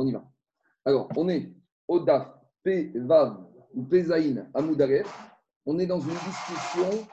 [0.00, 0.24] On y va.
[0.86, 1.52] Alors, on est
[1.86, 2.26] au DAF,
[2.62, 5.06] P, Vav ou Pezaïn, Amoudaref.
[5.66, 7.06] On est dans une discussion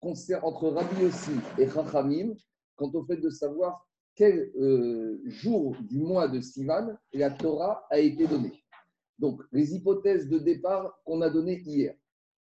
[0.00, 2.34] entre Rabbi Yossi et Chachamim
[2.76, 7.98] quant au fait de savoir quel euh, jour du mois de Sivan la Torah a
[7.98, 8.62] été donnée.
[9.18, 11.96] Donc, les hypothèses de départ qu'on a données hier,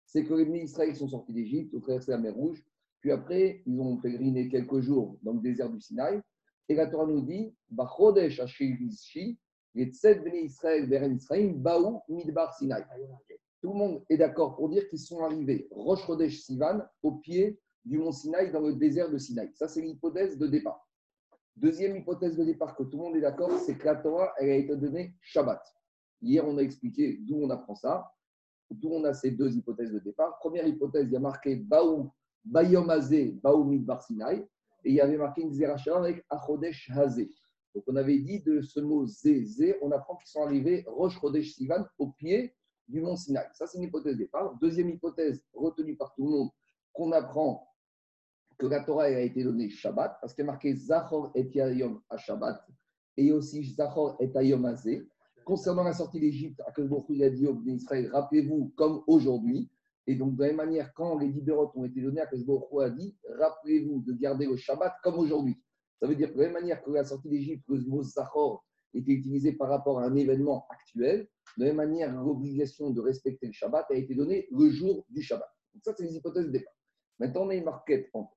[0.05, 2.61] c'est que les Israël sont sortis d'Égypte, ont traversé la mer Rouge,
[2.99, 6.19] puis après, ils ont pèleriné quelques jours dans le désert du Sinaï.
[6.67, 7.55] Et la Torah nous dit
[9.75, 12.85] les Tzed Bnei Israël, Beren Israël, Baou Midbar Sinaï.
[13.61, 17.59] Tout le monde est d'accord pour dire qu'ils sont arrivés Rosh Chodesh Sivan, au pied
[17.83, 19.51] du mont Sinaï, dans le désert de Sinaï.
[19.53, 20.87] Ça, c'est l'hypothèse de départ.
[21.57, 24.49] Deuxième hypothèse de départ que tout le monde est d'accord, c'est que la Torah, elle
[24.49, 25.61] a été donnée Shabbat.
[26.21, 28.11] Hier, on a expliqué d'où on apprend ça,
[28.71, 30.37] d'où on a ces deux hypothèses de départ.
[30.39, 32.11] Première hypothèse, il y a marqué Baou,
[32.43, 34.39] Bayom Hazé, Baou Midbar Sinaï,
[34.83, 37.29] et il y avait marqué une Zerachar avec Achodesh Hazé.
[37.75, 41.19] Donc, on avait dit de ce mot Zé, Zé, on apprend qu'ils sont arrivés Rosh
[41.19, 42.55] Chodesh Sivan au pied
[42.87, 43.47] du mont Sinaï.
[43.51, 44.57] Ça, c'est une hypothèse départ.
[44.61, 46.49] Deuxième hypothèse retenue par tout le monde,
[46.93, 47.67] qu'on apprend
[48.57, 52.17] que la Torah a été donnée Shabbat, parce qu'il est marqué Zachor et Yayom à
[52.17, 52.65] Shabbat,
[53.17, 55.05] et aussi Zachor et Ayom Azé.
[55.43, 56.61] Concernant la sortie d'Égypte,
[57.09, 59.69] il a dit au Israël, rappelez-vous comme aujourd'hui.
[60.07, 63.15] Et donc, de la même manière, quand les libérotes ont été donnés, Akashbohu a dit,
[63.37, 65.57] rappelez-vous de garder le Shabbat comme aujourd'hui.
[65.99, 68.65] Ça veut dire que de la même manière que la sortie d'Égypte, le mot Zachor
[68.93, 71.27] était utilisé par rapport à un événement actuel,
[71.57, 75.21] de la même manière, l'obligation de respecter le Shabbat a été donnée le jour du
[75.21, 75.49] Shabbat.
[75.73, 76.73] Donc, ça, c'est les hypothèses de départ.
[77.19, 78.35] Maintenant, on a une marquette entre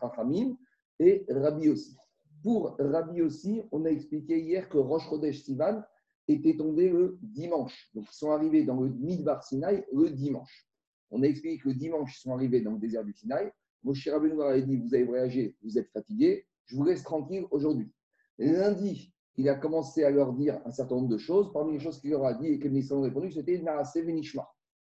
[0.00, 0.56] Rachamim
[0.98, 1.96] et Rabbi aussi.
[2.42, 5.82] Pour Rabbi aussi, on a expliqué hier que Rosh Chodesh Sivan
[6.28, 7.88] était tombé le dimanche.
[7.94, 10.66] Donc, ils sont arrivés dans le Midbar Sinaï le dimanche.
[11.10, 13.50] On a expliqué que le dimanche, ils sont arrivés dans le désert du Sinaï.
[13.84, 17.92] Moshe Rabbeinu a dit Vous avez voyagé, vous êtes fatigué, je vous laisse tranquille aujourd'hui.
[18.38, 21.52] Lundi, il a commencé à leur dire un certain nombre de choses.
[21.52, 24.48] Parmi les choses qu'il leur a dit et que les ont répondu, c'était Naase Venishma.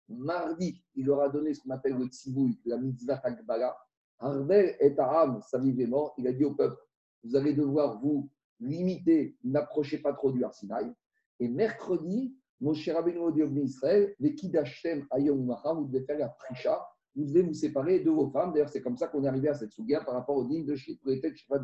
[0.09, 3.77] Mardi, il leur a donné ce qu'on appelle le tzibouï, la mitzvah takbala.
[4.19, 6.15] Arvel et Aram, sa vie est mort.
[6.19, 6.77] Il a dit au peuple
[7.25, 8.31] Vous allez devoir vous
[8.61, 10.93] limiter, n'approchez pas trop du Arsinaï.
[11.41, 16.87] Et mercredi, Moshe Rabbeinu dit Israël, les Kidashtem Ayom vous devez faire la prisha,
[17.17, 18.53] vous devez vous séparer de vos femmes.
[18.53, 20.75] D'ailleurs, c'est comme ça qu'on est arrivé à cette souga par rapport au digne de
[20.75, 21.61] Shifat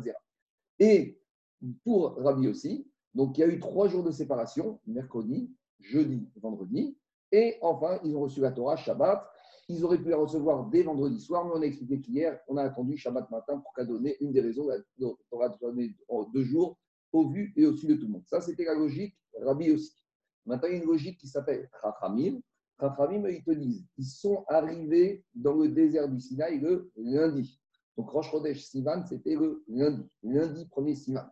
[0.79, 1.19] Et
[1.83, 6.97] pour Rabbi aussi, donc il y a eu trois jours de séparation, mercredi, jeudi, vendredi.
[7.31, 9.27] Et enfin, ils ont reçu la Torah Shabbat.
[9.67, 12.63] Ils auraient pu la recevoir dès vendredi soir, mais on a expliqué qu'hier, on a
[12.63, 14.67] attendu Shabbat matin pour qu'à donner une des raisons.
[14.67, 14.77] La
[15.29, 16.77] Torah donné en deux jours,
[17.13, 18.23] au vu et au su de tout le monde.
[18.27, 19.93] Ça, c'était la logique Rabbi aussi.
[20.45, 22.39] Maintenant, il y a une logique qui s'appelle Chachamim.
[22.81, 27.61] Chachamim, ils te disent, ils sont arrivés dans le désert du Sinaï le lundi.
[27.95, 30.09] Donc, Rosh Chodesh Sivan, c'était le lundi.
[30.23, 31.25] Lundi, premier Sivan.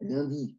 [0.00, 0.56] Lundi,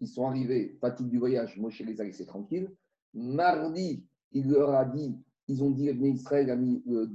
[0.00, 2.70] ils sont arrivés, fatigue du voyage, Moshe les a laissés tranquilles.
[3.14, 5.16] Mardi, il leur a dit,
[5.48, 7.08] ils ont dit, Israël a mis euh,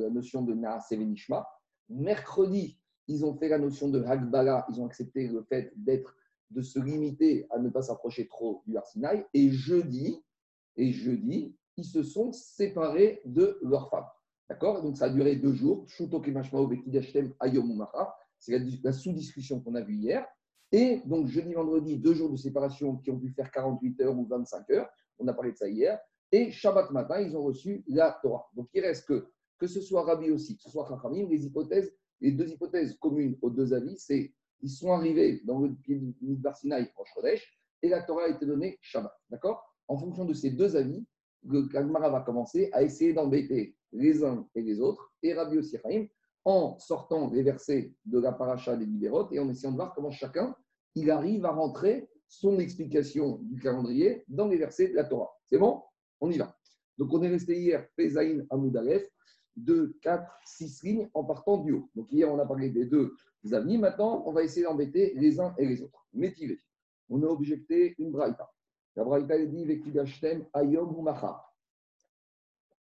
[0.00, 1.46] la notion de Naas Venishma.
[1.90, 6.16] Mercredi, ils ont fait la notion de Hagbala, ils ont accepté le fait d'être,
[6.50, 9.26] de se limiter à ne pas s'approcher trop du Arsinaï.
[9.34, 10.22] Et jeudi,
[10.76, 14.06] et jeudi, ils se sont séparés de leur femme.
[14.48, 14.82] D'accord?
[14.82, 15.86] Donc ça a duré deux jours.
[18.38, 20.26] C'est la, sous-discussion qu'on a vue hier.
[20.72, 24.26] Et donc jeudi, vendredi, deux jours de séparation qui ont pu faire 48 heures ou
[24.26, 24.88] 25 heures
[25.22, 25.98] on a parlé de ça hier,
[26.30, 28.48] et Shabbat matin, ils ont reçu la Torah.
[28.54, 29.28] Donc il reste que,
[29.58, 33.36] que ce soit Rabbi aussi, que ce soit Chachamim, les hypothèses, les deux hypothèses communes
[33.42, 35.76] aux deux avis, c'est ils sont arrivés dans le
[36.20, 39.12] Midbar Sinaï en Chodesh, et la Torah a été donnée Shabbat.
[39.28, 39.62] D'accord?
[39.88, 41.04] En fonction de ces deux avis,
[41.44, 45.76] le Kagmara va commencer à essayer d'embêter les uns et les autres, et Rabbi aussi
[46.44, 50.10] en sortant les versets de la paracha des libérotes et en essayant de voir comment
[50.10, 50.56] chacun
[50.94, 55.30] il arrive à rentrer son explication du calendrier dans les versets de la Torah.
[55.46, 55.82] C'est bon?
[56.20, 56.56] On y va.
[56.98, 59.06] Donc, on est resté hier, Pezaïn Amoudalef,
[59.56, 61.90] 2, 4, 6 lignes en partant du haut.
[61.94, 63.14] Donc, hier, on a parlé des deux
[63.52, 63.78] amis.
[63.78, 66.06] Maintenant, on va essayer d'embêter les uns et les autres.
[66.12, 66.58] Métivé.
[67.10, 68.50] On a objecté une braïta.
[68.96, 71.04] La braïta dit Vekidashtem Ayom.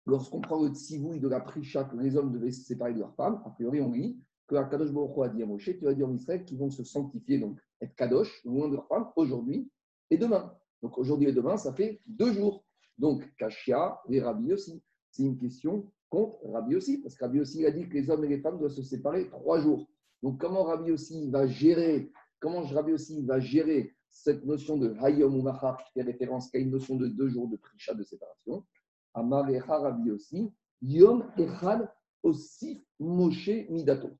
[0.06, 3.14] Lorsqu'on prend le tsivouille de la prisha que les hommes devaient se séparer de leurs
[3.14, 6.44] femmes, a priori, on lit que Kadosh Baruch a dit à Moshe, dire en Israël
[6.44, 9.70] qu'ils vont se sanctifier, donc être Kadosh, loin de leur femme, aujourd'hui
[10.10, 10.54] et demain.
[10.82, 12.64] Donc aujourd'hui et demain, ça fait deux jours.
[12.98, 14.82] Donc Kashia et Rabbi aussi.
[15.10, 18.24] C'est une question contre Rabbi aussi, parce que Rabbi aussi a dit que les hommes
[18.24, 19.88] et les femmes doivent se séparer trois jours.
[20.22, 25.34] Donc comment Rabbi aussi va gérer, comment Rabbi aussi va gérer cette notion de Hayom
[25.34, 28.64] ou Mahar qui fait référence qu'à une notion de deux jours de prisha de séparation
[29.12, 30.52] Amar et Rabbi aussi,
[30.82, 31.88] Yom Echad
[32.22, 34.10] aussi Moshe Midato.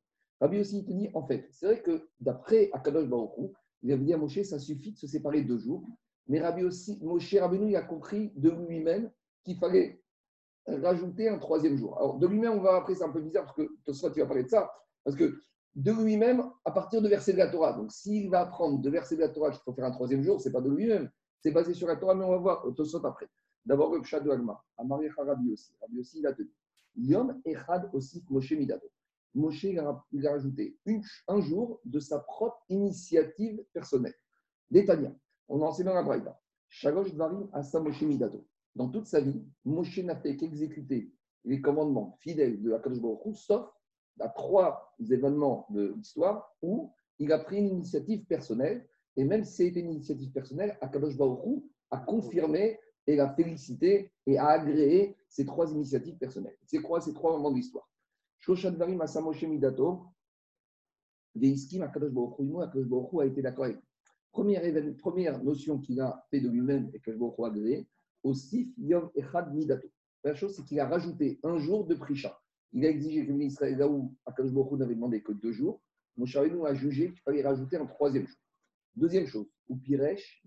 [0.41, 3.53] Rabbi aussi, il te dit, en fait, c'est vrai que d'après Akadosh Baruch
[3.83, 5.85] il avait dit à Moshe, ça suffit de se séparer deux jours.
[6.27, 9.11] Mais Rabbi aussi, Moshe Rabbeinu, il a compris de lui-même
[9.45, 10.03] qu'il fallait
[10.67, 11.97] rajouter un troisième jour.
[11.99, 14.27] Alors, de lui-même, on va après, c'est un peu bizarre parce que toi, tu vas
[14.27, 14.71] parler de ça.
[15.05, 15.39] Parce que
[15.75, 17.73] de lui-même, à partir de verset de la Torah.
[17.73, 20.41] Donc, s'il va apprendre de verset de la Torah qu'il faut faire un troisième jour,
[20.41, 21.11] ce n'est pas de lui-même.
[21.41, 23.29] C'est basé sur la Torah, mais on va voir Tosot après.
[23.67, 24.63] D'abord, le Pshad de Agma.
[24.79, 25.73] Amari Rabbi aussi.
[25.81, 26.51] Rabbi aussi, il a tenu.
[26.97, 28.87] Yom Echad aussi Moshe Midato.
[29.35, 30.79] Moshe, il a, rajouté
[31.27, 34.15] un jour de sa propre initiative personnelle.
[34.71, 35.13] Détania.
[35.49, 36.39] On en sait dans la Braïda.
[36.69, 38.47] Shalosh Varim Asa Moshe Midato.
[38.77, 41.13] Dans toute sa vie, Moshe n'a fait qu'exécuter
[41.45, 43.69] les commandements fidèles de la Baruch sauf
[44.21, 48.87] à trois événements de l'histoire où il a pris une initiative personnelle.
[49.17, 54.39] Et même si c'était une initiative personnelle, Akadosh Baruch a confirmé et a félicité et
[54.39, 56.57] a agréé ces trois initiatives personnelles.
[56.67, 57.89] C'est quoi ces trois moments de l'histoire?
[58.41, 60.07] Shoshadvarim Asamoshe Midato,
[61.35, 63.79] Veiskim Akadosh Baruch Akadosh Baruch a été d'accord avec
[64.33, 67.87] Première, notion qu'il a fait de lui-même et que Baruch a agréé,
[68.25, 69.87] aussi Yom Echad Midato.
[70.25, 72.41] La chose, c'est qu'il a rajouté un jour de Prisha.
[72.75, 75.81] Il a exigé que Israël, là où Akadosh Baruch n'avait demandé que deux jours,
[76.17, 78.39] Moshe nous a jugé qu'il fallait rajouter un troisième jour.
[78.97, 80.45] Deuxième chose, ou Piresh.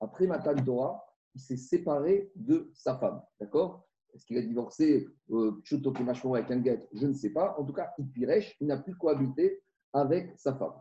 [0.00, 1.02] Après Matan Torah,
[1.34, 3.22] il s'est séparé de sa femme.
[3.40, 3.88] D'accord?
[4.14, 5.52] Est-ce qu'il a divorcé euh,
[6.34, 6.86] avec un guet?
[6.92, 7.56] Je ne sais pas.
[7.58, 9.62] En tout cas, il Piresh, il n'a plus cohabité
[9.94, 10.74] avec sa femme.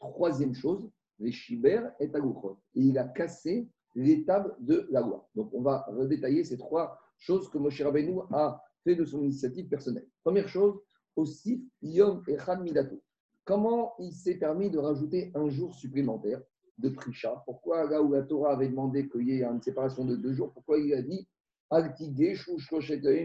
[0.00, 2.58] Troisième chose, les Shiber et Aguchot.
[2.74, 5.28] Et il a cassé l'étable de la loi.
[5.34, 8.62] Donc, on va redétailler ces trois choses que Moshe Rabbeinu a
[8.96, 10.08] de son initiative personnelle.
[10.22, 10.80] Première chose,
[11.16, 13.02] aussi, Yom Echad Midato.
[13.44, 16.40] Comment il s'est permis de rajouter un jour supplémentaire
[16.78, 17.42] de Prisha?
[17.44, 20.52] Pourquoi, là où la Torah avait demandé qu'il y ait une séparation de deux jours,
[20.52, 21.26] pourquoi il a dit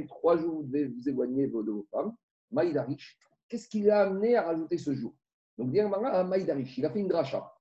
[0.07, 2.13] trois jours vous devez vous éloigner de vos femmes
[2.51, 3.17] Maïdarish.
[3.47, 5.13] Qu'est-ce qui l'a amené à rajouter ce jour?
[5.57, 7.53] Donc, Maïdarish, il a fait une dracha.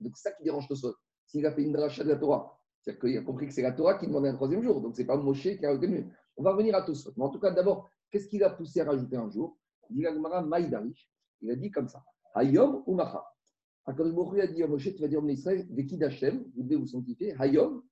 [0.00, 0.94] Donc, c'est ça qui dérange Tosot.
[1.26, 3.72] S'il a fait une dracha de la Torah, c'est-à-dire qu'il a compris que c'est la
[3.72, 4.80] Torah qui demandait un troisième jour.
[4.80, 6.12] Donc, ce n'est pas Moshe qui a retenu.
[6.36, 7.12] On va revenir à Tosot.
[7.16, 9.58] Mais en tout cas, d'abord, qu'est-ce qui l'a poussé à rajouter un jour?
[9.90, 12.04] Il a dit comme ça
[12.34, 13.24] Hayom ou Macha?
[13.86, 16.86] Akadosh a dit à Moshe Tu vas dire en Israël, Vekid Hashem, vous devez vous
[16.86, 17.82] sanctifier, Hayom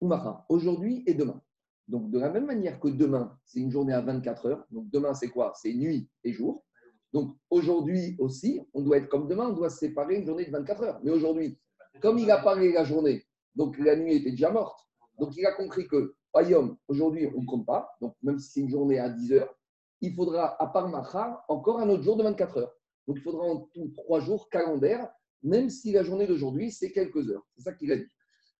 [0.00, 1.40] ou Macha, aujourd'hui et demain.
[1.86, 4.64] Donc, de la même manière que demain, c'est une journée à 24 heures.
[4.70, 5.52] Donc, demain, c'est quoi?
[5.54, 6.64] C'est nuit et jour.
[7.12, 10.50] Donc, aujourd'hui aussi, on doit être comme demain, on doit se séparer une journée de
[10.50, 11.00] 24 heures.
[11.04, 11.58] Mais aujourd'hui,
[12.00, 13.24] comme il a parlé la journée,
[13.54, 14.80] donc la nuit était déjà morte.
[15.18, 17.96] Donc il a compris que Ayom, aujourd'hui, on ne compte pas.
[18.00, 19.54] Donc même si c'est une journée à 10 heures,
[20.00, 22.74] il faudra, à part Macha, encore un autre jour de 24 heures.
[23.06, 25.08] Donc il faudra en tout trois jours calendaires,
[25.42, 27.46] même si la journée d'aujourd'hui, c'est quelques heures.
[27.56, 28.08] C'est ça qu'il a dit.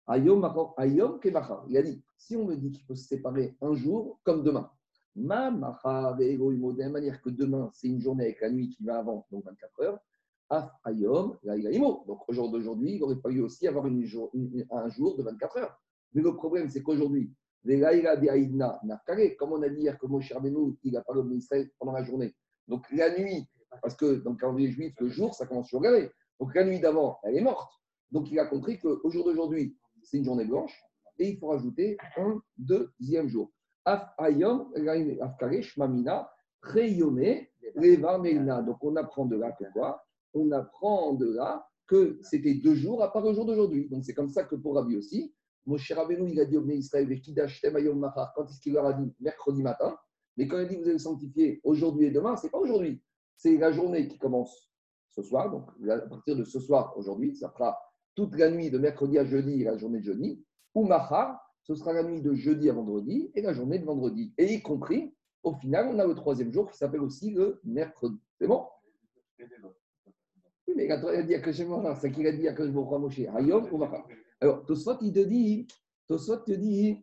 [0.07, 0.45] Ayom,
[0.77, 1.65] Ayom, Macha.
[1.69, 4.71] Il a dit, si on me dit qu'il faut se séparer un jour, comme demain,
[5.17, 8.99] Ma Macha, de la manière que demain, c'est une journée avec la nuit qui va
[8.99, 9.99] avant, donc 24 heures,
[10.85, 11.37] Ayom,
[12.07, 14.31] Donc, au jour d'aujourd'hui, il aurait fallu aussi avoir une jour,
[14.71, 15.81] un jour de 24 heures.
[16.13, 17.33] Mais le problème, c'est qu'aujourd'hui,
[19.39, 22.05] comme on a dit hier que Moshe Rabbeinu, il a parlé au ministère pendant la
[22.05, 22.35] journée.
[22.69, 23.49] Donc, la nuit,
[23.83, 26.01] parce que dans le calendrier juif, le jour, ça commence sur la
[26.41, 27.73] Donc, la nuit d'avant, elle est morte.
[28.11, 30.79] Donc, il a compris qu'au jour d'aujourd'hui, c'est une journée blanche
[31.19, 33.51] et il faut rajouter un deuxième jour.
[33.87, 34.05] Donc,
[38.83, 43.13] on apprend de là que quoi on apprend de là que c'était deux jours à
[43.13, 43.89] part le jour d'aujourd'hui.
[43.89, 45.35] Donc c'est comme ça que pour Rabbi aussi,
[45.67, 49.13] Moshe Rabbeinu, il a dit au Israël, quand est-ce qu'il leur a dit?
[49.21, 49.97] Mercredi matin.
[50.37, 53.03] Mais quand il dit vous allez sanctifier aujourd'hui et demain, c'est pas aujourd'hui.
[53.37, 54.71] C'est la journée qui commence
[55.11, 55.51] ce soir.
[55.51, 57.79] Donc à partir de ce soir, aujourd'hui, ça fera
[58.15, 60.45] toute la nuit de mercredi à jeudi et la journée de jeudi.
[60.75, 64.35] Ou Mahar, ce sera la nuit de jeudi à vendredi et la journée de vendredi.
[64.39, 68.19] Et y compris, au final, on a le troisième jour qui s'appelle aussi le mercredi.
[68.39, 68.67] C'est bon?
[70.67, 73.69] Oui, mais il a dit à Kashemara, c'est qu'il a dit à Kashemara Moshe, Ayom
[73.71, 74.05] ou Macha.
[74.45, 75.67] Alors, Tosfot, il te dit,
[76.07, 77.03] Tosfot te dit,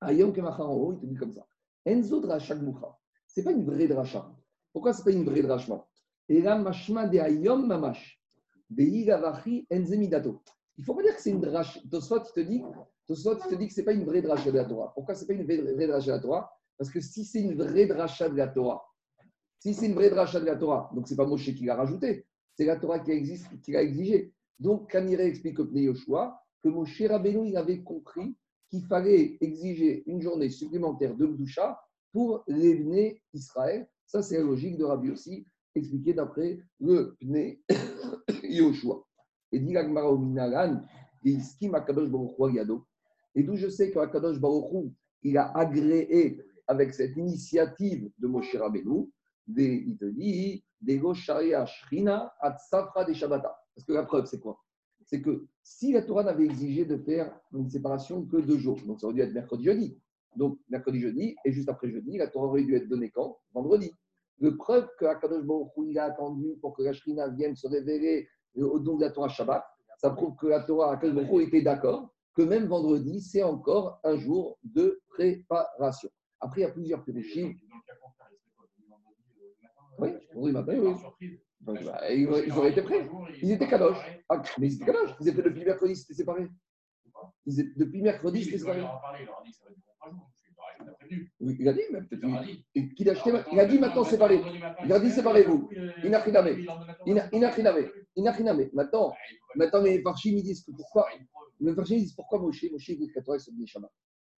[0.00, 1.44] Ayom en haut, il te dit comme ça.
[1.84, 2.96] Enzo dracha Moucha.
[3.26, 4.32] Ce n'est pas une vraie dracha.
[4.72, 5.84] Pourquoi ce n'est pas une vraie dracha
[6.28, 8.22] Et là, Mashma de Ayom Mamash.
[8.68, 10.40] Beigavachi Enzemidato.
[10.76, 11.80] Il ne faut pas dire que c'est une dracha.
[11.90, 12.62] Tosfot, il te dit,
[13.08, 14.92] Tosfot, il te dit que ce n'est pas une vraie dracha de la Torah.
[14.94, 16.52] Pourquoi ce n'est pas une vraie dracha de la Torah?
[16.78, 18.84] Parce que si c'est une vraie dracha de la Torah,
[19.58, 21.74] si c'est une vraie dracha de la Torah, donc ce n'est pas Moshe qui l'a
[21.74, 23.20] rajouté, c'est la Torah qui,
[23.64, 24.32] qui l'a exigé.
[24.60, 28.36] Donc, Kanire explique au Pnei Yoshua que Moshe Rabbeinu il avait compris
[28.68, 31.80] qu'il fallait exiger une journée supplémentaire de Bdoucha
[32.12, 33.88] pour l'évener Israël.
[34.06, 37.62] Ça, c'est la logique de Rabbi aussi, expliqué d'après le Pnei
[38.44, 39.04] Yoshua.
[39.52, 40.84] Et dit l'Agmara Minalan,
[41.22, 41.36] et
[43.42, 49.10] d'où je sais qu'Akadosh Baruch il a agréé avec cette initiative de Moshe Rabbeinu,
[49.48, 51.00] il te dit, des
[51.66, 53.59] Shrina at Safra des Shabbata.
[53.80, 54.60] Parce que la preuve, c'est quoi?
[55.06, 59.00] C'est que si la Torah n'avait exigé de faire une séparation que deux jours, donc
[59.00, 59.98] ça aurait dû être mercredi-jeudi.
[60.36, 63.38] Donc mercredi-jeudi, et juste après jeudi, la Torah aurait dû être donnée quand?
[63.54, 63.90] Vendredi.
[64.38, 68.28] Le preuve que Akadosh Baruch il a attendu pour que la Shrina vienne se révéler
[68.54, 69.64] au don de la Torah Shabbat,
[69.96, 74.16] ça prouve que la Torah, Akadosh Baruch était d'accord que même vendredi, c'est encore un
[74.16, 76.10] jour de préparation.
[76.38, 77.56] Après, il y a plusieurs péchés.
[79.98, 81.40] Oui, oui, matin, oui.
[81.60, 83.08] Donc, bah, ils, auraient été prêts.
[83.42, 83.98] Ils étaient kadosh.
[84.28, 85.10] Ah, mais ils étaient kadosh.
[85.20, 86.48] Ils étaient depuis mercredi, c'était séparé.
[87.46, 88.82] Ils étaient, depuis mercredi, c'était séparé.
[91.40, 93.30] Oui, il a dit, mais peut-être qu'il a acheté.
[93.52, 94.40] Il a dit maintenant séparé.
[94.84, 95.68] Il a dit séparez-vous.
[96.04, 96.66] Inachiname.
[97.32, 97.90] Inachiname.
[98.16, 98.70] Inachiname.
[98.72, 99.12] Maintenant,
[99.54, 101.06] maintenant, les Farchim, ils disent que pourquoi.
[101.60, 103.90] Les Farchim, ils disent pourquoi Moshe Moshe voulait que sur le Shabbat.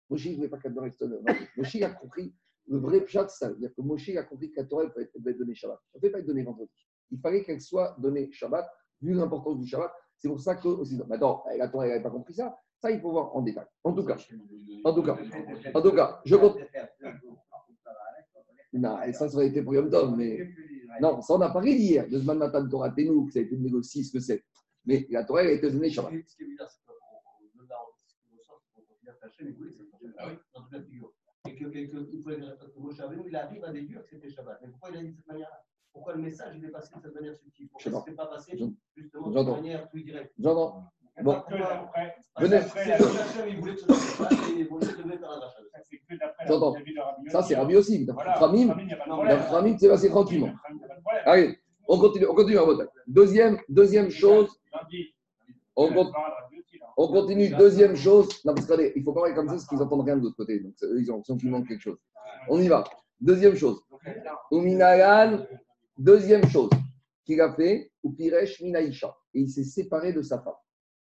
[0.08, 0.88] Moshe ne voulait pas qu'Adorah
[1.56, 2.34] Moshe a compris
[2.66, 3.48] le vrai pshat, ça.
[3.48, 5.78] C'est-à-dire que Moshe a compris que la Torah peut être donnée Shabbat.
[5.94, 6.70] Elle ne peut pas être donnée vendredi.
[7.11, 8.69] Il fallait qu'elle soit donnée Shabbat,
[9.02, 9.93] vu l'importance du Shabbat.
[10.19, 10.69] C'est pour ça que.
[11.09, 12.57] Maintenant, la Torah n'avait pas compris ça.
[12.79, 13.67] Ça, il faut voir en détail.
[13.85, 14.17] En tout cas,
[14.85, 15.19] en tout cas,
[15.75, 16.59] en tout cas, je compte.
[18.73, 20.49] Non, ça, ça aurait été pour Yom Tov, mais.
[21.00, 23.57] Non, ça, on a parlé hier, de Zman Matan Torah Tenu, que ça a été
[23.57, 24.45] négocié, ce que c'est.
[24.85, 26.12] Mais la Torah, a été donnée Shabbat.
[26.26, 26.81] Ce qui est bizarre, c'est
[31.47, 34.59] Et que, et que, il faut que il arrive à déduire que c'était Shabbat.
[34.62, 37.02] Mais pourquoi il a dit de cette manière-là Pourquoi le message il est passé de
[37.02, 38.59] cette manière subtile Pourquoi ce n'est pas passé
[38.97, 40.85] justement de manière plus directe J'entends.
[41.23, 41.42] Bon,
[42.38, 42.61] venez.
[46.47, 46.75] J'entends.
[47.28, 48.06] Ça, c'est Rabbi aussi.
[48.16, 48.75] Ramim,
[49.50, 50.52] Ramim, c'est passé tranquillement.
[51.26, 52.59] Allez, on continue, on continue
[53.06, 54.49] Deuxième, deuxième chose.
[55.76, 56.14] On continue.
[56.97, 57.49] On continue.
[57.50, 58.28] Deuxième chose.
[58.44, 60.61] Non, parce qu'il il faut parler comme ça parce qu'ils n'entendent rien de l'autre côté.
[60.61, 61.99] Donc, ils ont l'impression qu'il manque quelque chose.
[62.49, 62.85] On y va.
[63.20, 63.82] Deuxième chose.
[64.50, 65.44] Uminagan,
[66.00, 66.71] deuxième chose
[67.25, 69.14] qu'il a fait, Upiresh Minaïcha.
[69.35, 70.54] Et il s'est séparé de sa femme.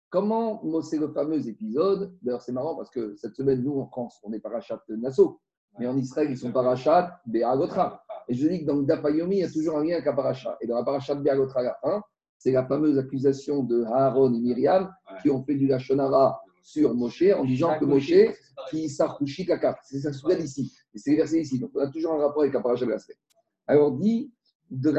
[0.10, 4.20] Comment c'est le fameux épisode D'ailleurs, c'est marrant parce que cette semaine, nous, en France,
[4.24, 5.40] on est parachat Nassau.
[5.78, 8.04] Mais en Israël, ils sont parachat Béagotra.
[8.28, 10.14] Et je dis que dans le Dapayomi, il y a toujours un lien avec la
[10.14, 10.58] parachat.
[10.62, 12.02] Et dans la parachat Béagotra 1,
[12.38, 14.92] c'est la fameuse accusation de Aaron et Myriam
[15.22, 18.14] qui ont fait du Lachonara sur Moshe en disant que Moshe,
[18.70, 19.78] qui s'arrouchit kaka.
[19.84, 20.74] C'est ça se ici.
[20.94, 21.60] Et c'est versé ici.
[21.60, 22.86] Donc on a toujours un rapport avec la paracha
[23.68, 24.32] Alors dit
[24.70, 24.92] de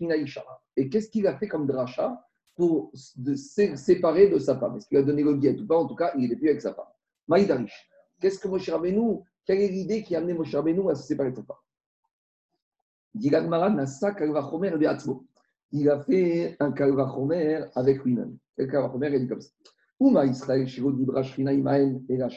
[0.00, 0.44] Minaïcha.
[0.76, 2.24] Et qu'est-ce qu'il a fait comme dracha
[2.54, 3.34] pour se
[3.76, 4.76] séparer de sa femme?
[4.76, 5.76] Est-ce qu'il a donné le guet ou pas?
[5.76, 6.86] En tout cas, il n'était plus avec sa femme.
[7.28, 7.90] Maïdarish.
[8.20, 11.30] Qu'est-ce que Moshe Rabbeinu, quelle est l'idée qui a amené Moshe Rabbeinu à se séparer
[11.30, 11.56] de sa femme?
[13.14, 13.34] Il
[15.88, 18.36] a fait un kalvachomer avec lui-même.
[18.56, 19.50] Le kalvachomer, il dit comme ça.
[19.98, 20.66] Ouma Israël,
[22.08, 22.28] et la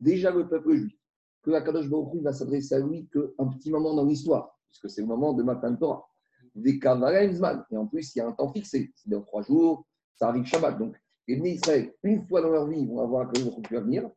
[0.00, 0.96] Déjà le peuple juif,
[1.42, 5.02] que la Kadosh Baruch va s'adresser à lui qu'un petit moment dans l'histoire, puisque c'est
[5.02, 6.06] le moment de Matan Torah.
[6.54, 7.64] Des Kavarenzman.
[7.70, 8.90] Et en plus, il y a un temps fixé.
[8.94, 9.86] C'est dans trois jours,
[10.16, 10.78] ça arrive Shabbat.
[10.78, 10.96] Donc,
[11.28, 14.10] les Israël, une fois dans leur vie, vont avoir Kadosh Baruch venir.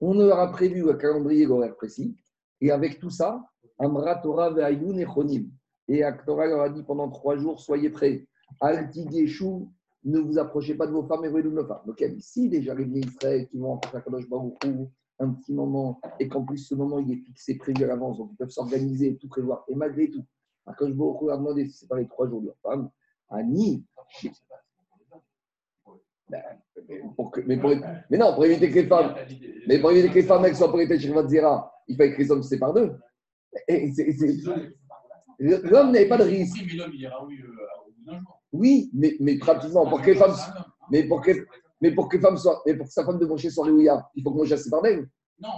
[0.00, 2.16] On leur prévu un calendrier horaire précis.
[2.60, 3.42] Et avec tout ça,
[3.78, 5.50] Amra Torah Ve'ayun Echonim.
[5.88, 8.26] Et Aktora leur a dit pendant trois jours, soyez prêts.
[8.60, 9.66] Altigeshu,
[10.04, 11.82] ne vous approchez pas de vos femmes et de nos femmes.
[11.86, 14.54] Donc il y ici déjà les Israël qui vont rencontrer Kadosh Baruch
[15.20, 18.30] un petit moment, et qu'en plus ce moment il est fixé, prévu à l'avance, donc
[18.32, 19.64] ils peuvent s'organiser tout prévoir.
[19.68, 20.24] Et malgré tout,
[20.66, 22.90] Akadosh Baruch a demandé de séparer trois jours de leur femme.
[23.28, 23.84] Ani,
[26.28, 26.42] ben,
[27.46, 27.60] mais,
[28.08, 29.14] mais, non, pour éviter que les femmes,
[29.66, 32.48] mais pour éviter que les femmes soient prêtées chez il fallait que les hommes se
[32.48, 32.96] séparent d'eux.
[33.66, 34.36] C'est
[35.40, 36.62] L'homme n'avait pas de risque.
[36.62, 38.18] Mais euh.
[38.52, 40.34] Oui, mais, mais pratiquement, pour que les femmes,
[40.90, 41.32] mais pour que,
[41.80, 44.08] mais pour que les femmes soient, mais pour que sa femme de Moshe soit réouïa,
[44.14, 45.08] il faut que Moshe se par d'elle.
[45.38, 45.48] Non,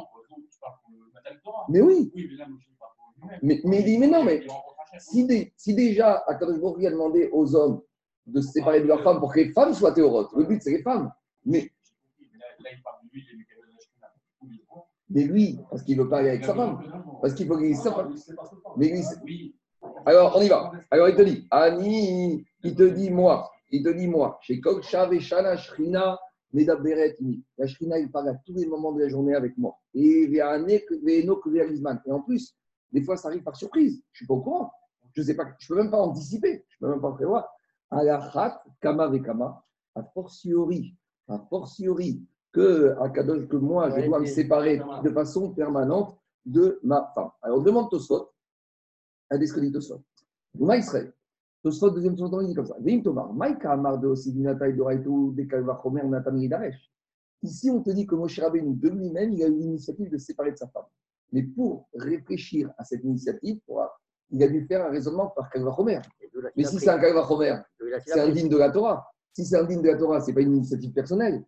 [0.50, 1.66] tu parles pour le Matal Torah.
[1.68, 2.12] Mais oui.
[2.14, 3.40] Oui, mais là, Moshe parle pour lui-même.
[3.42, 4.46] Mais, mais il dit, mais non, mais
[4.98, 7.80] si, des, si déjà, Akadosh Baruch a demandé aux hommes
[8.26, 10.70] de se séparer de leurs femmes pour que les femmes soient théorotes, le but c'est
[10.70, 11.12] les femmes.
[11.44, 11.70] Mais,
[15.10, 16.80] mais lui, parce qu'il veut pas aller avec sa femme.
[17.20, 18.14] Parce qu'il faut qu'il sa femme.
[18.76, 19.54] Mais lui,
[20.06, 20.72] alors, on y va.
[20.90, 25.12] Alors, il te dit, Ani, il te dit moi, il te dit moi, chez Kokchav
[25.14, 26.18] et Shana Shrina,
[26.52, 29.78] La Shrina, il parle à tous les moments de la journée avec moi.
[29.94, 32.54] Et Et en plus,
[32.92, 34.02] des fois, ça arrive par surprise.
[34.12, 34.70] Je ne suis pas au courant.
[35.14, 36.64] Je ne sais pas, je peux même pas anticiper.
[36.68, 37.48] Je ne peux même pas prévoir.
[37.90, 39.64] Alachat, Kama Vekama,
[39.94, 40.94] a fortiori,
[41.28, 46.78] a fortiori, que, à Kadosh, que moi, je dois me séparer de façon permanente de
[46.82, 47.30] ma femme.
[47.40, 47.88] Alors, demande
[49.30, 50.02] un des dit Tosfot.
[50.58, 51.14] Uma Israël.
[51.62, 52.76] Tosfot, deuxième chose, il dit comme ça.
[55.48, 56.02] Kalvachomer.
[57.42, 60.26] Ici, on te dit que Moshe Rabbeinu, de lui-même, il a eu l'initiative de se
[60.26, 60.84] séparer de sa femme.
[61.32, 63.60] Mais pour réfléchir à cette initiative,
[64.30, 66.00] il a dû faire un raisonnement par Kalvachomer.
[66.56, 67.58] Mais si c'est un Kalvachomer,
[68.06, 69.06] c'est un digne de la Torah.
[69.32, 71.44] Si c'est un digne de la Torah, ce n'est pas une initiative personnelle.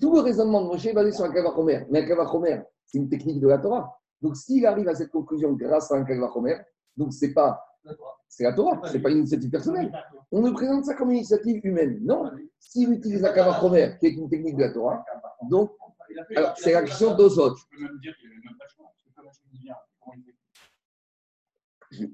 [0.00, 1.86] Tout le raisonnement de Moshe est basé sur un Kavachomer.
[1.90, 3.98] Mais un Kavachomer, c'est une technique de la Torah.
[4.20, 6.56] Donc, s'il arrive à cette conclusion grâce à un Kavachomer,
[6.96, 7.60] donc c'est pas.
[8.28, 9.92] C'est la Torah, ce n'est pas une initiative personnelle.
[10.30, 11.98] On ne présente ça comme une initiative humaine.
[12.02, 12.30] Non.
[12.58, 15.04] S'il utilise un Kavachomer, qui est une technique de la Torah,
[15.48, 15.72] donc,
[16.56, 17.54] c'est l'action d'Ozot.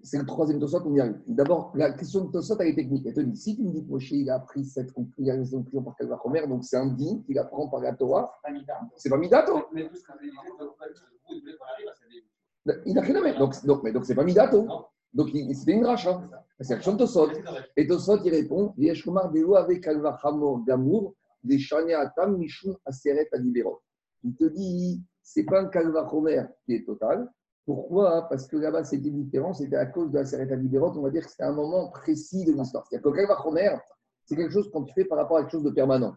[0.02, 1.20] C'est le troisième Tosot, on y arrive.
[1.26, 3.06] D'abord, la question de Tosot, elle est technique.
[3.06, 5.96] Elle te dit si tu me dis que Moshe, il a appris cette conclusion par
[5.96, 8.32] Kalvachomer, donc c'est un din qu'il apprend par la Torah,
[8.96, 9.64] c'est pas Midato.
[12.86, 13.38] Il n'a rien à mettre.
[13.38, 14.68] Donc, donc, mais donc c'est pas Midato.
[15.12, 16.14] Donc c'était une rachat.
[16.16, 16.30] Hein.
[16.60, 17.28] C'est l'action de Tosot.
[17.76, 18.74] Et Tosot, il répond
[19.56, 19.88] avec
[20.66, 21.58] Gamour, des
[22.86, 23.82] Aseret Adibero.
[24.22, 27.28] Il te dit c'est pas un Kalvachomer qui est total
[27.64, 28.28] pourquoi?
[28.28, 31.24] Parce que là-bas, c'était différent, c'était à cause de la Sereta Libérante, on va dire
[31.24, 32.84] que c'était un moment précis de l'histoire.
[32.88, 33.76] C'est-à-dire que le Kavachomer,
[34.24, 36.16] c'est quelque chose qu'on fait par rapport à quelque chose de permanent.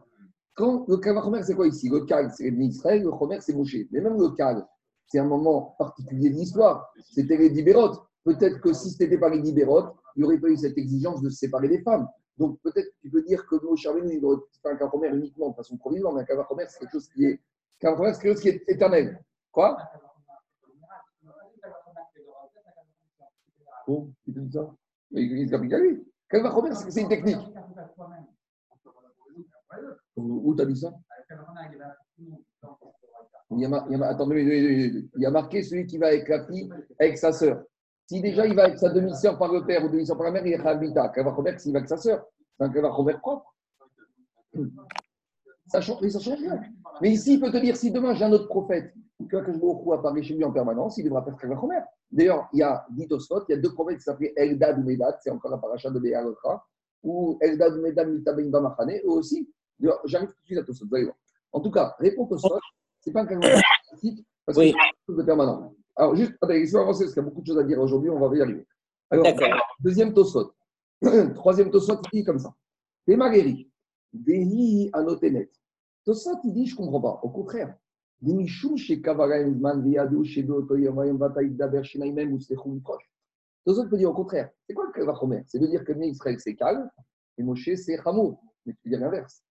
[0.55, 1.89] Quand le Kavachomer, c'est quoi ici?
[1.89, 3.77] Le Kal, c'est Israël, le Chomer, c'est Moshe.
[3.91, 4.65] Mais même le Kal,
[5.07, 6.91] c'est un moment particulier de l'histoire.
[7.11, 8.01] C'était les Libérotes.
[8.25, 11.29] Peut-être que si ce n'était pas les il n'y aurait pas eu cette exigence de
[11.29, 12.07] se séparer des femmes.
[12.37, 15.55] Donc peut-être tu peux dire que Moshe Rabbeinu, il aurait fait un Kavachomer uniquement de
[15.55, 17.39] façon provisoire, mais un Kavachomer, c'est quelque chose qui est.
[17.79, 19.23] c'est quelque chose qui est éternel.
[19.51, 19.77] Quoi?
[23.87, 24.75] Oh, il te dit ça?
[25.11, 26.03] Il s'applique à lui.
[26.89, 27.37] c'est une technique.
[30.15, 30.93] Où t'as dit ça?
[33.51, 36.67] Il y, a, il y a marqué celui qui va avec la fille,
[36.99, 37.63] avec sa sœur.
[38.07, 40.45] Si déjà il va avec sa demi-sœur par le père ou demi-sœur par la mère,
[40.45, 41.09] il est Khavita.
[41.09, 42.25] Kavachomer, s'il va avec sa sœur,
[42.57, 43.53] c'est un Kavachomer propre.
[45.67, 46.61] Ça change, ça change rien.
[47.01, 48.93] Mais ici, il peut te dire si demain j'ai un autre prophète
[49.27, 51.79] que je apparaît chez lui en permanence, il devra faire Kavachomer.
[52.11, 55.17] D'ailleurs, il y a dit il y a deux prophètes qui s'appellent Eldad ou Medad,
[55.21, 56.63] c'est encore la paracha de Béalotra,
[57.03, 59.49] ou Eldad ou Medad Mitabein Bamachane, eux aussi.
[60.05, 61.17] J'arrive tout de suite à Tosfot, vous allez voir.
[61.51, 62.59] En tout cas, réponse Tosfot,
[63.01, 65.73] ce n'est pas un calendrier classique, parce que c'est quelque chose de permanent.
[65.95, 68.09] Alors, juste, attendez, laissez-moi avancer, parce qu'il y a beaucoup de choses à dire aujourd'hui,
[68.09, 68.67] on va y arriver.
[69.09, 69.27] Alors,
[69.79, 70.53] deuxième Tosfot.
[71.35, 72.53] Troisième Tosfot, il dit comme ça.
[73.07, 73.71] Des Maguéri,
[74.11, 75.49] Dehi Anotenet.
[76.03, 77.19] Tosfot, il dit, je ne comprends pas.
[77.23, 77.75] Au contraire,
[78.21, 83.09] Dimichou chez Kavaraim Man Viadou chez d'autres Yamayim Bataïd Daber Shinaïmem ou Sechou proche.
[83.65, 84.49] Autres peut dire au contraire.
[84.67, 86.89] C'est quoi le Kavachomer C'est de dire que Bnei Israël c'est calme
[87.37, 88.41] et Moshe c'est Hamour.
[88.65, 89.43] Mais tu dis l'inverse.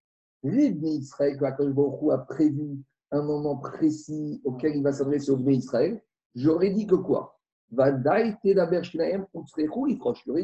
[0.42, 1.66] Les Israël que Akash
[2.12, 2.78] a prévu
[3.10, 6.02] un moment précis auquel il va s'adresser au Bnei Israël,
[6.34, 7.38] j'aurais dit que quoi?
[7.70, 8.32] J'aurais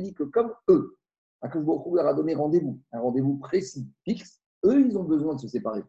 [0.00, 0.96] dit que comme eux,
[1.42, 5.40] Akash Baruch leur a donné rendez-vous, un rendez-vous précis, fixe, eux ils ont besoin de
[5.40, 5.83] se séparer.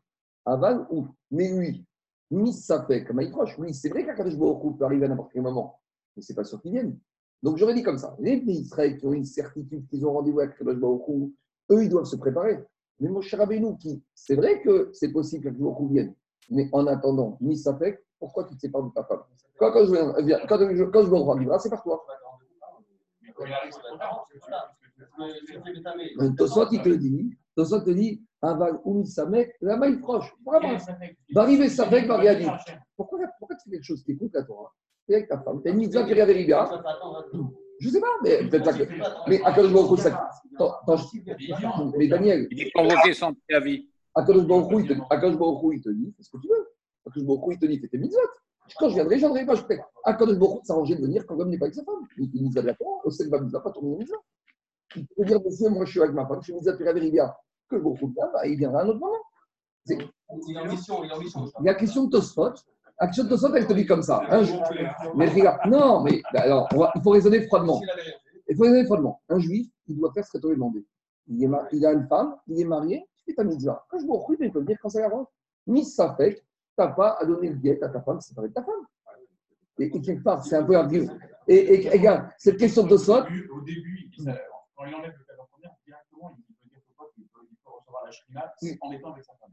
[0.45, 1.85] Aval ou Mais lui,
[2.29, 3.19] Miss fait comme.
[3.57, 5.79] Oui, c'est vrai Baruch peut arriver à n'importe quel moment,
[6.15, 6.97] mais c'est pas sûr qu'il vienne.
[7.43, 10.61] Donc j'aurais dit comme ça les Israël qui ont une certitude qu'ils ont rendez-vous avec
[10.63, 11.31] Baruch
[11.71, 12.63] eux, ils doivent se préparer.
[12.99, 16.13] Mais mon cher Abénou, qui, c'est vrai que c'est possible Baruch vienne,
[16.49, 17.37] mais en attendant,
[17.77, 19.23] fait, pourquoi tu te sépares de ta femme
[19.57, 19.91] quand, quand, je
[20.23, 22.05] viens, quand, je, quand je me rends c'est par toi.
[26.37, 30.33] Tosot, il te dit, Tosot te dit, Aval ou Samek, la main proche.
[30.45, 30.77] Vraiment.
[31.33, 32.57] Va arriver Samek, dire.
[32.95, 34.71] Pourquoi, pourquoi tu fais quelque chose qui est contre la Torah
[35.09, 36.69] es avec ta femme, tu as une mitzvah qui est bien.
[37.79, 39.29] Je ne sais pas, mais peut-être que.
[39.29, 40.29] Mais à Kadosh Baruch ça.
[41.97, 42.47] Mais Daniel.
[42.51, 43.89] Il dit convoquer sans préavis.
[44.13, 44.71] À Kadosh Baruch
[45.73, 46.70] il te dit, fais ce que tu veux.
[47.05, 48.19] À Kadosh Baruch il te dit, fais tes mitzvot.
[48.77, 49.55] Quand je viendrai, je viendrai pas.
[49.55, 49.77] Je peux.
[50.03, 52.07] À Kadosh Baruch s'arranger de venir quand l'homme n'est pas avec sa femme.
[52.17, 54.17] Il dit mitzvah de la Torah, au Selva mitzvah, pas tourner mitzvah.
[54.95, 57.33] Il peut dire, monsieur, moi je suis avec ma femme, je suis mitzvah de bien
[57.71, 59.15] que le groupe bah, il viendra à un autre moment.
[59.87, 59.97] Il
[60.49, 62.53] y a la question de Tosfot.
[62.99, 64.21] La question de Tosfot, elle te dit comme ça.
[64.29, 64.59] Un juif.
[65.15, 67.81] Mais regarde, non, mais bah, alors, il faut raisonner froidement.
[68.47, 69.21] Il faut raisonner froidement.
[69.29, 70.85] Un juif, il doit faire ce tu lui demandé.
[71.27, 73.85] Il, est il a une femme, il est marié, tu fais ta mitzvah.
[73.89, 75.27] Quand je me retrouve, il peut me dire quand ça avance.
[75.67, 76.43] Ni ça fait,
[76.81, 78.85] tu n'as pas à donner le guet à ta femme, c'est pas avec ta femme.
[79.79, 81.13] Et, et, quelque part, c'est un peu argument.
[81.47, 83.21] Et, et, regarde, cette question de Tosfot.
[83.21, 84.11] Au début,
[84.75, 86.37] quand il enlève le cadre première, directement,
[88.61, 89.49] il en étant avec sa femme.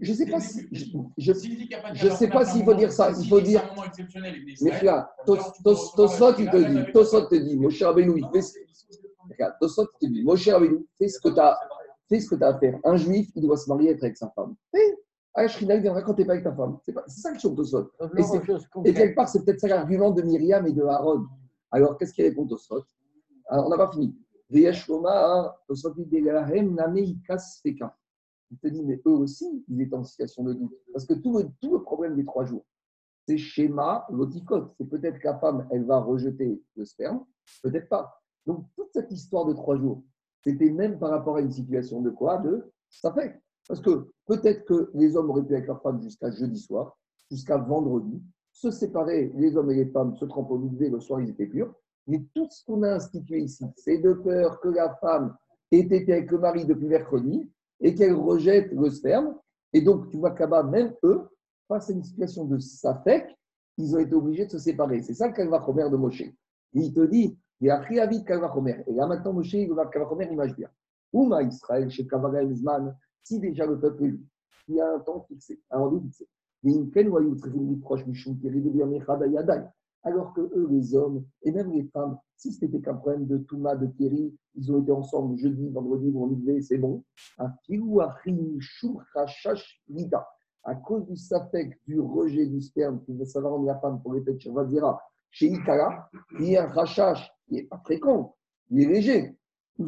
[0.00, 0.68] Je ne sais pas si.
[1.16, 3.10] Je sais pas s'il faut dire ça.
[3.18, 3.62] Il faut dire.
[4.62, 8.58] Mais regarde, Tosot, il te dit, Tosot te dit, Moshe Rabbeinu, il fait ce
[9.60, 11.58] Tosot te dit, Moshe Rabbeinu, fais ce que tu as.
[12.08, 12.78] Fais ce que tu as à faire.
[12.84, 14.54] Un juif, il doit se marier avec sa femme.
[15.34, 16.78] Ashrina, il viendra quand tu n'es pas avec ta femme.
[16.84, 17.90] C'est ça que je Tosot.
[18.84, 21.26] Et, et quelque part, c'est peut-être ça l'argument de Myriam et de Aaron.
[21.70, 22.84] Alors, qu'est-ce qu'il répond Tosot
[23.48, 24.14] Alors, on n'a pas fini.
[24.54, 24.70] Il
[28.58, 30.74] te dit, mais eux aussi, ils étaient en situation de doute.
[30.92, 32.66] Parce que tout le, tout le problème des trois jours,
[33.26, 34.74] c'est schéma loticote.
[34.76, 37.24] C'est peut-être que la femme, elle va rejeter le sperme,
[37.62, 38.20] peut-être pas.
[38.44, 40.02] Donc, toute cette histoire de trois jours,
[40.44, 42.36] c'était même par rapport à une situation de quoi?
[42.38, 43.40] De ça fait.
[43.66, 46.98] Parce que peut-être que les hommes auraient pu avec leurs femmes jusqu'à jeudi soir,
[47.30, 51.30] jusqu'à vendredi, se séparer, les hommes et les femmes se trempent au le soir ils
[51.30, 51.74] étaient purs.
[52.06, 55.36] Mais tout ce qu'on a institué ici, c'est de peur que la femme
[55.70, 59.36] ait été avec le mari depuis mercredi et qu'elle rejette le sperme.
[59.72, 61.28] Et donc, tu vois qu'à même eux,
[61.68, 63.26] face à une situation de safek,
[63.78, 65.02] ils ont été obligés de se séparer.
[65.02, 66.24] C'est ça le Kalvachomer de Moshe.
[66.74, 68.84] il te dit, il a pris vite Kalvachomer.
[68.86, 70.68] Et là maintenant, Moshe, il va Kalvachomer, image bien.
[71.12, 74.18] Ouma Israël, chez Kavaga Zman, si déjà le peuple,
[74.68, 76.28] il y a un temps fixé, un rendez-vous fixé.
[80.04, 83.76] Alors que eux, les hommes, et même les femmes, si c'était qu'un problème de Touma,
[83.76, 87.04] de Thierry, ils ont été ensemble jeudi, vendredi, vont lever, c'est bon.
[90.64, 94.14] À cause du safek, du rejet du sperme, qui veut savoir rendre la femme pour
[94.14, 94.40] les têtes
[95.30, 98.36] chez Ikara, il y a un rachach qui n'est pas fréquent,
[98.70, 99.36] il est léger.
[99.78, 99.86] Ou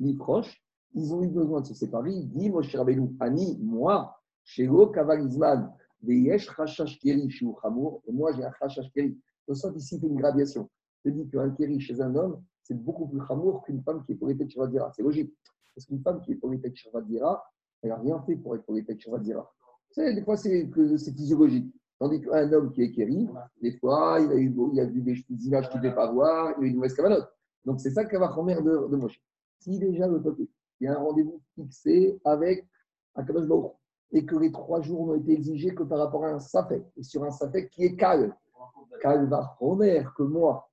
[0.00, 0.61] ni proche,
[0.94, 2.22] ils ont eu besoin de se séparer.
[2.24, 8.32] Dit Moshe Rabbeinu, Ani, moi, chez Lo Kavalizman, Veyesh Rachash Keri chez Chamour, et moi
[8.32, 9.16] j'ai un Rachash Keri.
[9.48, 10.68] Le sens ici une gradation.
[11.04, 14.14] Je dis qu'un Keri chez un homme, c'est beaucoup plus Chamour qu'une femme qui est
[14.14, 14.36] pour de
[14.94, 15.32] C'est logique.
[15.74, 16.60] Parce qu'une femme qui est pour de
[17.82, 18.84] elle n'a rien fait pour être pour de
[19.90, 20.70] savez, des fois, c'est
[21.14, 21.72] physiologique.
[21.98, 23.28] Tandis qu'un homme qui est Keri,
[23.60, 26.64] des fois, il a, eu, il vu des, images qu'il ne devait pas voir, il
[26.64, 27.28] a eu une mauvaise cavanote.
[27.64, 28.28] Donc, c'est ça qu'elle va
[28.60, 29.20] de, de Moshe.
[29.60, 30.42] Si déjà le peuple
[30.82, 32.66] il y a un rendez-vous fixé avec
[33.14, 33.72] Akadosh Baruch
[34.10, 37.04] et que les trois jours n'ont été exigés que par rapport à un Safek, et
[37.04, 38.34] sur un Safek qui est calme.
[39.00, 40.68] Calme va Homer que moi,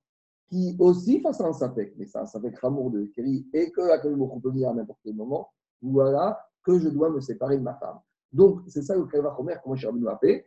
[0.48, 3.80] qui aussi face à un Safek, mais c'est un Safek Ramour de Kéry, et que
[3.82, 5.48] Akadosh Baruch peut venir à n'importe quel moment,
[5.80, 8.00] voilà que je dois me séparer de ma femme.
[8.32, 10.44] Donc, c'est ça le Kalva Homer, comment je suis revenu à paix.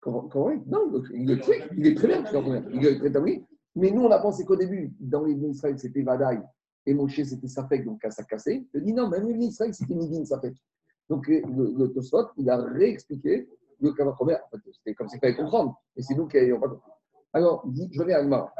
[0.00, 0.28] Comment,
[0.66, 2.22] Non, il est, très, il est très bien,
[2.70, 3.46] il est très établi.
[3.74, 6.40] Mais nous, on a pensé qu'au début, dans les Israël, c'était Vadaï,
[6.86, 8.66] et Moshe c'était Safek, donc ça cassé.
[8.74, 10.56] Il dit non, même l'Israël c'était Midin Safek.
[11.08, 13.48] Donc le, le Tosfot, il a réexpliqué
[13.80, 14.36] le Kavachomer.
[14.46, 16.90] En fait, c'était comme ça qu'il fallait comprendre, et c'est nous qui n'avions pas compris.
[17.32, 18.54] Alors, il dit, je reviens à Agmar.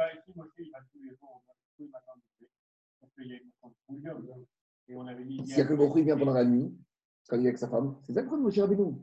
[5.45, 6.77] Si Akadosh vient pendant la nuit,
[7.27, 8.95] quand il est avec sa femme, c'est ça que Moshe Rabbeinu.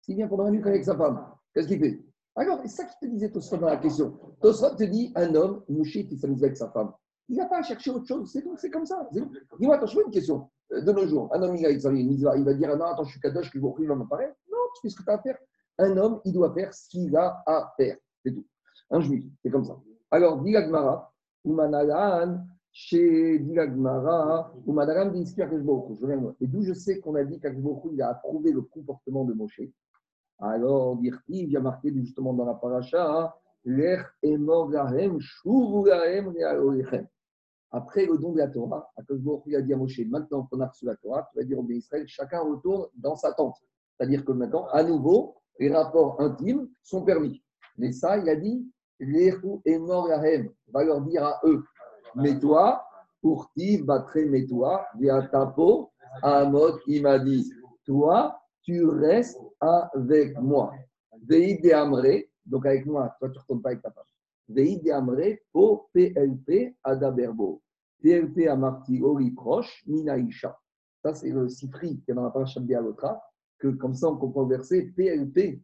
[0.00, 1.20] S'il vient pendant la nuit quand il est avec sa femme,
[1.52, 2.00] qu'est-ce qu'il fait?
[2.36, 4.16] Alors, c'est ça qui te disait Tosfot dans la question.
[4.40, 6.92] Tosfot te dit un homme, Moshe, qui s'amuse avec sa femme.
[7.28, 9.06] Il n'a pas à chercher autre chose, c'est c'est comme ça.
[9.12, 10.48] Dis-moi, attends, je une question.
[10.72, 13.58] Euh, de nos jours, un homme, il, va dire, non, attends, je suis kadosh, je
[13.58, 14.36] il va m'apparaître.
[14.50, 15.38] Non, tu fais ce que tu as à faire.
[15.78, 17.96] Un homme, il doit faire ce qu'il a à faire.
[18.24, 18.46] C'est tout.
[18.90, 19.78] Un juif, c'est comme ça.
[20.10, 21.12] Alors, dit Gmara,
[21.44, 27.90] Umanalan, chez Dilagmara, Umanalan dit Je viens Et d'où je sais qu'on a dit qu'Akjboku,
[27.92, 29.60] il a approuvé le comportement de Moshe?
[30.38, 33.36] Alors, dire il y a marqué justement dans la paracha,
[33.66, 34.48] gahem,
[37.70, 38.90] après le don de la Torah,
[39.46, 41.68] il a dit à Moshe, maintenant qu'on a reçu la Torah, tu vas dire au
[41.68, 43.56] Israël, chacun retourne dans sa tente.
[43.96, 47.42] C'est-à-dire que maintenant, à nouveau, les rapports intimes sont permis.
[47.76, 48.66] Mais ça, il a dit,
[49.00, 51.62] l'Erou est mort va leur dire à eux,
[52.14, 52.82] mets-toi,
[53.20, 55.90] pour ti, batre, mets-toi, via tapo,
[56.22, 57.52] à Amod, il m'a dit,
[57.84, 60.72] toi, tu restes avec moi.
[61.26, 64.04] Veide Amré, donc avec moi, toi, tu ne retournes pas avec ta femme.
[64.92, 67.62] Amre po PLP Adaberbo.
[68.02, 70.58] PLP Amarti Ori proche, Minaïcha.
[71.02, 73.18] Ça, c'est le citri qui est dans la page l'autre,
[73.58, 75.60] que comme ça, on comprend le verset PLP.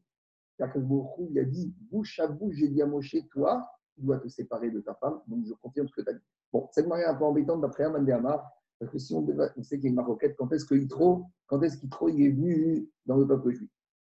[0.59, 2.83] Il a dit bouche à bouche, j'ai dit
[3.31, 5.21] toi, tu dois te séparer de ta femme.
[5.27, 6.25] Donc, je confirme ce que tu as dit.
[6.53, 9.77] Bon, cette manière un peu embêtante d'après Amandé Amar, parce que si on, on sait
[9.77, 12.89] qu'il y a une maroquette, quand est-ce que Yitro, quand est-ce qu'Yitro il est venu
[13.07, 13.71] dans le peuple juif?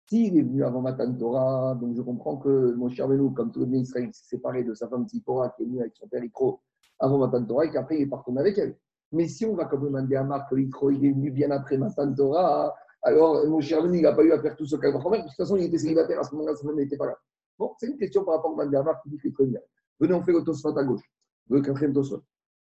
[0.09, 3.61] S'il est venu avant Matan Torah, donc je comprends que mon cher Benou, comme tout
[3.61, 6.23] le monde Israël, s'est séparé de sa femme Tzipora, qui est venue avec son père
[6.23, 6.61] Ikro
[6.99, 8.77] avant Matan Torah, et qu'après il est parti avec elle.
[9.13, 11.77] Mais si on va comme demander à Marc que Ikro il est venu bien après
[11.77, 14.87] Matan Torah, alors mon cher Benou, il n'a pas eu à faire tout ce qu'il
[14.87, 17.07] a fait, de toute façon il était célibataire à ce moment-là, sa femme n'était pas
[17.07, 17.17] là.
[17.59, 19.61] Bon, c'est une question par rapport à Marc qui dit qu'il est bien.
[20.01, 21.05] Venez, on fait le Tosfot à gauche,
[21.51, 22.23] le quatrième Tosfot.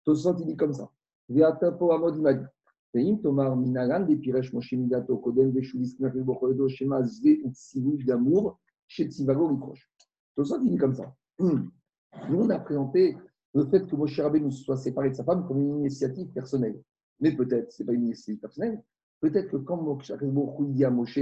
[0.05, 0.89] Tosfot, il dit comme ça.
[1.27, 2.45] Viatapo Amod, il m'a dit.
[11.39, 13.17] Nous, on a présenté
[13.53, 16.81] le fait que Moshe Rabbeinu soit séparé de sa femme comme une initiative personnelle.
[17.19, 18.81] Mais peut-être, ce n'est pas une initiative personnelle,
[19.21, 21.19] peut-être que quand Moshe Rabbeinu a Moshe,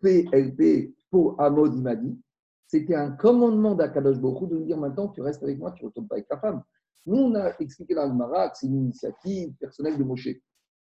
[0.00, 2.18] PLP, Po, Amod, il m'a dit,
[2.66, 5.88] c'était un commandement d'Akadosh Borou de lui dire maintenant tu restes avec moi, tu ne
[5.88, 6.62] retournes pas avec ta femme.
[7.06, 10.28] Nous, on a expliqué dans le Marat que c'est une initiative personnelle de Moshe.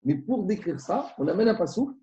[0.05, 1.95] Mais pour décrire ça, on amène un pasouk,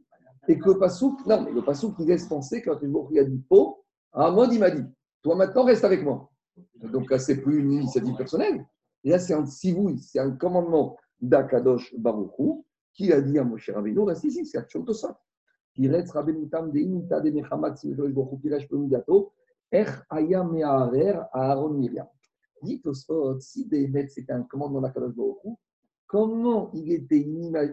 [0.48, 3.44] et que le pasouk, non, mais le pasouk qui laisse penser quand il a dit
[3.48, 4.84] po, à un mode il m'a dit,
[5.22, 6.30] toi maintenant reste avec moi.
[6.76, 8.66] Donc là, c'est plus une initiative personnelle,
[9.04, 13.70] Et là, c'est un tzivouï, c'est un commandement d'Akadosh Baruchou qui a dit à Moshe
[13.70, 15.16] Rabbeinu, si, si, c'est Action Tosot.
[15.74, 19.34] Tiretz Rabbenutam de Imita de Mechamat Simchosh Baruchou Piresh Pemudato,
[19.72, 22.08] Ech Aya Me'arer Aaron Miriam.
[22.62, 25.58] Dit Tosot, si Béhémet c'était un commandement d'Akadosh Baruchou,
[26.10, 27.26] comment il était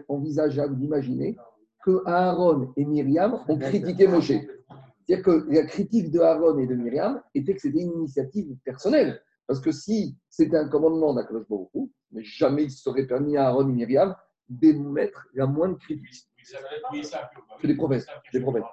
[0.07, 1.35] envisageable d'imaginer
[1.83, 4.27] que Aaron et Myriam ont critiqué Moshe?
[4.27, 9.21] C'est-à-dire que la critique de Aaron et de Myriam était que c'était une initiative personnelle.
[9.47, 13.69] Parce que si c'était un commandement d'Akadosh Baruchou, mais jamais il serait permis à Aaron
[13.69, 14.15] et Myriam
[14.47, 16.29] d'émettre la moindre critique.
[16.43, 18.05] C'est des prophètes.
[18.31, 18.63] Des prophètes.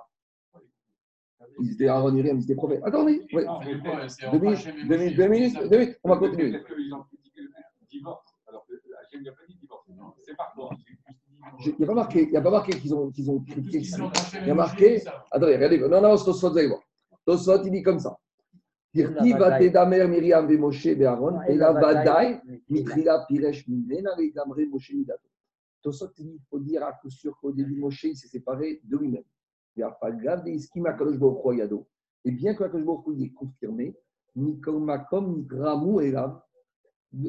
[1.61, 2.83] Ils étaient Aaron et Myriam, ils étaient prophètes.
[2.85, 3.45] Attendez, oui.
[4.31, 6.61] Deux minutes, deux minutes, deux minutes, deux minutes, on va continuer.
[9.15, 9.87] Peut-être ont critiqué le divorce, alors que Hachem n'a pas dit divorce.
[10.23, 10.55] C'est par.
[11.67, 13.45] Il n'y a pas marqué, il y a pas marqué qu'ils ont, qu'ils ont.
[13.47, 15.03] Il y a marqué.
[15.31, 15.79] Attendez, regardez.
[15.79, 16.81] Non, non, Tosfot, vous allez voir.
[17.27, 18.19] Tosfot, il dit comme ça.
[18.95, 25.29] Miriam et la vadai, mitrila piresh mimena, et gamre Moshe midato.
[25.83, 29.25] Tosot, il faut dire à coup sûr qu'au début, Moshe, il s'est séparé de lui-même.
[29.77, 31.87] Il n'y a pas grave, des skima kadosh baruch yado.
[32.25, 33.97] Et bien que kadosh baruch est confirmé,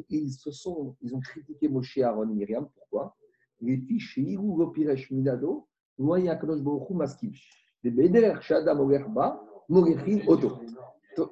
[0.10, 2.68] ils se sont, ils ont critiqué Moshe, Aaron et Miriam.
[2.76, 3.16] Pourquoi?
[3.62, 5.68] Les fiches, Iru, Gopiresh, Midado,
[5.98, 7.32] Noya Kadosh Baruch Maskim.
[7.84, 10.60] Des Beder, Shadam, Ogerba, Mogerchin, Oto.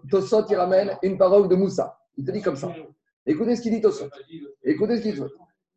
[0.10, 1.98] Tosot, il ramène une parole de Moussa.
[2.16, 2.74] Il te dit comme ça.
[3.26, 4.06] Écoutez ce qu'il dit Tosot.
[4.64, 5.22] Écoutez ce qu'il dit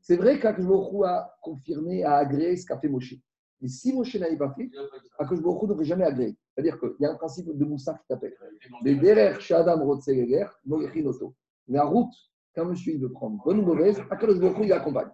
[0.00, 3.14] C'est vrai qu'Akashbohu a confirmé, a agréé ce qu'a fait Moshe.
[3.60, 4.70] Mais si Moshe n'avait pas fait,
[5.18, 6.36] Akashbohu n'aurait jamais agréé.
[6.54, 8.36] C'est-à-dire qu'il y a un principe de Moussa qui t'appelle.
[8.82, 11.34] Les derer Shadam Rotseger, Mogechin Oto.
[11.68, 12.14] Mais en route,
[12.56, 15.10] quand monsieur il veut prendre bonne ou mauvaise, Akashbohu il accompagne.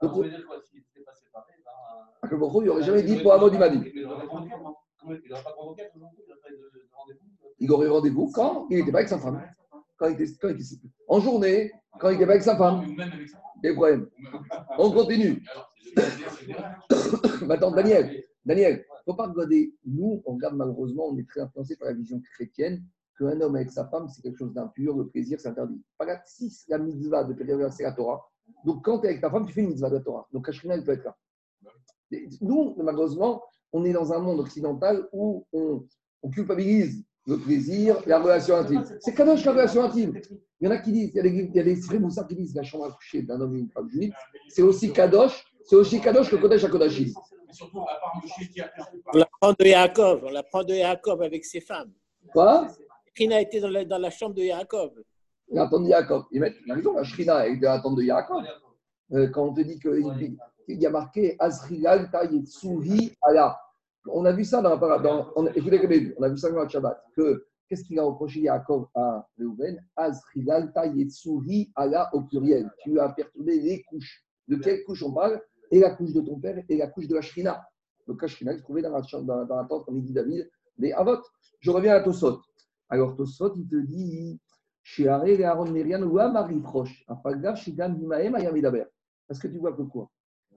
[0.00, 0.26] Donc,
[2.20, 3.92] Akashbohu il n'aurait jamais dit pour Amod Imadi.
[7.58, 9.42] Il aurait rendez-vous quand il n'était pas avec sa femme.
[9.96, 12.84] Quand il était, quand il était, en journée, quand il n'était pas avec sa femme.
[13.62, 14.08] Des problèmes.
[14.78, 15.42] On continue.
[17.46, 19.72] Maintenant, Daniel, Daniel, il ne faut pas regarder.
[19.86, 22.84] Nous, on regarde malheureusement, on est très influencé par la vision chrétienne
[23.18, 25.82] qu'un homme avec sa femme, c'est quelque chose d'impur, le plaisir, c'est interdit.
[25.98, 28.24] Pas si la mitzvah de plaisir, c'est la Torah.
[28.64, 30.26] Donc, quand tu es avec ta femme, tu fais une mitzvah de la Torah.
[30.32, 31.16] Donc, Kashrina, il peut être là.
[32.40, 35.84] Nous, malheureusement, on est dans un monde occidental où on,
[36.22, 38.84] on culpabilise le plaisir, la relation intime.
[39.00, 40.20] C'est Kadosh la relation intime.
[40.60, 42.36] Il y en a qui disent, il y a des, il y a des qui
[42.36, 44.12] disent la chambre à coucher d'un homme et une femme juive,
[44.48, 47.12] c'est aussi Kadosh, c'est aussi Kadosh que Kodesh à Kodashim.
[49.12, 51.92] On l'apprend de Yaakov, on l'apprend de Yaakov avec ses femmes.
[52.32, 52.68] Quoi?
[53.14, 54.92] Shrina était dans la, dans la chambre de Yaakov.
[55.48, 56.24] La tente de Yaakov.
[56.30, 58.44] Il a raison, la Shrina est dans la tente de Yaakov.
[59.12, 63.58] Euh, quand on te dit qu'il y a marqué Azrilal Tayetsuhi Allah
[64.10, 66.68] on a vu ça dans la dans, on, écoutez, on a vu ça dans le
[66.68, 69.82] Shabbat, que qu'est-ce qu'il a reproché Yaakov à Reuven?
[69.96, 72.70] Azrilalta Yetsuri Allah au pluriel.
[72.82, 74.24] Tu as perturbé les couches.
[74.48, 75.40] De quelle couche on parle?
[75.70, 77.64] Et la couche de ton père et la couche de la Shrina.
[78.06, 80.50] Donc la Shrina, il se trouvait dans la, dans, dans la tente, comme dit David,
[80.76, 81.18] des Avot.
[81.60, 82.40] Je reviens à Tosot.
[82.92, 84.38] Alors Tosot, il te dit.
[89.26, 90.10] Parce que tu vois que quoi?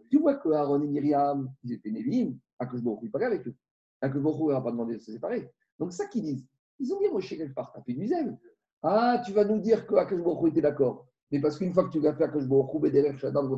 [0.09, 3.55] Tu vois que Aaron et Myriam, ils étaient Névim, Akashbourg, il parlait avec eux.
[4.01, 5.49] Akashbourg n'a pas demandé de se séparer.
[5.79, 6.45] Donc, ça qu'ils disent.
[6.77, 8.37] Ils ont dit, Moshe, quelque part, t'as fait du zèle.
[8.83, 11.07] Ah, tu vas nous dire que Akashbourg était d'accord.
[11.31, 13.49] Mais parce qu'une fois que tu vas faire Akashbourg, Bédélef, Shadam,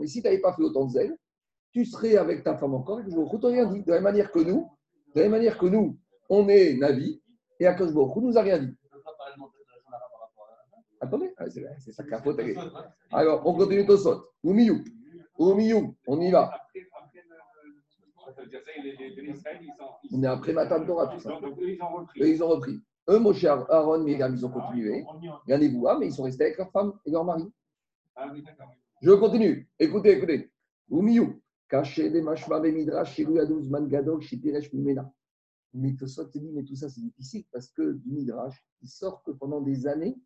[0.00, 1.18] mais si tu n'avais pas fait autant de zèle,
[1.70, 3.82] tu serais avec ta femme encore, Akashbourg, tu rien dit.
[3.82, 4.70] De la même manière que nous,
[5.14, 5.98] de la même manière que nous,
[6.30, 7.20] on est Navi,
[7.60, 8.76] et Akashbourg nous a rien dit.
[11.00, 11.44] Attendez, ah,
[11.78, 12.40] c'est ça capote.
[13.10, 14.24] Alors, on continue au sot.
[14.42, 14.82] Oumiyou.
[15.38, 16.50] Oumiyou, on y va.
[20.12, 21.34] On est après Matan Torah, tout ça.
[21.34, 21.78] repris.
[22.16, 22.80] ils ont repris.
[23.08, 25.04] Eux, Moshe, Aaron, Myriam, ils ont continué.
[25.44, 27.44] Regardez-vous, mais ils sont restés avec leur femme et leur mari.
[28.16, 28.32] Ah
[29.00, 29.68] Je continue.
[29.78, 30.50] Écoutez, écoutez.
[30.90, 31.40] Oumiou.
[31.68, 34.20] Caché des machma midrash, shiru yadouz man gadol,
[34.72, 35.12] mimena.
[35.76, 39.60] Mais dit, mais tout ça c'est difficile parce que du midrash, il sort que pendant
[39.60, 40.16] des années,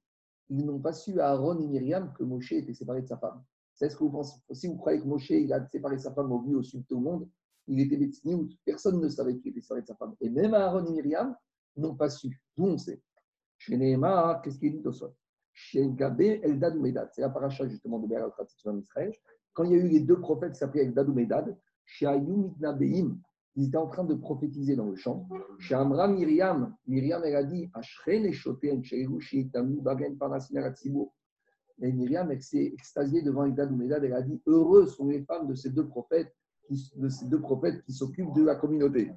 [0.48, 3.42] ils n'ont pas su à Aaron et Myriam que Moshe était séparé de sa femme.
[3.74, 6.30] C'est ce que vous pensez Si vous croyez que Moshe il a séparé sa femme
[6.30, 7.28] au vu au sud au monde,
[7.66, 10.14] il était où personne ne savait qu'il était séparé de sa femme.
[10.20, 11.34] Et même Aaron et Myriam
[11.76, 12.40] n'ont pas su.
[12.56, 13.00] D'où on sait
[13.58, 15.12] Chez Nehemar, qu'est-ce qu'il dit sol?
[15.52, 17.08] Chez Gabé, Eldad ou Medad.
[17.12, 18.30] C'est la paracha justement de Béal
[18.78, 19.12] Israël.
[19.52, 22.54] Quand il y a eu les deux prophètes qui s'appelaient Eldad ou Medad, chez Ayum
[22.58, 23.18] Beim,
[23.56, 25.28] ils étaient en train de prophétiser dans le champ.
[25.58, 30.70] Chez Amra Myriam, Myriam, elle a dit Ashren et Shoten, Sherushi, Tamu, Bagen, Parasiner,
[31.82, 33.82] Et Myriam, elle s'est extasiée devant Eldad ou.
[33.82, 36.32] Elle a dit Heureux sont les femmes de ces deux prophètes
[36.70, 39.10] de qui s'occupent de la communauté.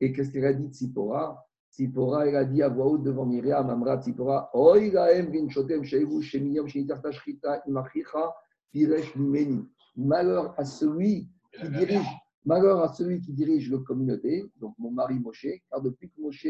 [0.00, 1.46] Et qu'est-ce qu'elle a dit Tzipora?
[1.70, 6.22] Tzipora, elle a dit à voix haute devant Myriam, Amra Tzipora, Oi laem rinchotem sheivu
[6.22, 8.32] shemiyam shenitarta shrita imachicha
[8.72, 9.68] piresh mimeni.
[9.96, 12.06] Malheur à celui qui dirige,
[12.46, 16.46] malheur à celui qui dirige la communauté, donc mon mari Moshe, car depuis que Moshe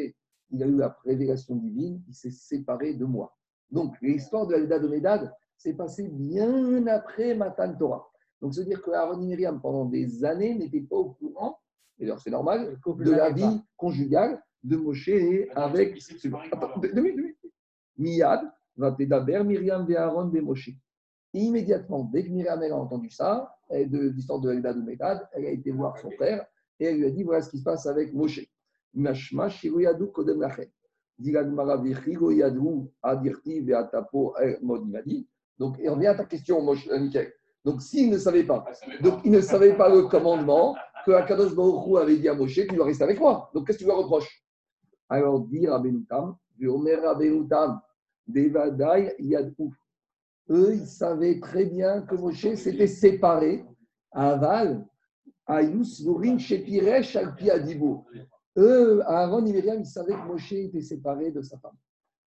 [0.51, 3.37] il a eu la révélation divine, il s'est séparé de moi.
[3.71, 8.09] Donc l'histoire de l'Alda de Médad s'est passée bien après Matan Torah.
[8.41, 11.59] Donc, se dire que Aaron et Myriam, pendant des années, n'étaient pas au courant,
[11.99, 15.11] et alors c'est normal, de la vie conjugale de Moshe
[15.55, 15.99] avec.
[16.53, 17.39] Attends, deux minutes.
[17.97, 18.43] Miyad
[18.77, 18.95] va
[19.43, 20.71] Myriam et Aaron et Moshe.
[21.37, 25.51] Immédiatement, dès que Myriam a entendu ça, de l'histoire de Eldad ou Medad, elle a
[25.51, 26.47] été voir son frère
[26.81, 28.41] et elle lui a dit voilà ce qui se passe avec Moshe.
[28.95, 29.49] Mashma
[30.13, 30.67] kodem lachem.
[35.59, 37.33] Donc, et on revient à ta question, Moshe, Michael.
[37.65, 38.67] Donc, s'il ne savait pas,
[39.01, 42.77] donc il ne savait pas le commandement que Akadosh Baruch avait dit à Moshe, tu
[42.77, 43.51] dois rester avec moi.
[43.55, 44.45] Donc, qu'est-ce que tu lui reproches?
[45.09, 47.81] Alors, dire à Benutam, Omer Benutam,
[48.27, 49.73] Devadai Yadou.
[50.51, 53.65] Eux, ils savaient très bien que Moshe s'était séparé
[54.13, 54.87] à Aval,
[55.47, 58.07] à Yusvurin, Shepiresh, Alpi Adibou.
[58.57, 61.77] Eux, à Aaron et Myriam, ils savaient que Moshe était séparé de sa femme.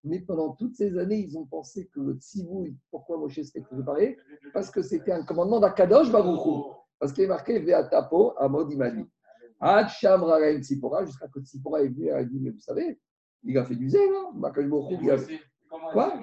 [0.04, 4.16] Mais pendant toutes ces années, ils ont pensé que le tzibouille, pourquoi Moshe s'était préparé
[4.52, 6.64] Parce que c'était un commandement d'Akadosh Baruchou.
[6.98, 9.04] Parce qu'il est marqué Veatapo à Modimani.
[9.58, 12.98] Hacham Raraim Tzipora, jusqu'à que Tzipora est venu et a dit Mais vous savez,
[13.42, 15.40] il a fait du zèle, hein Makadosh Baruchou, il a fait.
[15.92, 16.22] Quoi?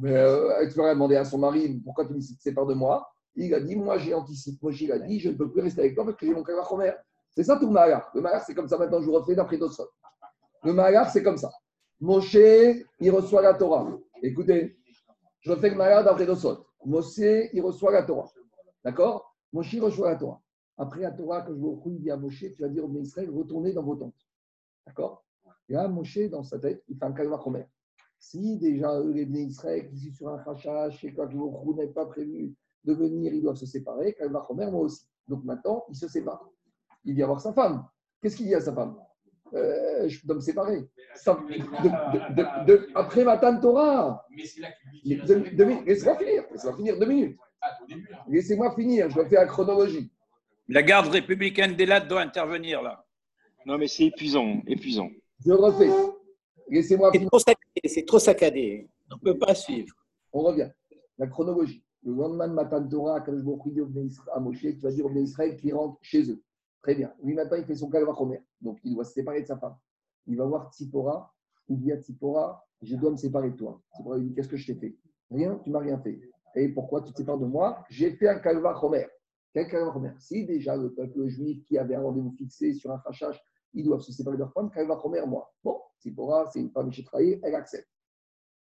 [0.00, 3.08] Mais euh, tu vas demander à son mari pourquoi tu me sépares de moi?
[3.34, 4.58] Il a dit Moi, j'ai anticipé.
[4.62, 6.42] Moshe, il a dit Je ne peux plus rester avec toi parce que j'ai mon
[6.42, 6.92] Kavachomer.
[7.30, 8.10] C'est ça tout le malheur.
[8.14, 9.88] Le malheur, c'est comme ça maintenant, je vous refais d'après Tosot.
[10.64, 11.50] Le malheur, c'est comme ça.
[12.00, 13.88] Moshe, il reçoit la Torah.
[14.22, 14.76] Écoutez,
[15.40, 16.66] je refais le malheur d'après Tosot.
[16.84, 18.28] Moshe, il reçoit la Torah.
[18.84, 19.36] D'accord?
[19.52, 20.40] Moshe reçoit la Torah.
[20.76, 23.30] Après la Torah, quand je vous il dit à Moshe, tu vas dire au Israël,
[23.30, 24.26] retournez dans vos tentes.
[24.86, 25.24] D'accord?
[25.68, 27.66] Et là, Moshe, dans sa tête, il fait un calva Khomer.
[28.18, 30.38] Si déjà eux, les Bnei Israël, qui sont sur un
[31.14, 32.54] quoi que vous n'avez pas prévu
[32.84, 35.06] de venir, ils doivent se séparer, calva Khomer, moi aussi.
[35.28, 36.48] Donc maintenant, il se sépare.
[37.04, 37.84] Il vient voir sa femme.
[38.20, 38.96] Qu'est-ce qu'il dit à sa femme?
[39.54, 40.80] Euh, Je dois me séparer.
[41.26, 44.26] De, de, après Matan Torah.
[44.30, 44.68] Mais c'est là
[45.02, 46.44] qu'il lui Laissez-moi finir.
[46.50, 47.38] Laissez-moi finir deux minutes.
[48.28, 49.10] Laissez-moi finir.
[49.10, 50.10] Je dois faire la chronologie.
[50.68, 53.04] La garde républicaine des lattes doit intervenir là.
[53.64, 54.60] Non, mais c'est épuisant.
[54.66, 55.08] épuisant.
[55.44, 55.90] Je refais.
[56.70, 57.28] Laissez-moi finir.
[57.84, 58.88] C'est trop saccadé.
[59.10, 59.94] On ne peut pas suivre.
[60.32, 60.70] On revient.
[61.18, 61.82] La chronologie.
[62.04, 65.56] Le lendemain de Matan Torah, quand je vais à Moshe, tu vas dire au Israël
[65.56, 66.42] qui rentre chez eux.
[66.82, 67.12] Très bien.
[67.22, 68.40] Lui, maintenant, il fait son Kalvachomer.
[68.60, 69.76] Donc, il doit se séparer de sa femme.
[70.26, 71.32] Il va voir Tsipora.
[71.68, 73.82] Il dit à Tsipora Je dois me séparer de toi.
[74.16, 74.96] Lui dit Qu'est-ce que je t'ai fait?
[75.30, 76.20] Rien, tu m'as rien fait.
[76.54, 77.84] Et pourquoi tu te sépares de moi?
[77.90, 79.06] J'ai fait un Kalvachomer.
[79.52, 83.40] Quel Kalvachomer Si déjà le peuple juif qui avait un rendez-vous fixé sur un rachage,
[83.74, 85.52] ils doivent se séparer de leur femme, Kalvachomer, moi.
[85.62, 87.88] Bon, Tsipora, c'est une femme qui trahi, elle accepte.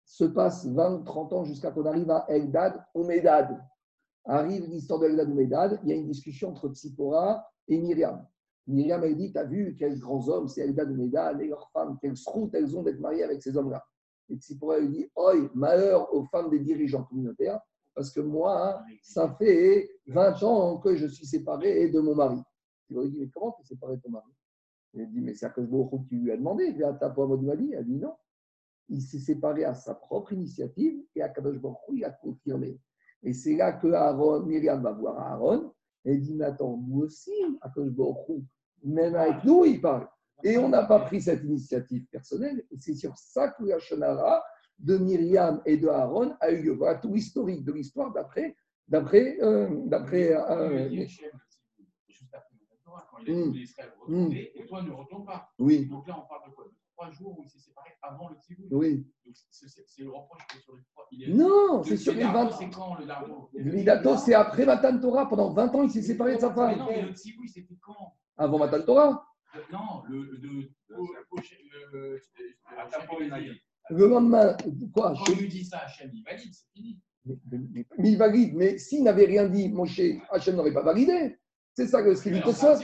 [0.05, 3.59] Se passe 20, 30 ans jusqu'à qu'on arrive à Eldad ou Medad.
[4.25, 5.79] Arrive l'histoire de Eldad ou Medad.
[5.83, 8.25] Il y a une discussion entre Tsipora et Myriam.
[8.67, 11.69] Myriam, elle dit, tu as vu quels grands hommes, c'est Elda de Médal et leurs
[11.71, 13.85] femmes, quelles route elles ont d'être mariées avec ces hommes-là.
[14.29, 17.59] Et Tsipora lui dit, oi, malheur aux femmes des dirigeants communautaires,
[17.93, 22.41] parce que moi, ça fait 20 ans que je suis séparé de mon mari.
[22.89, 24.31] Il lui dit, mais comment tu es séparé de ton mari?
[24.95, 28.13] Il dit, mais c'est de tu lui as demandé, il a dit, elle dit non.
[28.88, 32.79] Il s'est séparé à sa propre initiative et à Kadosh Baruch il a confirmé.
[33.23, 35.73] Et c'est là que Aaron, Myriam va voir Aaron
[36.05, 37.31] et dit, mais attends, nous aussi,
[37.62, 37.71] à
[38.84, 40.08] même avec nous, il parle.
[40.43, 42.63] Et on n'a pas pris cette initiative personnelle.
[42.77, 44.43] C'est sur ça que la Shonara
[44.77, 46.73] de Myriam et de Aaron a eu lieu.
[46.73, 48.55] Voilà tout l'historique de l'histoire d'après.
[48.88, 49.38] D'après.
[49.41, 51.08] Euh, d'après euh,
[53.10, 54.31] quand il a dit Israël mmh.
[54.31, 55.51] et toi ne retourne pas.
[55.60, 55.86] Oui.
[55.88, 56.65] Donc là, on parle de quoi?
[56.95, 58.67] Trois jours où il s'est séparé avant le Tzibout.
[58.71, 59.05] Oui.
[59.49, 61.05] C'est le reproche qui est sur les trois.
[61.27, 65.27] Non, c'est sur les 20 C'est quand le c'est après Matan Torah.
[65.27, 66.77] Pendant 20 ans, il s'est séparé de sa femme.
[66.77, 68.15] non, mais le c'était quand?
[68.38, 69.25] Avant Matan Torah
[69.73, 70.23] Non, le.
[70.38, 70.69] le,
[73.89, 74.55] le lendemain,
[74.93, 75.13] quoi?
[75.17, 76.99] Quand il lui dit ça, Hachem, il valide, c'est fini.
[77.26, 81.38] Mais, mais, mais, il valide, mais s'il n'avait rien dit, Moshe, Hachem n'aurait pas validé.
[81.76, 82.80] C'est ça que ce qu'il dit Tosot.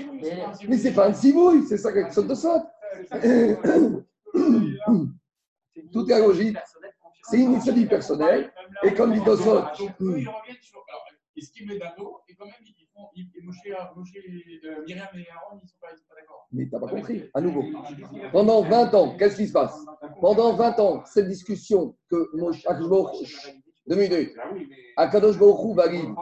[0.67, 2.61] Mais c'est pas un cibouille, c'est ça que de Tosot.
[5.93, 6.57] Tout est logique.
[7.23, 8.51] C'est une initiative personnelle.
[8.83, 9.61] Et comme dit Tosot.
[11.37, 13.05] Est-ce qu'il met d'accord Et quand même, ils font.
[13.05, 13.07] Euh,
[14.85, 16.47] Myriam et Aaron, ils ne sont pas, d'accord.
[16.51, 17.63] Mais tu n'as pas compris, à nouveau.
[18.33, 19.85] Pendant 20 ans, qu'est-ce qui se passe
[20.19, 22.65] Pendant 20 ans, cette discussion que Moshe.
[23.87, 24.35] Deux minutes.
[24.97, 26.13] Akadosh Baruch valide.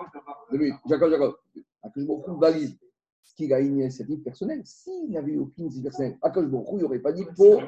[0.51, 0.76] Deux minutes.
[0.88, 1.36] Jacob, Jacob.
[1.84, 2.77] Baruch valide
[3.23, 4.61] ce qu'il a une initiative personnelle.
[4.65, 7.61] S'il n'avait eu aucune initiative personnelle, Akash Baruch il n'aurait pas dit pour.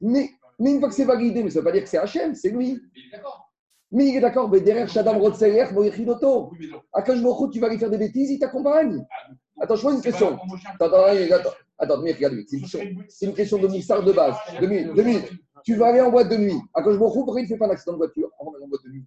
[0.00, 1.98] Mais, mais une fois que c'est validé, mais ça ne veut pas dire que c'est
[1.98, 2.80] Hachem, c'est lui.
[3.90, 6.52] Mais il est d'accord, mais derrière Shadam Rotseyer, Moïchidoto.
[6.92, 9.04] Akash Baruch tu vas lui faire des bêtises, il t'accompagne.
[9.60, 10.38] Attends, je pose une question.
[10.80, 11.50] Attends, attends, attends.
[11.76, 12.34] Attends, regarde,
[13.08, 14.36] c'est une, question de moussard de base.
[14.60, 15.32] Deux minutes, deux minutes.
[15.64, 16.60] Tu vas aller en boîte de nuit.
[16.72, 18.30] Akash Baruch pourquoi il ne fait pas un accident de voiture?
[18.40, 19.04] Avant d'aller en boîte de nuit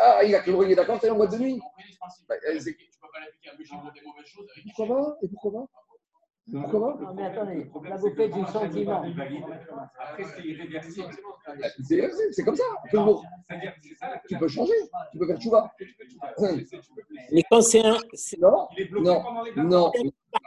[0.00, 1.60] Ah, il a il est d'accord, es en boîte de nuit.
[4.76, 5.16] Pourquoi pas?
[5.22, 5.66] Et pourquoi pas?
[6.52, 7.04] Pourquoi pas?
[7.04, 9.04] Non, mais attendez, là, vous faites du sentiment.
[9.98, 11.08] Après, c'est irréversible.
[12.32, 12.64] C'est comme ça.
[14.28, 14.72] Tu peux changer,
[15.12, 15.72] tu peux faire chouva.
[17.32, 17.98] Mais quand c'est un.
[18.40, 18.68] Non,
[19.00, 19.22] non,
[19.56, 19.92] non.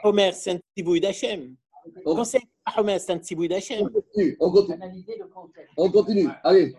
[0.02, 1.56] Homer, c'est un petit bout d'Hachem.
[2.04, 3.86] Quand c'est un Homer, c'est un petit bout d'Hachem.
[3.86, 4.78] On continue, on continue.
[5.76, 6.28] On continue.
[6.42, 6.74] Allez.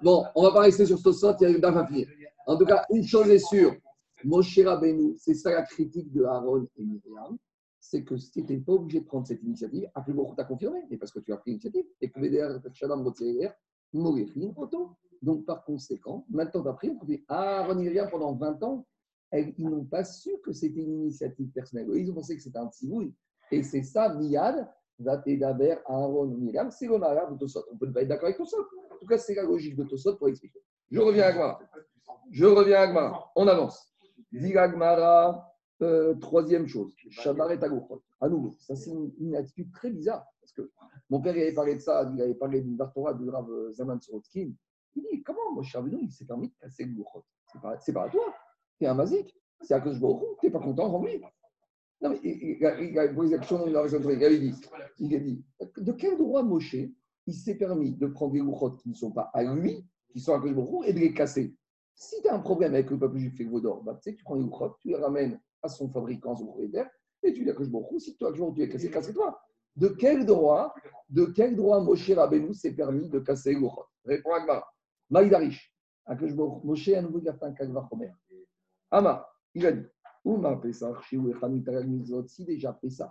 [0.00, 2.06] Bon, on va pas rester sur ce sort, il y a finir.
[2.46, 3.74] En tout cas, une chose est sûre.
[4.24, 7.38] Moshe Rabbeinu, c'est ça la critique de Aaron et Myriam
[7.80, 10.80] c'est que si tu n'étais pas obligé de prendre cette initiative, après beaucoup t'a confirmé,
[10.90, 13.02] mais parce que tu as pris l'initiative, et que VDR, Shadam,
[13.92, 14.96] Moréfin, auto.
[15.22, 18.86] Donc par conséquent, maintenant tu as pris, on dit Ah, Aaron et pendant 20 ans,
[19.32, 21.88] ils n'ont pas su que c'était une initiative personnelle.
[21.94, 23.14] Ils ont pensé que c'était un tsivouille.
[23.50, 27.64] Et c'est ça, Miyad, Vatedaber, Aaron, Myriam, c'est le malheur de Tosot.
[27.72, 28.58] On peut pas être d'accord avec Tosot.
[28.92, 30.60] En tout cas, c'est la logique de Tosot pour expliquer.
[30.90, 31.60] Je reviens à Gmara.
[32.30, 33.32] Je reviens à Gmara.
[33.34, 33.88] On avance.
[34.32, 35.44] Zigagmara.
[35.80, 38.02] Euh, troisième chose, Shamaret Agochot.
[38.20, 40.26] À nouveau, ça c'est une, attitude très bizarre.
[40.40, 40.72] Parce que
[41.08, 43.72] mon père il avait parlé de ça, il avait parlé d'une Bartora du Rav euh,
[43.72, 44.50] Zaman Sorotskin.
[44.96, 47.24] Il dit Comment moi, Chavino, il s'est permis de casser le Gouchot
[47.80, 48.34] C'est pas, à toi.
[48.78, 49.32] Tu es un mazik.
[49.60, 51.22] C'est à je vois Tu n'es pas content, rends-lui.
[52.00, 52.64] Non, mais il,
[52.98, 53.86] a posé la question, il a
[54.30, 54.54] dit,
[54.98, 55.44] il a dit
[55.76, 56.76] De quel droit Moshe
[57.26, 60.34] il s'est permis de prendre des Gouchot qui ne sont pas à lui, qui sont
[60.34, 61.54] à Kosh et de les casser?
[62.00, 64.22] Si tu as un problème avec le peuple juif et Vaudor, bah, tu sais, tu
[64.22, 66.88] prends les Gouchot, tu les ramènes à son fabricant, son propriétaire,
[67.24, 69.36] et tu dis que je m'en si toi, tu es cassé, casse-toi.
[69.74, 70.72] De quel droit,
[71.08, 74.64] de quel droit Moshe Rabbeinu s'est permis de casser Gouchot Réponds Agmara.
[75.10, 75.74] Maïdarish.
[76.62, 78.12] Moshe, à nouveau, il a fait un Kagvar Homer.
[78.92, 79.86] Ama, il a dit
[80.24, 83.10] Ouma Pesach, Shiou Echamitaral Mitzvot, si déjà Pesach,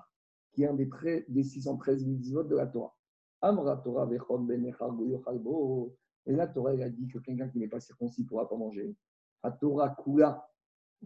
[0.53, 0.89] qui est un des,
[1.27, 2.95] des 613 mitzvot de la Torah.
[3.41, 5.93] Amra Torah Vechon Ben Echar Goyo
[6.27, 8.57] Et la Torah, elle a dit que quelqu'un qui n'est pas circoncis ne pourra pas
[8.57, 8.95] manger.
[9.43, 10.45] A Torah Kula,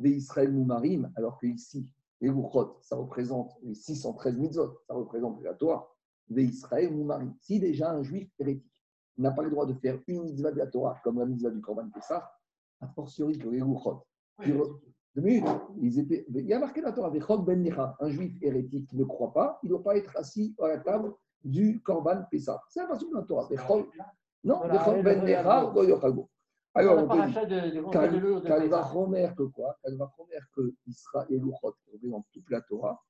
[0.03, 1.88] Israël Moumarim, alors que ici,
[2.19, 5.88] les Luchot, ça représente les 613 mitzvot, ça représente la Torah,
[6.30, 7.36] Israël Moumarim.
[7.39, 8.72] Si déjà un juif hérétique
[9.17, 11.61] n'a pas le droit de faire une mitzvah de la Torah, comme la mitzvah du
[11.61, 12.32] Korban Pessah,
[12.80, 14.03] a fortiori que les Luchot.
[15.13, 15.45] Deux minutes,
[15.78, 19.67] il y a marqué la Torah, ben un juif hérétique qui ne croit pas, il
[19.67, 21.13] ne doit pas être assis à la table
[21.43, 22.61] du Korban Pessah.
[22.69, 23.47] C'est la façon de la Torah.
[24.43, 24.61] Non,
[25.03, 25.71] Ben Necha,
[26.73, 29.77] alors, on peut dire, Romer que quoi?
[29.83, 33.01] Romer que Israël et Luchot représentent toute la Torah,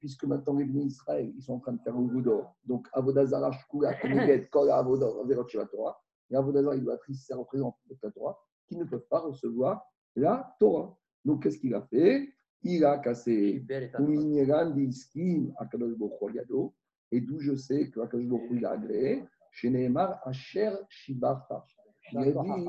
[0.00, 2.56] puisque maintenant les bénis Israël, ils sont en train de faire un Goudor.
[2.64, 6.02] Donc, Avodazara, Shkula, Koneget, Kol Avodor, Averot la Torah.
[6.30, 9.84] Et Avodazara, idolâtrie, ça représente toute la Torah, qui ne peuvent pas recevoir
[10.16, 10.96] la Torah.
[11.24, 12.28] Donc, qu'est-ce qu'il a fait?
[12.62, 13.64] Il a cassé
[14.00, 15.94] Uminyeran Diskin, Akadosh
[16.34, 16.74] Yado,
[17.12, 19.24] et d'où je sais que Akadosh il a agréé,
[19.56, 21.64] chez Nehemar, Asher Shibarta.
[22.12, 22.66] Il a dit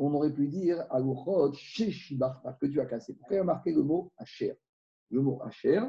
[0.00, 3.14] on aurait pu dire à Luchot, chez Shibarta, que tu as cassé.
[3.14, 4.56] Pourquoi il a marqué le mot Asher
[5.10, 5.80] Le mot Asher.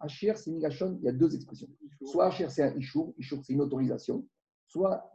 [0.00, 1.68] Asher, c'est une il y a deux expressions.
[2.04, 4.24] Soit Asher, c'est un Ishur, Ishur, c'est une autorisation.
[4.68, 5.10] Soit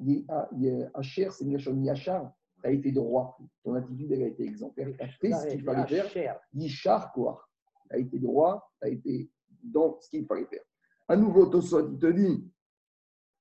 [0.94, 3.38] Asher, c'est une Gachon, Yachar, tu as été droit.
[3.64, 4.90] Ton attitude, elle a été exemplaire.
[4.98, 6.38] Tu as fait ce qu'il fallait faire.
[6.54, 7.48] Yishar, quoi.
[7.90, 9.32] Tu as été droit, tu as été
[9.64, 10.64] dans ce qu'il fallait faire.
[11.08, 12.50] À nouveau, Tosot, il te dit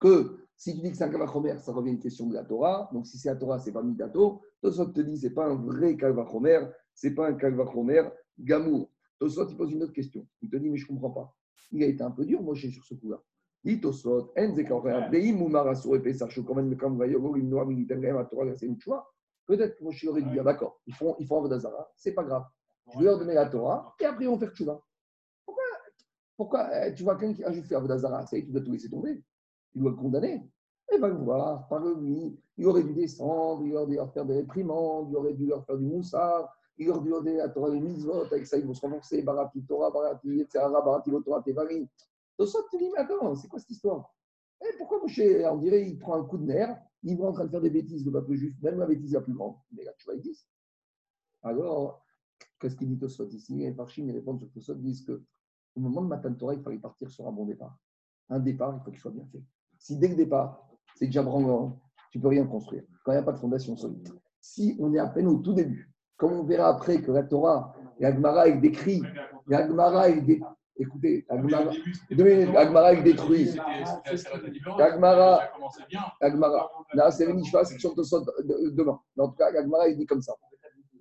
[0.01, 2.45] que si tu dis que c'est un Kalvachomer, ça revient à une question de la
[2.45, 2.91] Torah.
[2.93, 4.43] Donc si c'est la Torah, c'est pas Midato.
[4.61, 6.61] Tosot te dit que ce n'est pas un vrai Kalvachomer,
[6.95, 8.03] ce n'est pas un Kalvachomer
[8.39, 8.91] Gamour.
[9.19, 10.27] Tosot, il pose une autre question.
[10.41, 11.37] Il te dit, mais je ne comprends pas.
[11.71, 13.23] Il a été un peu dur, moi, sur ce coup-là.
[13.65, 14.33] Dit Tosot,
[19.47, 22.45] Peut-être que je aurait dû dire, d'accord, ils font, ils font Avodazara, c'est pas grave.
[22.93, 24.81] Je vais leur donner la Torah et après ils vont faire Tchouva.
[26.37, 28.91] Pourquoi, eh, tu vois quelqu'un qui a juste fait Avodazara, c'est tu dois tout laisser
[28.91, 29.23] tomber
[29.75, 30.43] il doit le condamner.
[30.93, 34.27] Et va le voir, par lui, il aurait dû descendre, il aurait dû leur faire
[34.27, 37.49] des réprimandes, il aurait dû leur faire du moussard, il aurait dû leur donner la
[37.49, 41.43] Torah des mitzvot, avec ça ils vont se renforcer, Barati Torah, Barati, etc., Barati Torah,
[41.43, 41.89] Tevari.
[42.39, 44.13] Tout ça, tu dis, mais attends, c'est quoi cette histoire?
[44.61, 47.33] Et eh, pourquoi Moshe, on dirait, il prend un coup de nerf, il va en
[47.33, 49.57] train de faire des bêtises, le peuple juste, même la bêtise la plus grande.
[49.73, 50.47] Mais là, tu vois, ils disent.
[51.43, 52.05] Alors,
[52.61, 53.57] qu'est-ce qu'il dit Tosot ici?
[53.57, 55.23] Les Parchim, les réponses sur Tosot disent que
[55.75, 57.77] au moment de Matan Torah, il fallait partir sur un bon départ.
[58.29, 59.43] Un départ, il faut qu'il soit bien fait.
[59.79, 60.67] Si dès le départ,
[60.97, 62.85] c'est déjà branlant, tu ne peux rien construire.
[63.05, 64.09] Quand il n'y a pas de fondation solide.
[64.41, 65.93] Si on est à peine au tout début
[66.23, 69.03] comme on verra après que la Torah, l'Agmara, il décrit,
[69.49, 70.45] l'Agmara, il décrit,
[70.77, 73.51] Écoutez, Agmara, il détruit.
[74.79, 75.41] Agmara,
[76.21, 78.99] Agmara, là, c'est le Mishpa, c'est sur demain.
[79.19, 80.33] En tout cas, Agmara, il dit comme ça.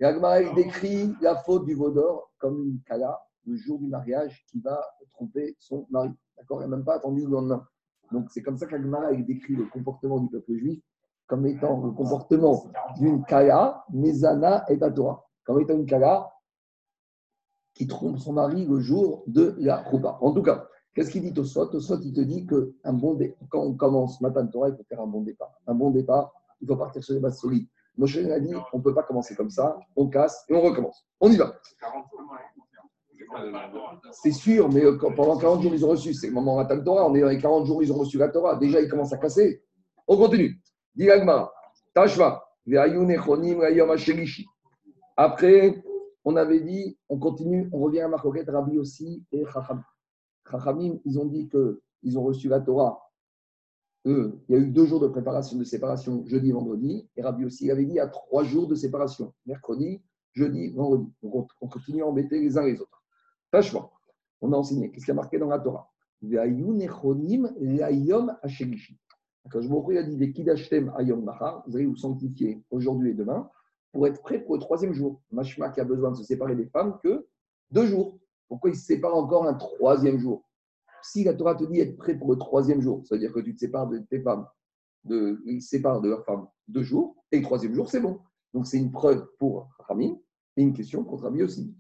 [0.02, 4.60] Agmara, il décrit la faute du Vaudor comme une kala, le jour du mariage, qui
[4.60, 4.82] va
[5.12, 6.12] tromper son mari.
[6.38, 6.62] D'accord?
[6.62, 7.66] Il n'a même pas attendu le lendemain.
[8.12, 10.82] Donc, c'est comme ça qu'Agmara, décrit le comportement du peuple juif
[11.32, 12.66] comme étant le comportement
[12.98, 15.26] d'une kala, Mezana et Torah.
[15.46, 16.30] Comme étant une kala
[17.74, 20.18] qui trompe son mari le jour de la roupa.
[20.20, 21.62] En tout cas, qu'est-ce qu'il dit au Tosot?
[21.62, 23.18] Au Tosot, il te dit que un bon
[23.50, 25.54] quand on commence matin Torah, il faut faire un bon départ.
[25.68, 27.70] Un bon départ, il faut partir sur les bases solides.
[27.98, 31.08] Moshe a dit on ne peut pas commencer comme ça, on casse et on recommence.
[31.22, 31.54] On y va.
[34.12, 36.14] C'est sûr, mais euh, pendant 40 jours, ils ont reçu.
[36.14, 37.10] C'est le moment Matan Torah.
[37.10, 38.56] On est dans les 40 jours, ils ont reçu la Torah.
[38.56, 39.64] Déjà, ils commencent à casser.
[40.08, 40.60] On continue.
[40.96, 41.52] Dilagma,
[41.94, 42.44] Tashva,
[45.18, 45.84] Après,
[46.24, 49.84] on avait dit, on continue, on revient à Marcoquette, Rabbi aussi et Chachamim.
[50.50, 53.00] Chachamim, ils ont dit qu'ils ont reçu la Torah.
[54.06, 57.08] Eux, il y a eu deux jours de préparation, de séparation, jeudi et vendredi.
[57.16, 60.02] Et Rabbi aussi il avait dit a trois jours de séparation, mercredi,
[60.34, 61.12] jeudi, vendredi.
[61.22, 63.01] Donc on, continue à embêter les uns les autres.
[63.52, 63.92] Tâchement,
[64.40, 64.92] on a enseigné.
[64.92, 65.92] Qu'est-ce qui a marqué dans la Torah?
[66.24, 66.28] Quand
[69.62, 70.16] je me il a dit
[71.68, 73.50] vous allez vous sanctifier aujourd'hui et demain
[73.92, 75.22] pour être prêt pour le troisième jour.
[75.32, 77.28] Mashma qui a besoin de se séparer des femmes que
[77.72, 78.20] deux jours.
[78.48, 80.48] Pourquoi il se sépare encore un troisième jour?
[81.04, 83.40] Si la Torah te dit être prêt pour le troisième jour, ça veut dire que
[83.40, 84.46] tu te sépares de tes femmes,
[85.06, 88.20] de, ils se séparent de leurs femmes deux jours, et le troisième jour, c'est bon.
[88.54, 90.22] Donc c'est une preuve pour Rami
[90.58, 91.76] et une question pour Rami aussi.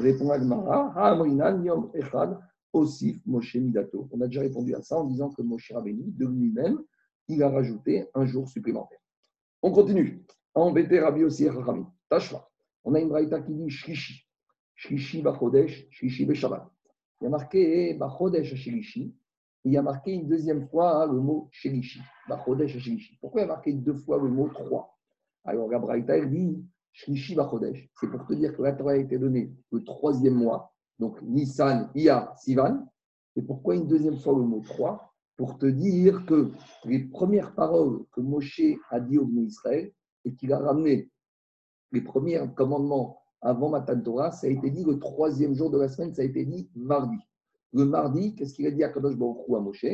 [0.00, 1.14] Répond Agmara,
[1.62, 2.38] Yom Echad,
[2.72, 4.08] Osif Moshe Midato.
[4.12, 6.78] On a déjà répondu à ça en disant que Moshe Rabbeinu, de lui-même,
[7.28, 8.98] il a rajouté un jour supplémentaire.
[9.62, 10.24] On continue
[10.54, 11.84] embêter Rabbi aussi Rami.
[12.08, 12.48] Tashva.
[12.84, 14.26] On a une braïta qui dit Shlishi.
[14.74, 16.66] Shlishi Bachodesh, Shlishi Beshabbat.
[17.20, 19.14] Il y a marqué Bachodesh Shlishi.
[19.64, 22.00] Il y a marqué une deuxième fois le mot Shlishi.
[22.28, 23.18] Bachodesh Shlishi.
[23.20, 24.96] Pourquoi il y a marqué deux fois le mot trois?
[25.44, 29.52] Alors la braïta, elle dit C'est pour te dire que la Torah a été donnée
[29.70, 30.72] le troisième mois.
[30.98, 32.86] Donc Nissan, Iyar, Sivan.
[33.36, 36.50] Et pourquoi une deuxième fois le mot 3 Pour te dire que
[36.84, 38.60] les premières paroles que Moshe
[38.90, 39.92] a dit au Israël,
[40.24, 41.10] et qu'il a ramené
[41.92, 45.88] les premiers commandements avant Matan Torah, ça a été dit le troisième jour de la
[45.88, 47.16] semaine, ça a été dit mardi.
[47.72, 49.86] Le mardi, qu'est-ce qu'il a dit à Kadosh Baruch à Moshe?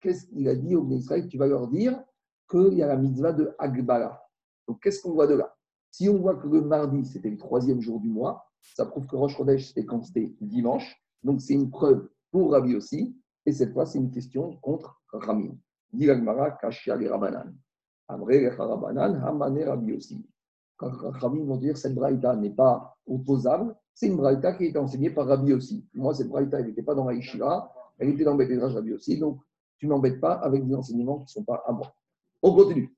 [0.00, 1.28] Qu'est-ce qu'il a dit au Israël?
[1.28, 2.02] Tu vas leur dire
[2.50, 4.20] qu'il y a la mitzvah de Agbala.
[4.66, 5.54] Donc, qu'est-ce qu'on voit de là?
[5.90, 9.16] Si on voit que le mardi, c'était le troisième jour du mois, ça prouve que
[9.16, 10.96] Rosh Chodesh, c'était quand c'était dimanche.
[11.22, 13.16] Donc, c'est une preuve pour Rabbi aussi.
[13.46, 15.56] Et cette fois, c'est une question contre Ramin.
[15.92, 16.08] Dit
[16.60, 17.54] Kashia les Rabanan.
[18.08, 20.24] Amré Harabanan, Hamane Rabbi aussi.
[20.76, 25.26] Quand vont dire cette braïta n'est pas opposable, c'est une braïta qui été enseignée par
[25.26, 25.86] Rabbi aussi.
[25.94, 28.92] Moi, cette braïta, elle n'était pas dans la Yeshiva, elle était dans le Bétédrage Rabbi
[28.92, 29.40] aussi, donc
[29.76, 31.92] tu ne m'embêtes pas avec des enseignements qui ne sont pas à moi.
[32.42, 32.94] On continue.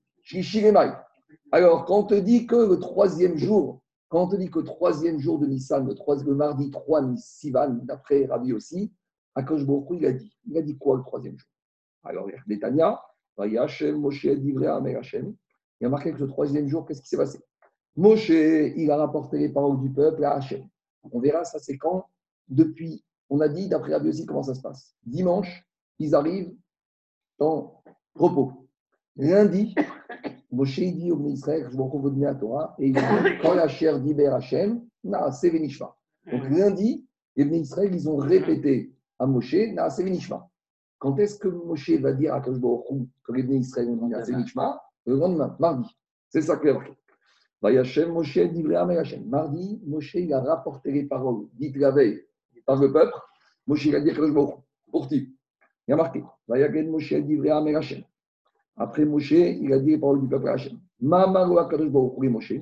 [1.53, 4.65] Alors, quand on te dit que le troisième jour, quand on te dit que le
[4.65, 8.93] troisième jour de Nissan, le, mardi 3 Sivan, d'après Rabbi aussi,
[9.35, 10.37] Akosh Baruch il a dit.
[10.47, 11.49] Il a dit quoi le troisième jour?
[12.03, 13.01] Alors, Netanya,
[13.43, 13.67] il y a
[15.89, 17.41] marqué que le troisième jour, qu'est-ce qui s'est passé?
[17.97, 20.69] Moshe, il a rapporté les paroles du peuple à Hachem.
[21.11, 22.07] On verra, ça c'est quand?
[22.49, 24.95] Depuis, on a dit, d'après Rabbi aussi, comment ça se passe?
[25.05, 25.65] Dimanche,
[25.99, 26.55] ils arrivent
[27.39, 27.83] en
[28.15, 28.69] repos.
[29.17, 29.75] Lundi,
[30.53, 33.01] Moshe dit au Israël, je vous donner à Torah, et il dit,
[33.43, 35.95] quand la chair d'Iber Hachem, na, c'est Venishma.
[36.31, 40.49] Donc lundi, les Israël, ils ont répété à Moshe, na, c'est Venishma.
[40.99, 42.87] Quand est-ce que Moshe va dire à Kajbo
[43.25, 44.33] que les Israël vont dire c'est
[45.07, 45.89] Le lendemain, mardi.
[46.29, 46.93] C'est ça qu'il a marqué.
[47.63, 52.23] Moshe Mardi, Moshe il a rapporté les paroles dites la veille
[52.67, 53.15] par le peuple.
[53.67, 54.13] Moshe il a dit
[54.91, 55.35] pour qui?
[55.89, 56.23] Il a marqué.
[56.49, 57.15] Moshe
[58.83, 60.79] Après Moshe, il a dit les paroles du peuple à Hachem.
[61.03, 62.53] Moshe.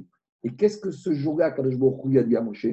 [0.43, 2.67] Et qu'est-ce que ce jour-là, Kajbo a dit à Moshe?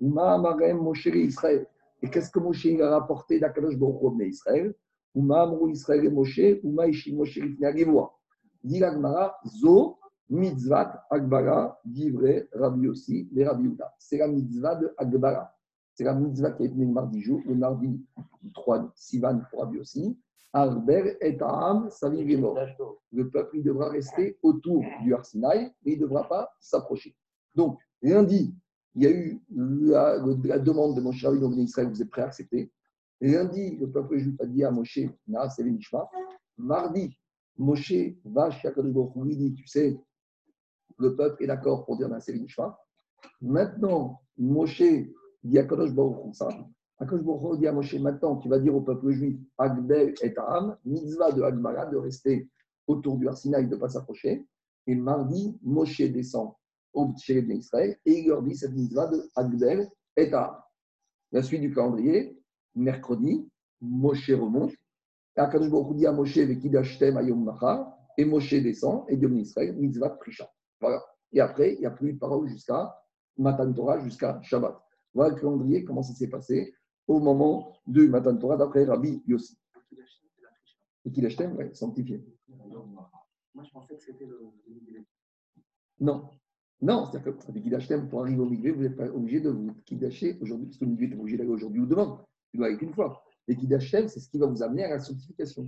[0.00, 1.66] Moshe Israël.
[2.00, 4.74] Et qu'est-ce que Moshe il a rapporté d'Akadosh Baruch Israël
[5.14, 8.14] Uma Amrou Israël et Moshe, Uma Ishi Moshe Lifne Agivua.
[8.64, 8.82] Dit
[9.44, 9.98] Zo,
[10.30, 13.92] mitzvat Agbara, Divre, Rabbi aussi, les Rabbi Uda.
[13.98, 15.54] C'est la mitzvah de Agbara.
[15.92, 18.00] C'est la mitzvah qui est venue le mardi jour, le mardi
[18.54, 20.18] 3 Sivan pour Rabbi aussi.
[20.52, 22.24] Arber et Aham, Savir
[23.12, 27.14] Le peuple, il devra rester autour du Arsinaï, mais il ne devra pas s'approcher.
[27.54, 28.54] Donc, lundi,
[28.94, 32.26] il y a eu la, la demande de Moshe Rabbeinu Israël, vous êtes prêt à
[32.26, 32.72] accepter
[33.20, 34.98] Lundi, le peuple juif a dit à Moshe,
[35.50, 36.08] c'est Nishma.
[36.56, 37.16] Mardi,
[37.58, 37.92] Moshe
[38.24, 40.00] va chez Akadosh lui dit, tu sais,
[40.98, 42.78] le peuple est d'accord pour dire c'est Nishma.
[43.42, 44.82] Maintenant, Moshe
[45.44, 46.34] dit à Kadosh Baruch
[47.00, 51.32] Baruch dit à Moshe, maintenant, tu vas dire au peuple juif, Agdel et Aham, mitzvah
[51.32, 52.48] de Agmara, de rester
[52.86, 54.46] autour du Arsinaï, de ne pas s'approcher.
[54.86, 56.52] Et mardi, Moshe descend
[56.92, 60.56] au chez d'Israël et il leur dit cette mitzvah de Agdel et Aham.
[61.32, 62.38] La suite du calendrier,
[62.74, 63.48] mercredi,
[63.80, 64.72] Moshe remonte.
[65.36, 70.50] Baruch dit à Moshe, Vekidashtem Ayom Machar, et Moshe descend et Dieu Israël, mitzvah Prisha.
[70.80, 71.02] Voilà.
[71.32, 72.94] Et après, il n'y a plus de parole jusqu'à
[73.38, 74.76] Matan Torah, jusqu'à Shabbat.
[75.14, 76.74] Voilà le calendrier, comment ça s'est passé
[77.06, 79.58] au moment de Matan Torah, d'après Rabbi Yossi.
[81.04, 82.24] Et qu'il achète, ouais, sanctifié.
[82.48, 84.38] Moi, je pensais que c'était le.
[85.98, 86.30] Non.
[86.82, 90.38] Non, c'est-à-dire que achète, pour arriver au milieu, vous n'êtes pas obligé de vous kiddacher
[90.40, 92.24] aujourd'hui, parce que le milieu est obligé d'aller aujourd'hui ou demain.
[92.50, 93.22] Tu dois aller qu'une fois.
[93.48, 95.66] Et kiddacher, c'est ce qui va vous amener à la sanctification.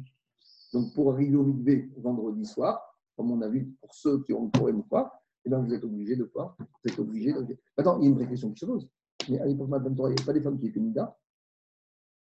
[0.72, 2.80] Donc, pour arriver au milieu vendredi soir,
[3.16, 5.12] comme on a vu pour ceux qui ont le problème ou pas,
[5.44, 6.56] eh bien, vous êtes obligé de quoi?
[6.58, 7.58] Vous êtes obligé de.
[7.76, 8.88] Attends, il y a une vraie question qui se pose.
[9.28, 10.80] Mais à l'époque Madame Torah, il n'y avait pas des femmes qui étaient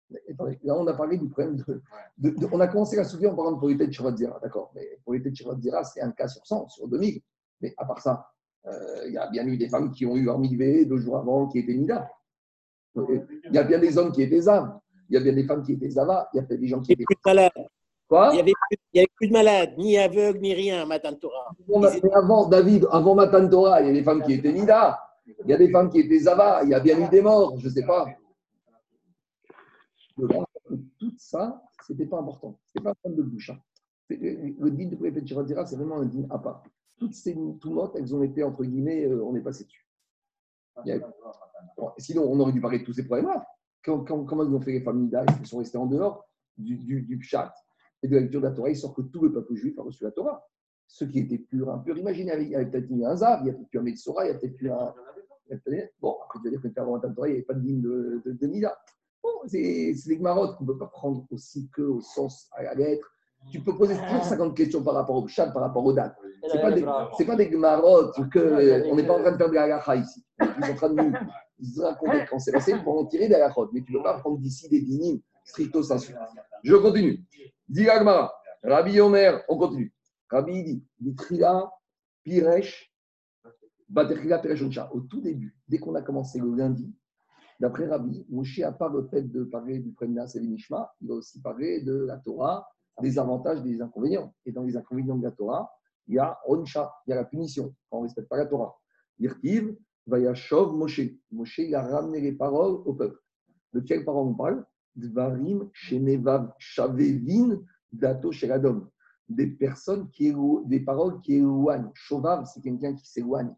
[0.10, 1.64] Là, on a parlé du problème
[2.18, 4.72] de, On a commencé à souvenir en parlant de Polité de Zira, d'accord.
[4.74, 7.22] Mais Polité de Zira, c'est un cas sur 100, sur 2000.
[7.62, 8.28] Mais à part ça,
[8.66, 11.48] euh, il y a bien eu des femmes qui ont eu leur deux jours avant
[11.48, 12.10] qui étaient Nida.
[12.96, 14.80] Il y a bien des hommes qui étaient Zav.
[15.10, 16.30] Il y a bien des femmes qui étaient Zava.
[16.34, 17.06] Il y a des gens qui étaient.
[18.08, 21.52] Quoi Il n'y avait, plus de malades, ni aveugles, ni rien Matan Torah.
[22.16, 25.00] avant, David, avant Matan Torah, il y a des femmes qui étaient Nida.
[25.46, 26.62] Il y a des femmes qui étaient Zava.
[26.64, 28.08] Il y a bien eu des morts, je ne sais pas.
[30.98, 32.60] Tout ça, ce n'était pas important.
[32.68, 33.50] Ce n'était pas un problème de bouche.
[33.50, 33.60] Hein.
[34.10, 36.64] Le din de Préfet c'est vraiment un din à part.
[36.98, 39.88] Toutes ces toumotes, elles ont été, entre guillemets, euh, on est passé dessus.
[41.98, 43.48] sinon, on aurait dû parler de tous ces problèmes-là.
[43.84, 47.22] comment ils ont fait les familles d'âge Ils sont restés en dehors du, du, du
[47.22, 47.54] chat
[48.04, 49.84] et de la lecture de la Torah, il sort que tout le peuple juif a
[49.84, 50.48] reçu la Torah.
[50.88, 53.54] Ceux qui étaient purs, impurs, imaginez, il y avait peut-être un Zav, il y a
[53.54, 54.94] peut-être plus un Metsora, il y a peut-être plus un.
[56.00, 57.82] Bon, après, tu vas dire que avant la Torah, il n'y avait pas de digne
[57.82, 58.78] de, de, de Nida.
[59.24, 62.74] Bon, c'est des marottes qu'on ne peut pas prendre aussi que au sens à la
[62.76, 63.08] lettre.
[63.52, 66.16] Tu peux poser toujours 50 questions par rapport au chat, par rapport aux dates.
[66.46, 66.82] Ce n'est pas, des,
[67.26, 68.90] pas des marottes que.
[68.90, 70.26] On n'est pas en train de faire de la ici.
[70.40, 70.96] On est en train de
[71.76, 73.70] nous raconter quand c'est passé pour en tirer des halachot.
[73.72, 76.14] Mais tu ne peux pas prendre d'ici des dynimes stricto sensu.
[76.64, 77.26] Je continue.
[77.90, 79.94] Agmara, Rabbi Omer, on continue.
[80.30, 81.72] Rabbi dit, Bitrila,
[82.24, 82.94] Piresh,
[83.88, 84.62] Batrila, Piresh,
[84.94, 86.94] Au tout début, dès qu'on a commencé le lundi,
[87.60, 91.16] d'après Rabbi, Moshe n'a pas le fait de parler du Préminas et Nishma, il a
[91.16, 92.68] aussi parlé de la Torah,
[93.02, 94.34] des avantages, des inconvénients.
[94.46, 95.72] Et dans les inconvénients de la Torah,
[96.08, 98.46] il y a Onsha, il y a la punition, quand on ne respecte pas la
[98.46, 98.76] Torah.
[99.20, 99.76] Yirtiv,
[100.08, 101.02] Vayashov, Moshe.
[101.32, 103.20] Moshe, il a ramené les paroles au peuple.
[103.74, 104.66] De quelles paroles on parle?
[104.96, 108.90] Dvarim, Shenevav, Shavevin, Dato, Sheradom.
[109.28, 110.34] Des personnes qui
[110.66, 111.92] des paroles qui éloignent.
[111.94, 113.54] Shovav, c'est quelqu'un qui s'éloigne.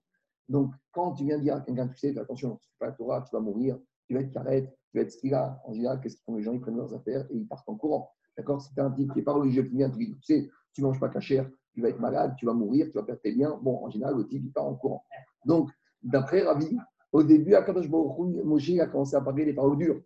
[0.49, 3.21] Donc, quand tu viens dire à quelqu'un, tu sais, attention, tu fais pas la Torah,
[3.21, 3.79] tu vas mourir,
[4.11, 5.61] tu vas être carré, tu vas être skila.
[5.65, 6.51] En général, qu'est-ce qu'ils font les gens?
[6.51, 8.11] Ils prennent leurs affaires et ils partent en courant.
[8.37, 8.61] D'accord?
[8.61, 11.07] C'est un type qui n'est pas religieux qui vient, tu tu sais, tu manges pas
[11.07, 13.57] cachère, tu vas être malade, tu vas mourir, tu vas perdre tes biens.
[13.61, 15.05] Bon, en général, le type, il part en courant.
[15.45, 15.69] Donc,
[16.03, 16.77] d'après Rabbi,
[17.13, 20.01] au début, à Kadosh Moshe a commencé à parler des paroles dures.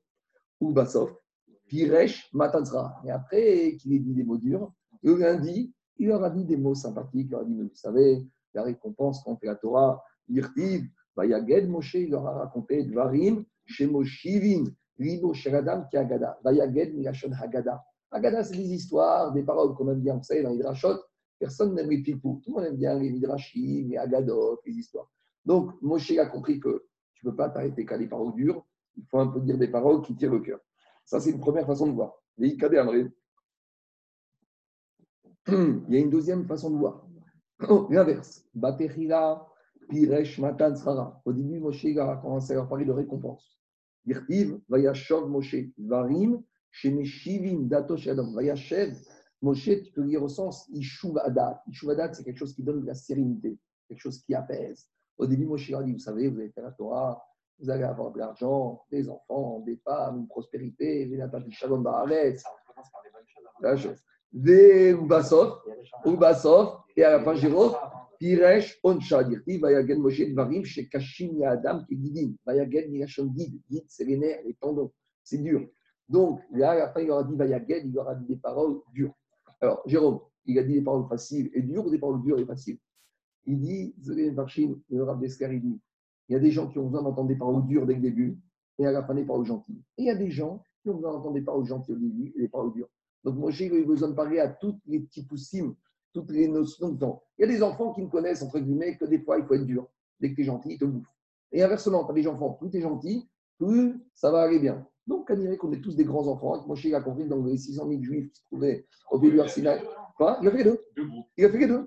[0.62, 1.12] Ou Bassof,
[1.68, 3.02] Piresh Matansra.
[3.06, 6.58] Et après qu'il ait dit des mots durs, le lundi, il leur a dit des
[6.58, 7.28] mots sympathiques.
[7.30, 10.88] Il leur a dit, mais vous savez, la récompense quand on fait la Torah, Yirtiv,
[11.16, 14.66] Vayaged Moshe, il leur a raconté Dvarim, Shemoshivin,
[14.98, 17.84] Libo Sheradam ki Agada, Vayaged Milashon Hagada.
[18.12, 21.00] Hagada, c'est des histoires, des paroles qu'on aime bien, vous savez, dans les drachot.
[21.40, 22.42] Personne n'aime les pipou.
[22.44, 25.10] Tout le monde aime bien les midrashim, les agadot, les histoires.
[25.46, 28.66] Donc, Moshe a compris que tu ne peux pas t'arrêter qu'à des paroles dures.
[28.98, 30.60] Il faut un peu dire des paroles qui tirent le cœur.
[31.04, 32.14] Ça, c'est une première façon de voir.
[32.38, 32.48] Il
[35.90, 37.06] y a une deuxième façon de voir.
[37.90, 38.46] L'inverse.
[38.54, 39.46] Baterila,
[39.88, 40.74] Piresh, Matan,
[41.26, 43.60] Au début, Moshe a commencé à leur parler de récompense.
[44.06, 48.96] Yirtiv, Vayashov, Moshe, Varim, Shemeshivim, Dato, Shadam, Vayashev.
[49.42, 51.62] Moshe, tu peux lire au sens Ishuv Adat.
[51.68, 53.58] Ishuv Adat, c'est quelque chose qui donne de la sérénité,
[53.88, 54.90] quelque chose qui apaise.
[55.18, 57.24] Au début, Moshe a dit Vous savez, vous avez fait la Torah,
[57.60, 61.10] vous allez avoir de l'argent, des enfants, des femmes, une prospérité,
[61.52, 61.84] shalom
[63.62, 63.98] La chose.
[64.32, 65.62] Des Ubasov,
[66.06, 67.74] Ubasov, et à la fin, Jérôme,
[68.84, 72.92] Onsha, Dirti, Vayagen Moshe, Dvarim, chez Kashim, Adam, qui Gidim, Vayagen,
[73.36, 74.42] Gid, Gid, c'est les nerfs,
[75.24, 75.68] c'est dur.
[76.08, 79.14] Donc, là, à il aura dit Vayagen, il aura dit des paroles dures.
[79.60, 82.46] Alors, Jérôme, il a dit des paroles faciles et dures ou des paroles dures et
[82.46, 82.78] faciles?
[83.48, 85.82] Il dit, le il dit,
[86.28, 88.40] il y a des gens qui ont besoin d'entendre des paroles dures dès le début
[88.80, 89.82] et à la fin des paroles gentilles.
[89.98, 92.34] Et il y a des gens qui ont besoin d'entendre des paroles gentilles au début
[92.36, 92.90] et des paroles dures.
[93.24, 95.76] Donc, moi, j'ai besoin de parler à toutes les petits poussimes,
[96.16, 97.22] toutes les notions de temps.
[97.38, 99.54] Il y a des enfants qui me connaissent, entre guillemets, que des fois, il faut
[99.54, 99.88] être dur.
[100.22, 101.14] Dès que tu es gentil, ils te bouffent.
[101.52, 103.28] Et inversement, tu as des enfants, plus tu es gentil,
[103.60, 104.88] plus ça va aller bien.
[105.06, 106.66] Donc, on dirait qu'on est tous des grands enfants.
[106.68, 109.42] Moshe il a compris dans les 600 000 juifs qui se trouvaient au pays du
[109.42, 109.82] Arsinaï.
[110.16, 110.40] Quoi?
[110.42, 110.80] Il a fait les deux.
[111.38, 111.86] Il a fait les deux.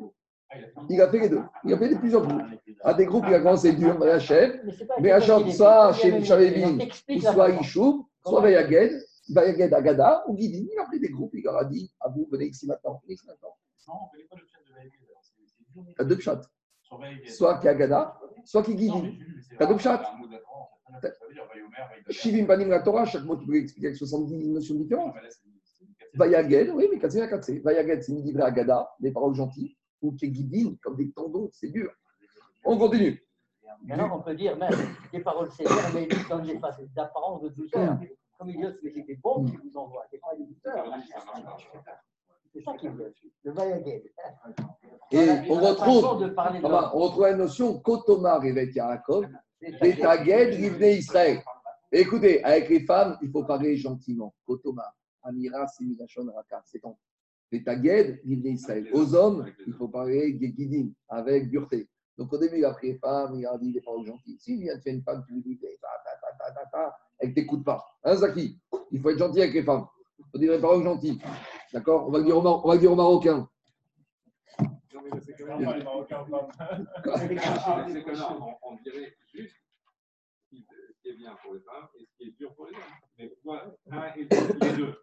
[0.90, 1.42] Il a fait les deux.
[1.64, 2.42] Il a fait plusieurs groupes.
[2.82, 4.60] À des groupes, il a commencé dur, mais Hachem.
[5.00, 6.78] Mais Hachem, soit chez Chavevin,
[7.20, 8.92] soit Ishoub, soit Vayaged,
[9.30, 10.68] Vayaged Agada, ou Guidi.
[10.72, 13.00] Il a pris des groupes, il leur a dit à vous, venez ici maintenant.
[13.02, 13.54] Venez ici maintenant.
[15.76, 16.42] Il y a deux chats.
[17.26, 19.18] Soit qui Agada, soit qui Guidi.
[19.52, 20.02] Il y a deux chats.
[22.10, 25.14] Shivim Panim la Torah, chaque mot tu peux expliquer avec 70 notions différentes.
[26.14, 27.60] Vayaged, oui, mais Katsé Katsé.
[27.60, 31.68] Vayaged, c'est une livrée Agada, des paroles gentilles ou qui est comme des tendons, c'est
[31.68, 31.90] dur.
[32.64, 33.22] On continue.
[33.84, 34.72] Maintenant, on peut dire même
[35.12, 36.58] des paroles sévères, mais comme des
[36.94, 37.98] d'apparence de douceur.
[38.38, 40.84] Comme il dit, c'est des bombes qui vous envoient, des paroles de douceur.
[42.52, 43.14] C'est ça qui veut.
[43.44, 44.02] Le Vayaged.
[45.10, 49.26] Et on retrouve, on retrouve la notion Kotoma Revet Yaakov,
[49.60, 51.42] Betaged Rivne Israël.
[51.90, 54.34] Écoutez, avec les femmes, il faut parler gentiment.
[54.46, 54.92] Kotoma,
[55.22, 56.96] Amira, Similachon, Raka, c'est ton
[57.50, 58.88] les tagued, Israël.
[58.92, 61.88] Aux hommes, il faut parler guidim, avec dureté.
[62.16, 64.38] Donc au début, il a pris les femmes, il a dit des paroles gentilles.
[64.38, 67.30] S'il vient de faire une femme, tu lui dis, ta, ta, ta, ta, ta, elle
[67.30, 67.84] ne t'écoute pas.
[68.02, 68.58] Hein, Zaki?
[68.90, 69.86] Il faut être gentil avec les femmes.
[70.32, 71.20] Faut dire des paroles gentilles.
[71.72, 72.08] D'accord?
[72.08, 73.48] On, va dire on va dire aux Marocains.
[75.24, 76.26] C'est que là, les Marocains,
[78.62, 79.56] on dirait juste
[80.50, 80.56] ce
[81.02, 82.80] qui est bien pour les femmes et ce qui est dur pour les hommes.
[83.18, 84.94] Mais voilà, un et les deux.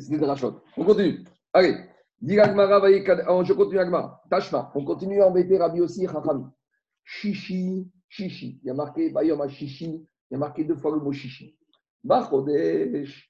[0.00, 0.34] C'est de la
[0.76, 1.24] On continue.
[1.52, 1.76] Allez,
[2.22, 4.22] je continue Agma.
[4.30, 6.44] Tashma, on continue à embêter Rabbi aussi Chachami.
[7.02, 8.60] Shishi, Shishi.
[8.62, 11.56] Il y a marqué Bayoma Shishi, il y a marqué deux fois le mot Shishi.
[12.04, 13.29] Bachodesh.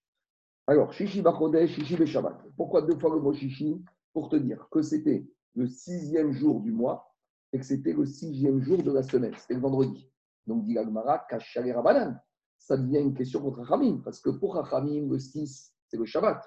[0.70, 2.44] Alors, Shishi Bachodesh, Shishi Beshabbat.
[2.56, 6.70] Pourquoi deux fois le mot Shishi Pour te dire que c'était le sixième jour du
[6.70, 7.12] mois
[7.52, 9.34] et que c'était le sixième jour de la semaine.
[9.36, 10.08] C'était le vendredi.
[10.46, 12.20] Donc, dit Agmara, Kachale Rabanan.
[12.56, 16.40] Ça devient une question contre Chachamim, parce que pour Chachamim, le 6, c'est le Shabbat.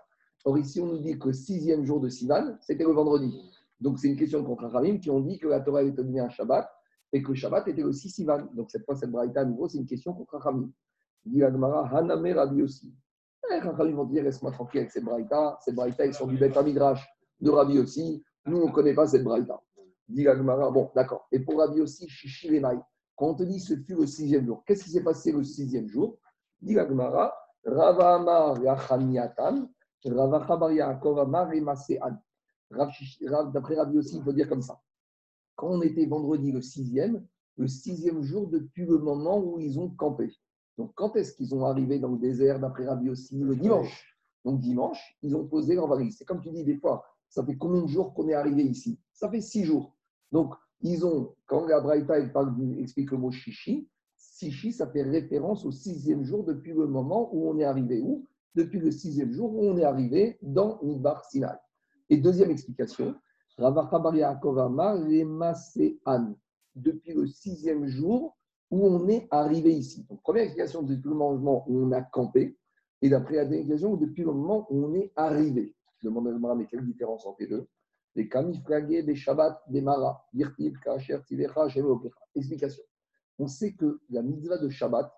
[0.45, 3.37] Or, ici, on nous dit que le sixième jour de Sivan, c'était le vendredi.
[3.81, 6.29] Donc, c'est une question contre Ramim qui ont dit que la Torah était donnée un
[6.29, 6.65] Shabbat
[7.11, 8.47] et que le Shabbat était aussi Sivan.
[8.53, 10.71] Donc, cette fois, cette braïta, à nouveau, c'est une question contre Ramim.
[11.25, 12.95] Dit Agmara, Haname Rabbi aussi.
[13.51, 13.59] Les
[13.91, 15.57] vont dire, laisse-moi tranquille avec cette braïta.
[15.61, 17.05] Cette braïta, ils sont du Beth Midrash
[17.39, 18.23] de Rabbi aussi.
[18.45, 19.61] Nous, on ne connaît pas cette braïta.
[20.07, 21.27] Dit Agmara, bon, d'accord.
[21.31, 22.07] Et pour Rabbi aussi,
[22.49, 22.79] Lemai.
[23.15, 25.87] Quand on te dit ce fut le sixième jour, qu'est-ce qui s'est passé le sixième
[25.87, 26.17] jour?
[26.61, 27.33] Dit Agmara,
[27.65, 29.69] Rava Amar Yachaniatan.
[30.05, 30.55] D'après
[33.75, 34.79] Rabbi aussi, il faut dire comme ça.
[35.55, 37.25] Quand on était vendredi le sixième,
[37.57, 40.33] le sixième jour depuis le moment où ils ont campé.
[40.77, 44.17] Donc, quand est-ce qu'ils ont arrivé dans le désert, d'après Rabbi aussi Le dimanche.
[44.43, 46.17] Donc, dimanche, ils ont posé leur valise.
[46.17, 48.99] C'est comme tu dis des fois, ça fait combien de jours qu'on est arrivé ici?
[49.13, 49.95] Ça fait six jours.
[50.31, 55.71] Donc, ils ont, quand la Braïta explique le mot chichi, chichi, ça fait référence au
[55.71, 58.01] sixième jour depuis le moment où on est arrivé.
[58.01, 58.25] Où?
[58.55, 61.55] Depuis le sixième jour où on est arrivé dans Midbar Sinai.
[62.09, 63.15] Et deuxième explication,
[66.75, 68.37] depuis le sixième jour
[68.73, 70.03] où on est arrivé ici.
[70.23, 72.57] Première explication, depuis le moment où on a campé,
[73.03, 75.75] et d'après la deuxième explication, depuis le moment où on est arrivé.
[75.99, 77.67] Je demande à mais quelle différence entre les deux?
[78.15, 81.67] Les kamifragé, des Shabbat, des Mara, Yirtiv, Kacher, Tivecha,
[82.33, 82.83] Explication.
[83.37, 85.11] On sait que la mitzvah de Shabbat,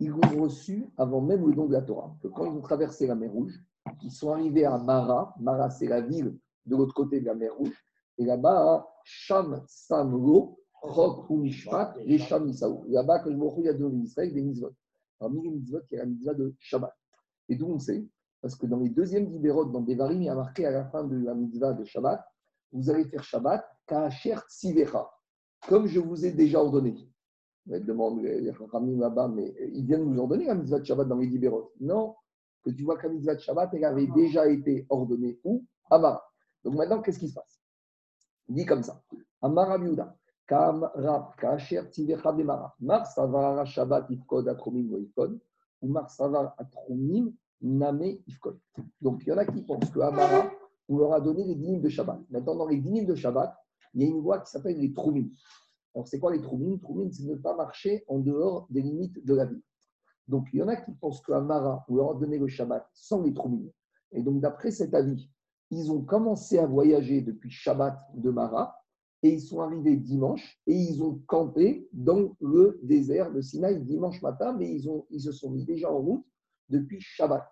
[0.00, 2.16] ils l'ont reçu avant même le don de la Torah.
[2.20, 3.54] Que quand ils ont traversé la mer Rouge,
[4.02, 5.34] ils sont arrivés à Mara.
[5.38, 6.36] Mara, c'est la ville
[6.66, 7.84] de l'autre côté de la mer Rouge.
[8.18, 12.84] Et là-bas, Sham Samlo, Chok ou Mishpat, et Sham Isaou.
[12.88, 14.72] Là-bas, quand il y a deux Israël, des mitzvot.
[15.18, 16.96] Parmi les mitzvot, il y a la mitzvah de Shabbat.
[17.48, 18.06] Et d'où on sait?
[18.40, 21.04] Parce que dans les deuxièmes libéraux, dans Devarim, il y a marqué à la fin
[21.04, 22.24] de la mitzvah de Shabbat,
[22.72, 25.10] vous allez faire Shabbat, Kacher Tzivecha,
[25.68, 26.96] comme je vous ai déjà ordonné.
[27.70, 31.18] Elle demande les Ramim là-bas, mais ils viennent nous ordonner la mitzvah de Shabbat dans
[31.18, 31.72] les libéraux.
[31.80, 32.14] Non,
[32.62, 35.64] que tu vois que la mitzvah de Shabbat, elle avait déjà été ordonnée où?
[35.90, 36.24] Amara.
[36.64, 37.60] Donc maintenant, qu'est-ce qui se passe?
[38.48, 39.02] Il dit comme ça
[39.42, 40.16] Amara Biuda,
[40.50, 40.90] Kam
[43.66, 44.08] Shabbat.
[49.00, 50.50] Donc il y en a qui pensent que Amara,
[50.88, 52.18] on leur a donné les dynimes de Shabbat.
[52.30, 53.56] Maintenant, dans les dynimes de Shabbat,
[53.94, 55.28] il y a une voie qui s'appelle les Troumim.
[55.94, 59.34] Alors, c'est quoi les troumines Troumines, c'est ne pas marcher en dehors des limites de
[59.34, 59.62] la vie.
[60.26, 62.88] Donc, il y en a qui pensent qu'à Mara, on leur a donné le Shabbat
[62.92, 63.70] sans les troumines.
[64.12, 65.30] Et donc, d'après cet avis,
[65.70, 68.79] ils ont commencé à voyager depuis Shabbat de Mara
[69.22, 74.22] et ils sont arrivés dimanche et ils ont campé dans le désert de Sinaï dimanche
[74.22, 76.24] matin, mais ils, ont, ils se sont mis déjà en route
[76.68, 77.46] depuis Shabbat.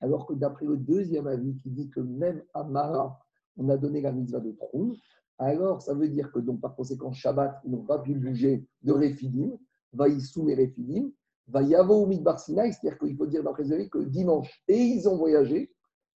[0.00, 3.18] Alors que d'après le deuxième avis qui dit que même à Mara,
[3.56, 4.94] on a donné la mitzvah de Troum,
[5.38, 8.92] alors ça veut dire que donc par conséquent Shabbat, ils n'ont pas pu bouger de
[8.92, 9.52] Réphidim,
[9.92, 11.10] va y soumettre Fidim,
[11.48, 15.08] va y avoir au Midbar c'est-à-dire qu'il faut dire dans les que dimanche, et ils
[15.08, 15.72] ont voyagé,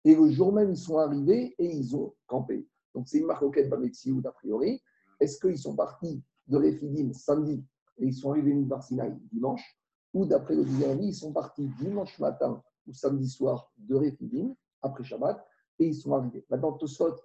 [0.06, 2.66] et le jour même, ils sont arrivés et ils ont campé.
[2.94, 4.82] Donc c'est une marquette ou a priori.
[5.20, 7.64] Est-ce qu'ils sont partis de Refidim samedi
[8.00, 8.86] et ils sont arrivés à Midbar
[9.32, 9.78] dimanche
[10.14, 15.04] Ou d'après le avis, ils sont partis dimanche matin ou samedi soir de Refidim, après
[15.04, 15.46] Shabbat,
[15.80, 16.46] et ils sont arrivés.
[16.50, 17.16] Maintenant, Tosot.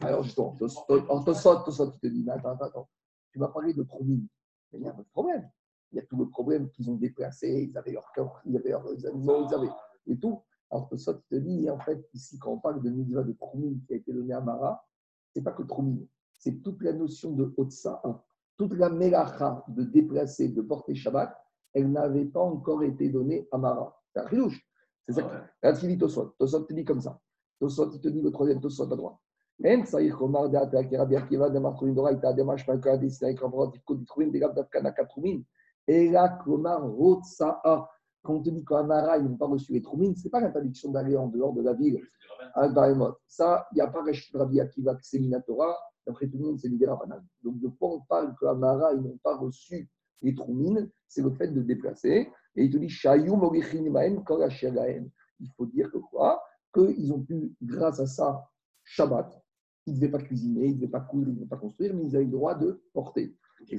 [0.00, 2.88] Alors justement, Tosot, Tosot, tu te dis, mais attends, attends.
[3.32, 4.20] Tu m'as parlé de Promin.
[4.72, 5.50] Mais il y a un problème.
[5.92, 8.70] Il y a tout le problème qu'ils ont déplacé, ils avaient leur corps, ils avaient
[8.70, 9.70] leurs animaux, ils avaient
[10.08, 10.42] et tout.
[10.70, 13.94] Alors Tosot te dit, en fait, ici, quand on parle de mitzvah de Promin qui
[13.94, 14.84] a été donné à Mara,
[15.32, 15.98] ce n'est pas que Promin,
[16.38, 18.02] c'est toute la notion de Otsa,
[18.56, 21.36] toute la mélacha de déplacer, de porter Shabbat,
[21.72, 24.00] elle n'avait pas encore été donnée à Mara.
[24.14, 24.48] C'est un.
[25.08, 25.74] C'est ça.
[25.74, 26.34] Ce qu'il dit Tosot.
[26.38, 27.20] Tosot te dit comme ça.
[27.60, 29.16] Tosot, il te dit le troisième Tosot à droite.
[35.88, 37.90] Et là, komar rotsa'a.
[38.26, 40.90] Quand on te dit qu'Amara, ils n'ont pas reçu les troumines, ce n'est pas l'interdiction
[40.90, 42.00] d'aller en dehors de la ville
[42.54, 43.14] à Bahémot.
[43.28, 45.78] Ça, il n'y a pas Reshut Rabbi Akiva, c'est Minatora.
[46.04, 47.24] D'après tout le monde, c'est Rabbanan.
[47.44, 49.88] Donc, de quoi on parle qu'Amara, ils n'ont pas reçu
[50.22, 52.28] les troumines C'est le fait de déplacer.
[52.56, 52.92] Et il te dit,
[55.38, 56.42] Il faut dire que quoi?
[56.74, 58.44] Qu'ils ont pu, grâce à ça,
[58.82, 59.40] Shabbat,
[59.86, 61.94] ils ne devaient pas cuisiner, ils ne devaient pas coudre, ils ne devaient pas construire,
[61.94, 63.36] mais ils avaient le droit de porter.
[63.70, 63.76] Et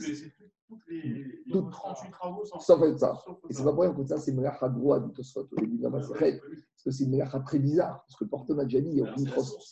[0.68, 3.24] toutes les, 38 travaux sans Sauf ça.
[3.50, 5.78] Et c'est pas pour rien que ça, c'est une melacha droit du Tosfot au début
[5.78, 8.04] de la Parce que c'est une melacha très bizarre.
[8.06, 9.70] Parce que Porto a déjà dit, il n'y a aucune croissance.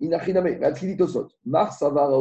[0.00, 1.28] Inachiname, la Trili Tosfot.
[1.44, 2.18] Mar Savara.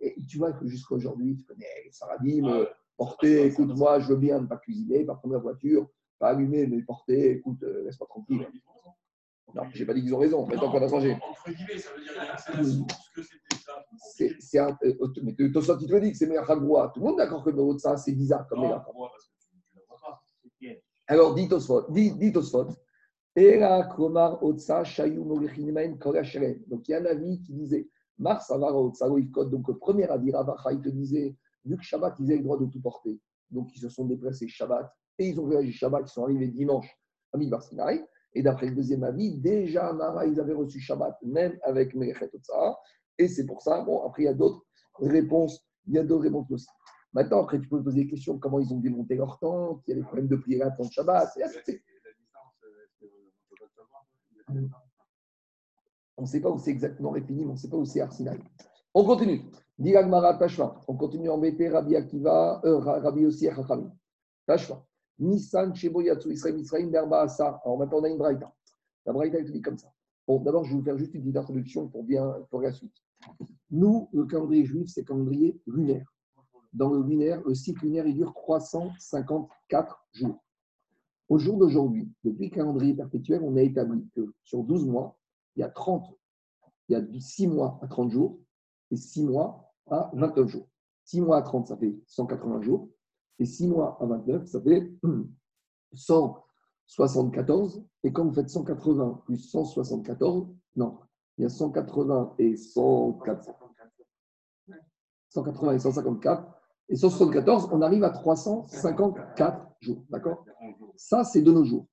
[0.00, 2.66] Et tu vois que jusqu'à aujourd'hui, tu connais les Saradim,
[2.96, 5.88] porter, écoute-moi, je veux bien ne pas cuisiner, pas prendre la voiture,
[6.18, 8.46] pas allumer, mais porter, écoute, euh, laisse-moi tranquille.
[9.54, 11.12] Non, j'ai pas dit qu'ils ont raison, mais tant qu'on a changé.
[11.12, 13.84] Entre guillemets, ça veut dire que c'est la source que c'était ça.
[14.40, 14.76] C'est un.
[14.84, 16.46] Euh, mais tu te dis que c'est meilleur.
[16.46, 18.84] Tout le monde est d'accord que le ça, c'est bizarre comme meilleur
[21.06, 22.68] Alors, dit Tosfot, dit Tosfot,
[23.34, 24.82] Era Kromar Otsa.
[24.82, 27.88] Donc, il y a un avis qui disait,
[28.18, 29.46] Mars Savara Otsa Loïkot.
[29.46, 32.58] Donc, le premier avis, Ravacha, il te disait, vu que Shabbat, ils avaient le droit
[32.58, 33.18] de tout porter.
[33.50, 36.88] Donc, ils se sont déplacés Shabbat et ils ont voyagé Shabbat, ils sont arrivés dimanche
[37.32, 38.04] à Midbar Sinai.
[38.34, 42.78] Et d'après le deuxième avis, déjà Mara, ils avaient reçu Shabbat, même avec Melechet Otsa.
[43.18, 44.64] Et c'est pour ça, bon, après, il y a d'autres
[44.98, 46.66] réponses, il y a d'autres réponses aussi.
[47.12, 49.92] Maintenant, après, tu peux poser des questions comment ils ont démonté leur tente, il y
[49.92, 51.28] a des problèmes de prière à temps de Shabbat.
[56.16, 58.38] On ne sait pas où c'est exactement Réfini, on ne sait pas où c'est Arsinaï.
[58.94, 59.42] On continue.
[59.78, 60.80] Diragmara Tashva.
[60.86, 63.92] On continue à embêter Rabbi Akiva, euh, Rabbi Yossi Chachamim.
[65.22, 67.60] Nissan, Sheboyatsu, Israël, Israël, Berba, Asa.
[67.64, 68.52] Alors maintenant, on a une braïta.
[69.06, 69.92] La braïta, elle te dit comme ça.
[70.26, 72.94] Bon, d'abord, je vais vous faire juste une petite introduction pour bien pour la suite.
[73.70, 76.06] Nous, le calendrier juif, c'est le calendrier lunaire.
[76.72, 80.42] Dans le lunaire, le cycle lunaire, il dure 354 jours.
[81.28, 85.18] Au jour d'aujourd'hui, depuis le calendrier perpétuel, on a établi que sur 12 mois,
[85.56, 86.04] il y a 30,
[86.88, 88.38] il y a 6 mois à 30 jours
[88.90, 90.68] et 6 mois à 29 jours.
[91.04, 92.88] 6 mois à 30, ça fait 180 jours.
[93.38, 94.92] Et 6 mois à 29, ça fait
[95.92, 97.84] 174.
[98.04, 100.98] Et quand vous faites 180 plus 174, non,
[101.38, 103.50] il y a 180 et 104.
[105.30, 106.62] 180 et 154.
[106.88, 110.04] Et 174, on arrive à 354 jours.
[110.10, 110.44] D'accord?
[110.96, 111.86] Ça, c'est de nos jours.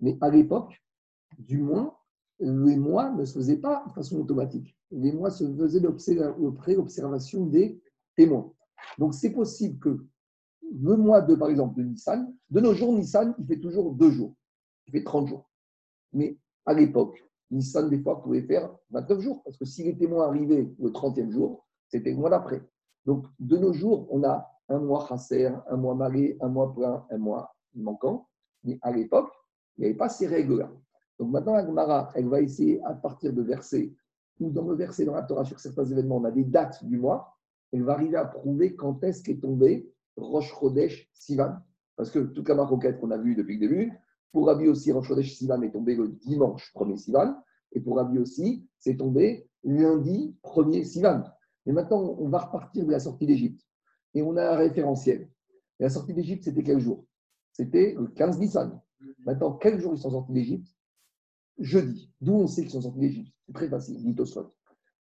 [0.00, 0.82] Mais à l'époque,
[1.38, 1.96] du moins,
[2.40, 4.76] les mois ne se faisaient pas de façon automatique.
[4.90, 7.80] Les mois se faisaient après l'observation des
[8.16, 8.52] témoins.
[8.98, 10.04] Donc, c'est possible que
[10.80, 14.10] le mois de, par exemple, de Nissan, de nos jours, Nissan, il fait toujours deux
[14.10, 14.34] jours.
[14.86, 15.50] Il fait 30 jours.
[16.12, 19.42] Mais à l'époque, Nissan, des fois, pouvait faire 29 jours.
[19.44, 22.62] Parce que si les témoins arrivaient le 30e jour, c'était le mois d'après.
[23.04, 27.04] Donc, de nos jours, on a un mois chasser, un mois maré, un mois plein,
[27.10, 28.28] un mois manquant.
[28.64, 29.30] Mais à l'époque,
[29.76, 30.70] il n'y avait pas ces règles-là.
[31.18, 33.92] Donc maintenant, la elle va essayer, à partir de versets,
[34.40, 36.98] ou dans le verset dans la Torah sur certains événements, on a des dates du
[36.98, 37.36] mois,
[37.72, 41.56] elle va arriver à prouver quand est-ce qu'est tombé Rosh Chodesh Sivan.
[41.96, 43.92] Parce que toute la maroquette qu'on a vue depuis le début,
[44.32, 47.36] pour Rabbi aussi, Rosh Chodesh Sivan est tombé le dimanche 1er Sivan,
[47.72, 51.22] et pour Rabbi aussi, c'est tombé lundi 1er Sivan.
[51.66, 53.62] Mais maintenant, on va repartir de la sortie d'Égypte.
[54.14, 55.30] Et on a un référentiel.
[55.78, 57.04] la sortie d'Égypte, c'était quel jour?
[57.52, 58.80] C'était le 15 Nissan.
[59.24, 60.68] Maintenant, quel jour ils sont sortis d'Égypte?
[61.58, 62.10] Jeudi.
[62.20, 63.32] D'où on sait qu'ils sont sortis d'Égypte?
[63.46, 64.52] C'est très facile, dit Tosfot.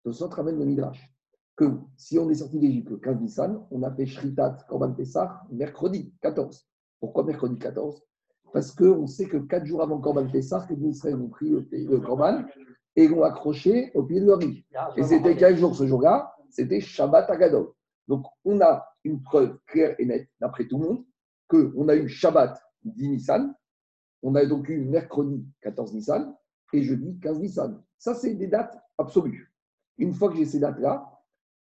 [0.04, 1.12] Tosfot ramène le Midrash
[1.56, 1.66] que
[1.98, 6.14] si on est sorti d'Égypte le 15 Nissan, on a fait Shritat Korban Pessah mercredi
[6.22, 6.68] 14.
[7.00, 8.04] Pourquoi mercredi 14
[8.54, 12.46] Parce qu'on sait que 4 jours avant Korban Pessah, les Israël ont pris le, Korban
[12.96, 14.66] et l'ont accroché au pied de leur riz.
[14.98, 17.72] Et c'était quel jour ce jour-là C'était Shabbat Agadol.
[18.08, 21.06] Donc, on a une preuve claire et nette, d'après tout le monde,
[21.48, 23.54] qu'on a eu Shabbat 10 Nissan,
[24.24, 26.36] on a donc eu mercredi 14 Nissan
[26.74, 27.84] et jeudi 15 Nissan.
[27.98, 29.54] Ça, c'est des dates absolues.
[29.98, 31.11] Une fois que j'ai ces dates-là,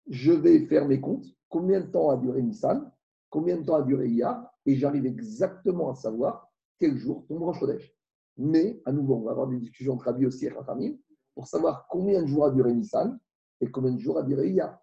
[0.10, 1.26] je vais faire mes comptes.
[1.50, 2.92] Combien de temps a duré Nissan?
[3.30, 7.60] Combien de temps a duré Iyar Et j'arrive exactement à savoir quel jour tombe Rosh
[7.60, 7.96] Chodesh.
[8.38, 10.96] Mais, à nouveau, on va avoir des discussions entre Rabbi aussi et Rachamim
[11.36, 13.20] pour savoir combien de jours a duré Nissan
[13.62, 14.80] et combien de jours a duré Iyar.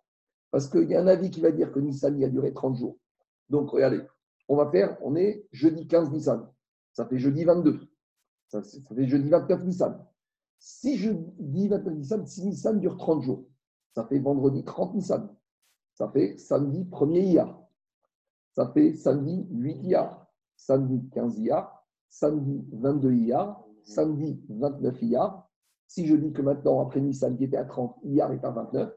[0.51, 2.99] Parce qu'il y a un avis qui va dire que Nissan a duré 30 jours.
[3.49, 4.01] Donc, regardez,
[4.49, 6.49] on va faire, on est jeudi 15 Nissan.
[6.93, 7.81] Ça fait jeudi 22.
[8.49, 10.07] Ça, fait jeudi 29 Nissan.
[10.59, 13.45] Si jeudi 29 Nissan, si Nissan dure 30 jours,
[13.95, 15.29] ça fait vendredi 30 Nissan.
[15.95, 17.63] Ça fait samedi 1er Iyar.
[18.55, 20.27] Ça fait samedi 8 Iyar.
[20.57, 21.87] Samedi 15 Iyar.
[22.09, 23.65] Samedi 22 Iyar.
[23.83, 25.51] Samedi 29 Iyar.
[25.87, 28.97] Si je dis que maintenant, après Nissan qui était à 30, Iyar est à 29,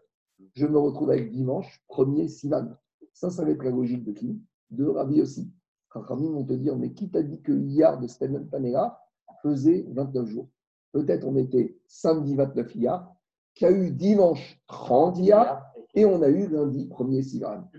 [0.53, 2.69] je me retrouve avec dimanche 1er Sivan.
[3.13, 4.39] Ça, ça va être la logique de qui?
[4.69, 5.51] De Rabbi aussi.
[5.89, 8.99] Rabbi vont te dire, mais qui t'a dit que Iyar de même année-là
[9.41, 10.49] faisait 29 jours?
[10.91, 13.12] Peut-être on était samedi 29 Iyar,
[13.53, 17.69] qu'il y a eu dimanche 30 Iyar, et on a eu lundi 1er Sivan.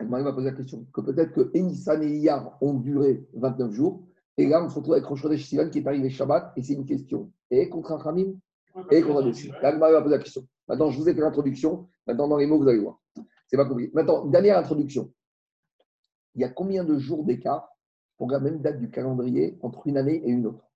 [0.00, 4.06] Elle m'a posé la question que peut-être que Enissan et Iyar ont duré 29 jours,
[4.36, 6.86] et là on se retrouve avec Rosh Sivan qui est arrivé Shabbat, et c'est une
[6.86, 7.32] question.
[7.50, 8.38] Et contre un Khamim?
[8.90, 9.50] Et contre un dessus.
[9.62, 10.46] Elle m'a posé la question.
[10.68, 11.88] Maintenant, je vous ai fait l'introduction.
[12.06, 13.00] Maintenant, dans les mots, vous allez voir.
[13.48, 13.90] C'est pas compliqué.
[13.94, 15.12] Maintenant, dernière introduction.
[16.34, 17.68] Il y a combien de jours d'écart
[18.18, 20.68] pour la même date du calendrier entre une année et une autre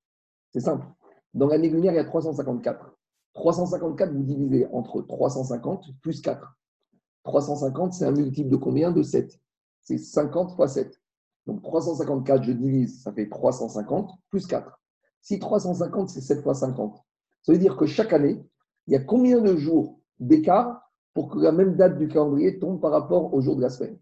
[0.52, 0.86] C'est simple.
[1.34, 2.96] Dans l'année lunaire, il y a 354.
[3.34, 6.56] 354, vous divisez entre 350 plus 4.
[7.24, 8.92] 350, c'est un multiple de combien?
[8.92, 9.38] De 7.
[9.82, 11.00] C'est 50 fois 7.
[11.46, 14.78] Donc 354, je divise, ça fait 350 plus 4.
[15.20, 16.96] Si 350, c'est 7 fois 50,
[17.42, 18.44] ça veut dire que chaque année,
[18.86, 22.80] il y a combien de jours d'écart pour que la même date du calendrier tombe
[22.80, 23.98] par rapport au jour de la semaine?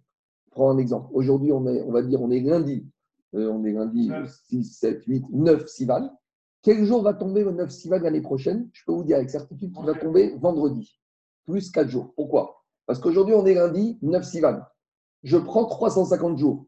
[0.51, 1.09] Prends un exemple.
[1.13, 2.87] Aujourd'hui, on, on va dire on est lundi.
[3.35, 4.11] Euh, on est lundi
[4.49, 6.11] 6, 7, 8, 9 Sivan.
[6.63, 8.69] Quel jour va tomber le 9 Sivan l'année prochaine?
[8.73, 10.99] Je peux vous dire avec certitude qu'il va tomber vendredi,
[11.47, 12.13] plus 4 jours.
[12.17, 12.65] Pourquoi?
[12.87, 14.61] Parce qu'aujourd'hui, on est lundi 9 Sivan.
[15.23, 16.67] Je prends 350 jours.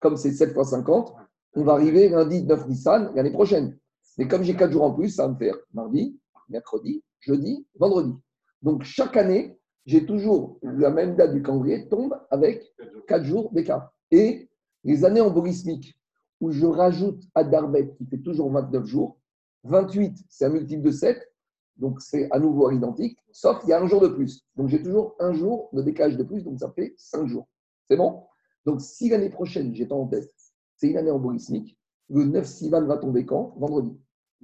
[0.00, 1.14] Comme c'est 7 fois 50,
[1.54, 3.78] on va arriver lundi 9 Nissan l'année prochaine.
[4.18, 8.12] Mais comme j'ai 4 jours en plus, ça va me faire mardi, mercredi, jeudi, vendredi.
[8.60, 12.74] Donc chaque année, j'ai toujours la même date du calendrier tombe avec
[13.08, 13.92] 4 jours d'écart.
[14.10, 14.50] Et
[14.84, 15.96] les années embolismiques
[16.42, 19.18] où je rajoute à Darbet qui fait toujours 29 jours,
[19.62, 21.32] 28 c'est un multiple de 7,
[21.76, 24.44] donc c'est à nouveau identique, sauf qu'il y a un jour de plus.
[24.56, 27.48] Donc j'ai toujours un jour de décalage de plus, donc ça fait 5 jours.
[27.88, 28.24] C'est bon?
[28.66, 30.34] Donc si l'année prochaine, j'ai en test,
[30.76, 31.78] c'est une année embolismique,
[32.10, 33.54] le 9 Sivan va tomber quand?
[33.56, 33.96] Vendredi.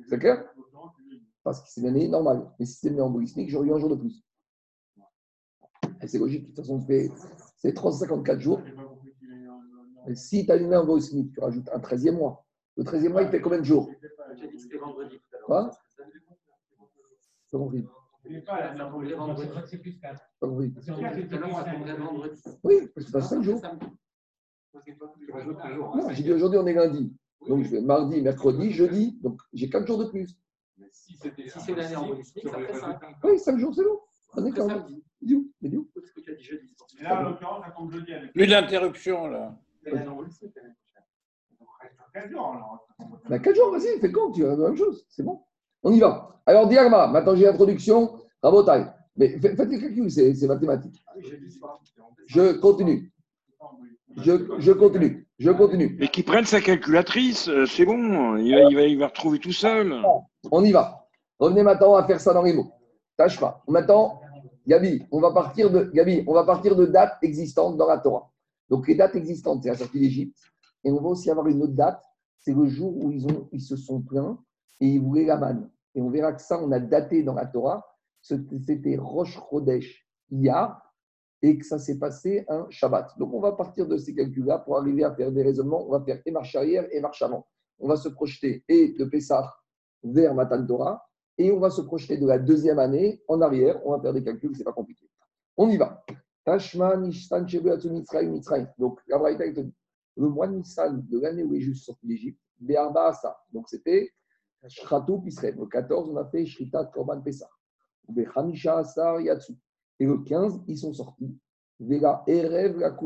[0.08, 0.20] C'est
[1.42, 2.48] parce que c'est une année normale.
[2.60, 4.22] Mais si c'est une année embolismique, j'aurais eu un jour de plus.
[6.06, 6.80] c'est logique, de toute façon,
[7.56, 8.60] c'est 354 jours.
[10.06, 12.44] Et si tu as une année embolismique, tu rajoutes un 13e mois.
[12.76, 13.90] Le 13e mois, il fait combien de jours
[15.44, 15.70] Quoi
[17.50, 17.82] Pas compris.
[20.40, 20.74] Pas compris.
[22.62, 23.60] Oui, parce que tu as 5 jours.
[25.94, 27.12] Non, j'ai dit aujourd'hui, on est lundi.
[27.48, 29.18] Donc, je vais mardi, mercredi, jeudi.
[29.22, 30.38] Donc, j'ai 4 jours de plus.
[30.92, 33.00] Si c'est l'année en ça fait 5.
[33.24, 34.00] Oui, 5 jours, c'est long.
[34.34, 34.84] On est quand même.
[35.22, 36.76] Mais où Mais où Parce que tu as dit jeudi.
[37.00, 38.12] Et là, en l'occurrence, ça tombe jeudi.
[38.32, 39.58] Plus d'interruption, là.
[39.92, 40.24] En
[42.12, 42.88] 4 jours, alors.
[43.42, 45.06] 4 jours, vas-y, fais compte, tu as la même chose.
[45.08, 45.40] C'est bon.
[45.82, 46.40] On y va.
[46.46, 48.18] Alors, Diagma, maintenant j'ai l'introduction.
[48.42, 48.86] Rabotaille.
[49.16, 51.04] Mais faites les calculs, c'est mathématique.
[52.26, 53.12] Je continue.
[54.16, 55.28] Je, je, continue.
[55.38, 55.96] Je continue.
[56.00, 58.36] Mais qu'il prenne sa calculatrice, euh, c'est bon.
[58.36, 59.94] Il va, il, va, il va retrouver tout seul.
[60.50, 61.08] On y va.
[61.38, 62.72] Revenez maintenant à faire ça dans les mots.
[63.16, 63.62] Tâche pas.
[63.68, 64.20] Maintenant,
[64.66, 68.30] Gabi, on va partir de, Gabi, on va partir de dates existantes dans la Torah.
[68.68, 70.38] Donc, les dates existantes, c'est la sortie d'Égypte.
[70.84, 72.02] Et on va aussi avoir une autre date,
[72.38, 74.38] c'est le jour où ils, se sont plaints
[74.80, 75.70] et ils voulaient la manne.
[75.94, 77.84] Et on verra que ça, on a daté dans la Torah.
[78.20, 80.80] C'était Rosh Chodesh Iyar
[81.42, 83.18] et que ça s'est passé un Shabbat.
[83.18, 85.84] Donc, on va partir de ces calculs-là pour arriver à faire des raisonnements.
[85.86, 87.46] On va faire et marche arrière et marche avant.
[87.78, 89.54] On va se projeter et de Pessah
[90.02, 91.08] vers Matan Torah
[91.38, 93.80] et on va se projeter de la deuxième année en arrière.
[93.86, 95.08] On va faire des calculs, c'est pas compliqué.
[95.56, 96.04] On y va.
[98.78, 99.74] Donc, la Braïta, te dit
[100.16, 103.38] le mois de Nissan de l'année où est juste sorti d'Égypte, ça.
[103.52, 104.10] Donc, c'était
[104.66, 105.56] Shratou Pisrem.
[105.58, 107.48] Le 14, on a fait Shrita Korban Pesach.
[108.08, 109.54] Bechamisha Asar Yatsu.
[110.00, 111.38] Et le 15, ils sont sortis.
[111.78, 112.96] Vega Erev la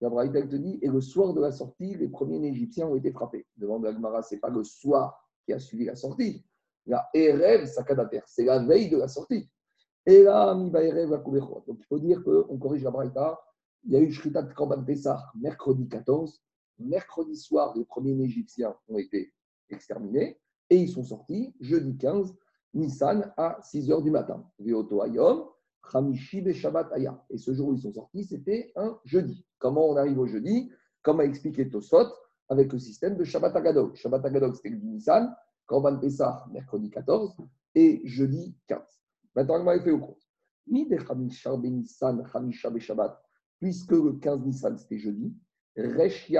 [0.00, 3.12] La Braïta te dit, et le soir de la sortie, les premiers Égyptiens ont été
[3.12, 3.46] frappés.
[3.56, 6.44] Devant Agmara, ce n'est pas le soir qui a suivi la sortie.
[6.86, 9.48] La Erev Sakadater, c'est la veille de la sortie.
[10.06, 13.38] Et là, mi Donc il faut dire qu'on corrige la Braïta.
[13.84, 16.40] Il y a eu Shritat Kamban Pessah mercredi 14.
[16.78, 19.32] Mercredi soir, les premiers Égyptiens ont été
[19.68, 20.38] exterminés
[20.70, 22.34] et ils sont sortis jeudi 15,
[22.74, 24.44] Nissan, à 6 h du matin.
[27.30, 29.44] Et ce jour où ils sont sortis, c'était un jeudi.
[29.58, 30.70] Comment on arrive au jeudi?
[31.02, 32.06] Comme a expliqué Tosot,
[32.48, 33.94] avec le système de Shabbat Agadog.
[33.96, 35.34] Shabbat Agadog, c'était le Nissan,
[35.66, 37.36] Korban Pessah, mercredi 14,
[37.74, 38.99] et jeudi 15.
[39.34, 40.22] Maintenant, va fait au compte.
[42.34, 43.22] Hamisha Shabbat,
[43.58, 45.34] puisque le 15 Nissan, c'était jeudi,
[45.76, 46.30] Resh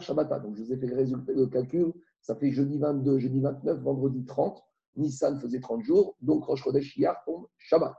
[0.00, 0.38] Shabbata.
[0.40, 4.24] Donc, je vous ai fait le, le calcul, ça fait jeudi 22, jeudi 29, vendredi
[4.24, 4.62] 30.
[4.96, 7.94] Nissan faisait 30 jours, donc Rosh Chodesh Yar tombe Shabbat.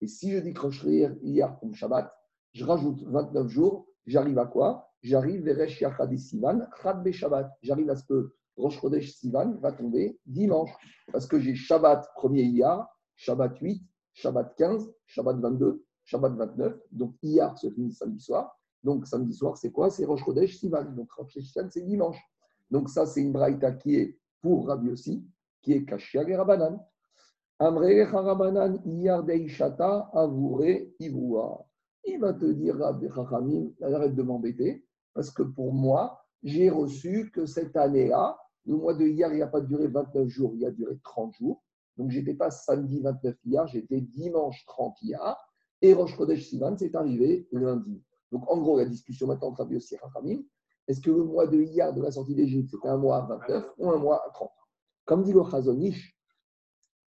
[0.00, 2.10] Et si je dis que Rosh Yar tombe Shabbat,
[2.52, 4.88] je rajoute 29 jours, j'arrive à quoi?
[5.02, 7.50] J'arrive vers Yachad Sivan, Chad Shabbat.
[7.62, 10.70] J'arrive à ce que Rosh Chodesh Sivan va tomber dimanche.
[11.12, 12.88] Parce que j'ai Shabbat premier Iyar,
[13.20, 13.82] Shabbat 8,
[14.14, 16.80] Shabbat 15, Shabbat 22, Shabbat 29.
[16.90, 18.58] Donc Iyar se finit samedi soir.
[18.82, 19.90] Donc samedi soir, c'est quoi?
[19.90, 20.84] C'est Rosh Chodesh Sivan.
[20.84, 22.16] Donc Rosh Chodesh c'est dimanche.
[22.70, 25.22] Donc ça, c'est une braïta qui est pour Rabbi aussi,
[25.60, 26.82] qui est Kashia et Rabanan.
[27.58, 31.66] Amre Rabanan Iyar Deishata Avure Ivua.
[32.06, 37.30] Il va te dire, Rabbi Chachamim, arrête de m'embêter, parce que pour moi, j'ai reçu
[37.30, 40.70] que cette année-là, le mois de hier, il n'a pas duré 29 jours, il a
[40.70, 41.62] duré 30 jours.
[41.96, 45.36] Donc, je n'étais pas samedi 29 hier, j'étais dimanche 30 hier.
[45.82, 48.02] Et Rosh Chodesh Sivan, c'est arrivé lundi.
[48.32, 50.46] Donc, en gros, la discussion maintenant entre Rabbi et
[50.88, 53.74] est-ce que le mois de hier de la sortie d'Égypte, c'était un mois à 29
[53.78, 54.50] ou un mois à 30
[55.04, 56.16] Comme dit le Chazonish,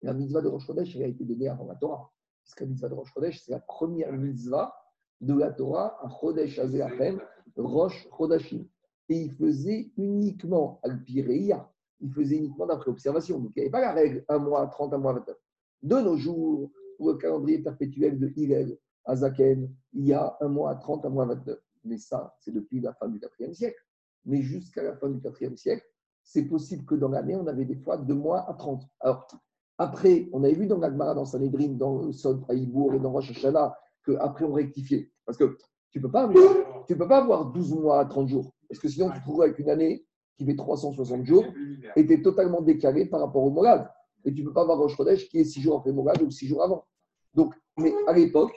[0.01, 2.11] la mitzvah de Rosh Chodesh, elle a été donnée avant la Torah.
[2.43, 4.73] Parce que la mitzvah de Rosh Chodesh, c'est la première mitzvah
[5.19, 7.21] de la Torah, à Chodesh Azéachem,
[7.57, 8.65] Rosh Chodashim.
[9.09, 11.69] Et il faisait uniquement Al-Pireia,
[12.01, 13.39] il faisait uniquement d'après observation.
[13.39, 15.35] Donc il n'y avait pas la règle un mois 30, un mois 29.
[15.83, 20.75] De nos jours, pour le calendrier perpétuel de Hillel, Azaken, il y a un mois
[20.75, 21.57] 30, un mois 29.
[21.85, 23.79] Mais ça, c'est depuis la fin du IVe siècle.
[24.25, 25.85] Mais jusqu'à la fin du IVe siècle,
[26.23, 28.83] c'est possible que dans l'année, on avait des fois deux mois à 30.
[29.01, 29.27] Alors,
[29.77, 33.75] après, on avait vu dans l'Agmara, dans Sanhedrin, dans Sod Païbour et dans Rosh Hashanah,
[34.05, 35.11] qu'après on rectifiait.
[35.25, 35.57] Parce que
[35.91, 38.53] tu ne peux, pas avoir, tu peux pas avoir 12 mois à 30 jours.
[38.69, 40.05] Parce que sinon, tu te trouverais avec une année
[40.37, 41.45] qui fait 360 jours
[41.95, 43.89] es totalement décalé par rapport au Morad.
[44.25, 46.31] Et tu ne peux pas avoir Rosh Chodesh qui est 6 jours après Morad ou
[46.31, 46.85] 6 jours avant.
[47.33, 48.53] Donc, mais à l'époque,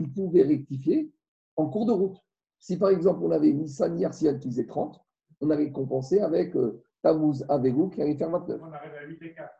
[0.00, 1.12] ils pouvaient rectifier
[1.56, 2.16] en cours de route.
[2.58, 5.00] Si par exemple, on avait Nissan Yarsian qui faisait 30,
[5.40, 8.60] on avait compensé avec euh, Tammuz Avegu qui allait faire 29.
[8.62, 9.50] On arrive à 8 et 4.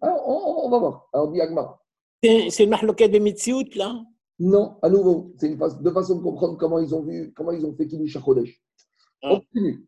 [0.00, 0.28] Alors,
[0.64, 1.08] on, va voir.
[1.12, 1.78] Alors, Diagma.
[2.22, 4.02] C'est le mahloket de Mitsiout, là?
[4.38, 7.50] Non, à nouveau, c'est une façon, de façon de comprendre comment ils ont vu, comment
[7.50, 8.62] ils ont fait Kiddush Chodesh.
[9.22, 9.32] Ah.
[9.32, 9.84] On continue.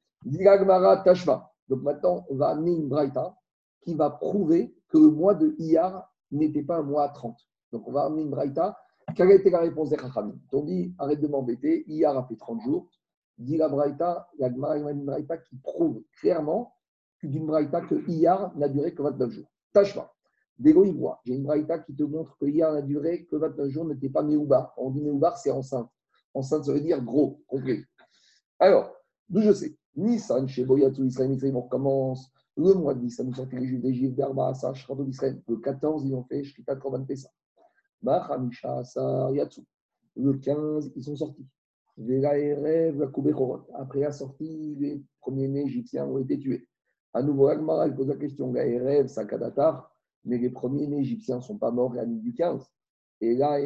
[1.05, 1.53] Tashva.
[1.69, 3.37] Donc maintenant, on va amener une braïta
[3.83, 7.37] qui va prouver que le mois de Iyar n'était pas un mois à 30.
[7.73, 8.77] Donc on va amener une braïta.
[9.15, 10.39] Quelle a été la réponse des Chachamim?
[10.53, 12.89] On dit arrête de m'embêter, Iyar a fait 30 jours.
[13.39, 16.75] Dit la braïta, la une braïta qui prouve clairement
[17.23, 19.51] d'une braïta que Iyar n'a duré que 29 jours.
[19.73, 20.13] Tashva.
[20.61, 20.85] Dégo
[21.25, 24.23] J'ai une braïta qui te montre que hier a duré que 29 jours n'était pas
[24.23, 24.75] Méoubar.
[24.77, 25.89] On dit Méoubar, c'est enceinte.
[26.35, 27.83] Enceinte, ça veut dire gros, complet.
[28.59, 28.95] Alors,
[29.27, 29.80] d'où je sais?
[29.97, 32.33] Nissan, chez Boyatou, Israël, Israël, on recommence.
[32.57, 35.41] Le mois de Nissan, nous sortons les Juifs d'Égypte, d'Arba, Shrato d'Israël.
[35.49, 37.31] Le 14, ils ont fait Shkita Korban Pesa.
[38.07, 39.63] Hamisha, Sa, Yatsu.
[40.17, 41.47] Le 15, ils sont sortis.
[43.75, 46.67] Après la sortie, les premiers-nés égyptiens ont été tués.
[47.13, 49.91] À nouveau, Agmara, il pose la question Gaërev, Sakadatar
[50.25, 52.71] mais les premiers Égyptiens ne sont pas morts la nuit du 15.
[53.23, 53.59] Et là,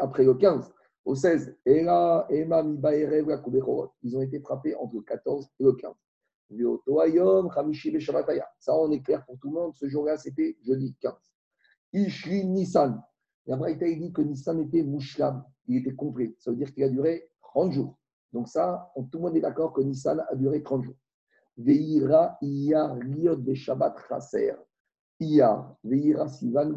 [0.00, 0.72] après le 15,
[1.06, 5.94] au 16, et là, ils ont été frappés entre le 14 et le 15.
[8.58, 9.72] Ça, on est clair pour tout le monde.
[9.76, 11.14] Ce jour-là, c'était jeudi 15.
[11.92, 13.00] Ishri Nissan.
[13.46, 15.44] La Braïta dit que Nissan était mouchlam.
[15.68, 16.34] Il était complet.
[16.40, 17.96] Ça veut dire qu'il a duré 30 jours.
[18.32, 20.96] Donc, ça, tout le monde est d'accord que Nissan a duré 30 jours.
[21.56, 24.54] Veira Iyar de Shabbat Chaser.
[25.20, 25.76] Iyar,
[26.28, 26.74] Sivan,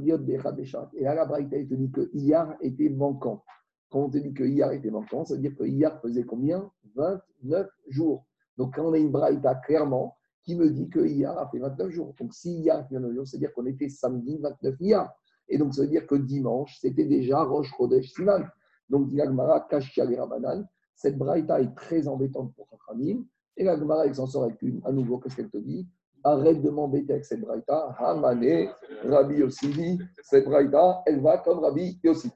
[0.93, 3.43] Et là, la Braïta, te dit que Iyar était manquant.
[3.89, 6.69] Quand on te dit que Iyar était manquant, ça veut dire que Iyar faisait combien?
[6.95, 8.25] 29 jours.
[8.57, 11.89] Donc, quand on a une Braïta clairement qui me dit que Iyar a fait 29
[11.89, 12.13] jours.
[12.19, 15.13] Donc, si Iyar a fait 29 jours, ça veut dire qu'on était samedi 29 Iyar.
[15.47, 18.43] Et donc, ça veut dire que dimanche, c'était déjà Rosh Chodesh Sivan.
[18.89, 20.67] Donc, dit Gmara, Kashia Rabanan.
[20.95, 23.23] Cette Braïta est très embêtante pour Chachamim.
[23.55, 25.87] Et la Gemara, elle s'en sort avec une, à nouveau, qu'est-ce qu'elle te dit?
[26.23, 27.95] Arrête de m'embêter avec cette braïta.
[27.97, 28.69] Hamane,
[29.03, 32.29] Rabbi Yossi dit, cette braïta, elle va comme Rabbi Yossi.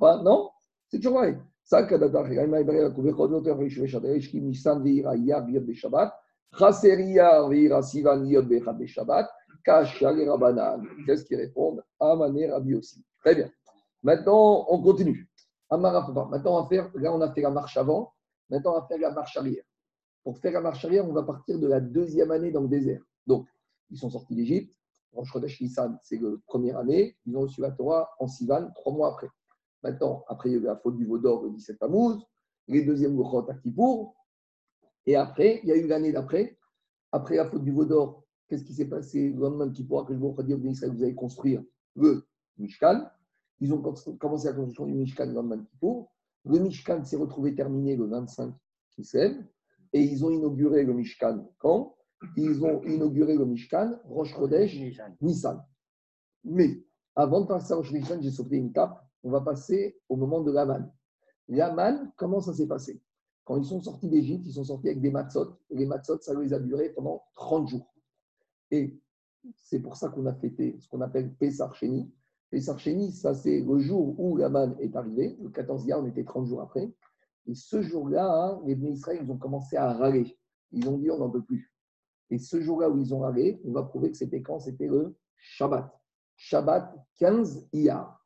[0.00, 0.50] Ah, non
[0.88, 1.22] C'est toujours
[8.86, 9.28] Shabbat,
[11.06, 13.04] Qu'est-ce qu'ils répondent Amane Rabbi aussi.
[13.20, 13.50] Très bien.
[14.02, 15.28] Maintenant, on continue.
[15.70, 18.14] Maintenant, on va faire, là, on a fait la marche avant.
[18.48, 19.64] Maintenant, on va faire la marche arrière.
[20.24, 23.02] Pour faire la marche arrière, on va partir de la deuxième année dans le désert.
[23.26, 23.46] Donc,
[23.90, 24.74] ils sont sortis d'Égypte.
[25.12, 27.16] Rosh Nissan, c'est la première année.
[27.26, 29.28] Ils ont reçu la Torah en Sivan, trois mois après.
[29.82, 32.18] Maintenant, après, il y a eu la faute du veau d'or le 17 Tammuz,
[32.66, 34.14] les deuxièmes Luchot à Kippour.
[35.06, 36.58] Et après, il y a eu l'année d'après.
[37.12, 39.30] Après la faute du veau d'or, qu'est-ce qui s'est passé?
[39.30, 41.62] Le lendemain de Kippour Après veau dit Israël, vous allez construire
[41.94, 42.26] le
[42.58, 43.08] Mishkan.
[43.60, 43.80] Ils ont
[44.18, 46.12] commencé la construction du Mishkan le lendemain de Kippour.
[46.44, 48.54] Le Mishkan s'est retrouvé terminé le 25
[48.90, 49.44] Kislev.
[49.92, 51.96] Et ils ont inauguré le Mishkan quand?
[52.36, 54.76] Ils ont inauguré le Mishkan, Rosh Chodesh,
[55.20, 55.64] Nissan.
[56.44, 56.84] Mais
[57.14, 59.07] avant de passer à Rosh Nissan, j'ai sauté une tape.
[59.24, 60.92] On va passer au moment de l'Aman.
[61.48, 63.00] L'Aman, comment ça s'est passé?
[63.44, 65.58] Quand ils sont sortis d'Égypte, ils sont sortis avec des matzot.
[65.70, 67.94] Les matzot, ça les a duré pendant 30 jours.
[68.70, 69.00] Et
[69.56, 71.32] c'est pour ça qu'on a fêté ce qu'on appelle.
[71.34, 72.12] Pessar Sheni,
[73.12, 75.38] ça c'est le jour où l'Aman est arrivé.
[75.40, 76.92] Le 14 juin, on était 30 jours après.
[77.46, 80.38] Et ce jour-là, les Israël, ils ont commencé à râler.
[80.72, 81.72] Ils ont dit on n'en peut plus.
[82.30, 84.60] Et ce jour-là où ils ont râlé, on va prouver que c'était quand?
[84.60, 85.90] C'était le Shabbat.
[86.36, 88.17] Shabbat 15 Iyar.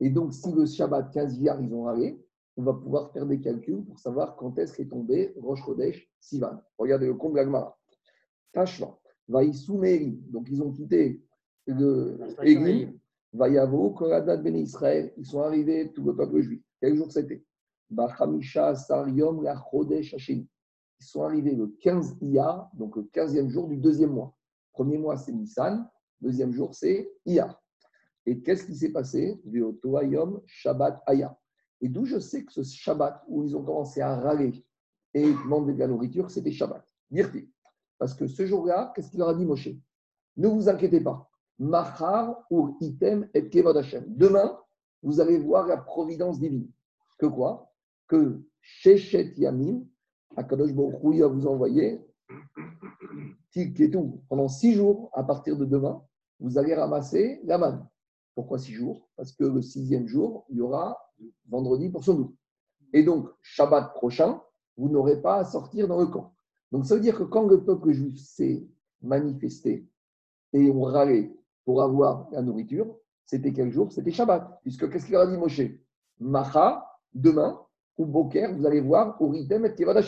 [0.00, 2.18] Et donc, si le Shabbat 15 Iyar, ils ont râlé,
[2.56, 6.60] on va pouvoir faire des calculs pour savoir quand est-ce qu'est tombé Rosh Chodesh Sivan.
[6.78, 7.78] Regardez le compte d'Agmara.
[8.52, 8.98] Tashva,
[9.28, 10.18] Vaïsoumeri.
[10.28, 11.22] Donc, ils ont quitté
[11.66, 12.98] le Eglim.
[13.32, 15.12] Vaïavo, Koradat Ben Israël.
[15.16, 16.62] Ils sont arrivés, tout le peuple juif.
[16.80, 17.44] Quel jour c'était?
[17.90, 18.06] Ils
[21.00, 24.34] sont arrivés le 15 Iyar, donc le 15e jour du deuxième mois.
[24.72, 25.88] Premier mois, c'est Nissan.
[26.20, 27.60] Deuxième jour, c'est Iyar.
[28.26, 29.40] Et qu'est-ce qui s'est passé
[30.46, 31.36] Shabbat Aya?
[31.80, 34.64] Et d'où je sais que ce Shabbat où ils ont commencé à râler
[35.14, 36.84] et demander de la nourriture, c'était Shabbat.
[37.98, 39.70] Parce que ce jour-là, qu'est-ce qu'il leur a dit Moshe?
[40.36, 41.28] Ne vous inquiétez pas.
[41.58, 44.58] Machar ou item et kevod Demain,
[45.02, 46.70] vous allez voir la providence divine.
[47.18, 47.72] Que quoi?
[48.06, 49.84] Que Shechet Yamim,
[50.36, 52.00] Akadosh Baruch vous envoyer
[53.90, 54.22] tout.
[54.28, 56.02] Pendant six jours, à partir de demain,
[56.38, 57.86] vous allez ramasser la manne.
[58.34, 59.08] Pourquoi six jours?
[59.16, 60.96] Parce que le sixième jour, il y aura
[61.48, 62.36] vendredi pour son doux.
[62.92, 64.40] Et donc, Shabbat prochain,
[64.76, 66.34] vous n'aurez pas à sortir dans le camp.
[66.72, 68.66] Donc, ça veut dire que quand le peuple juif s'est
[69.02, 69.86] manifesté
[70.52, 72.96] et ont râlé pour avoir la nourriture,
[73.26, 73.92] c'était quel jour?
[73.92, 74.60] C'était Shabbat.
[74.62, 75.62] Puisque qu'est-ce qu'il a dit Moshe?
[76.18, 76.84] Macha,
[77.14, 77.60] demain,
[77.96, 80.02] ou Boker, vous allez voir, Uritem et Kevad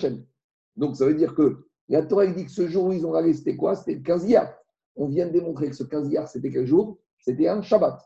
[0.77, 3.33] Donc ça veut dire que la Torah dit que ce jour où ils ont râlé,
[3.35, 3.77] c'était quoi?
[3.77, 4.53] C'était le 15 Iyar.
[4.97, 6.99] On vient de démontrer que ce 15 Iyar, c'était quel jour?
[7.19, 8.01] C'était un Shabbat.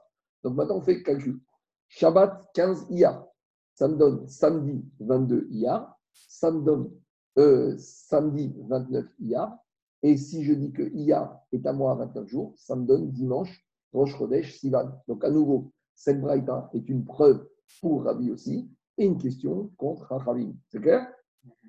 [0.47, 1.41] Donc maintenant, on fait le calcul.
[1.89, 3.27] Shabbat 15 Iyar.
[3.75, 5.99] Ça me donne samedi 22 Iyar.
[6.13, 6.93] Ça me donne
[7.37, 9.59] euh, samedi 29 Iyar.
[10.05, 13.11] Et si je dis que Iyar est à moi à 29 jours, ça me donne
[13.11, 14.93] dimanche Rosh Chodesh Sivan.
[15.09, 17.45] Donc à nouveau, cette braïta est une preuve
[17.81, 20.55] pour Rabbi aussi et une question contre Rachamim.
[20.69, 21.13] C'est clair?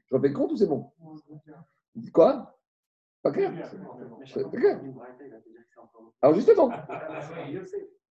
[0.05, 0.91] Je refais le compte ou c'est bon?
[2.13, 2.55] Quoi?
[3.23, 3.51] Pas clair?
[4.23, 4.79] C'est clair
[6.21, 6.69] Alors justement.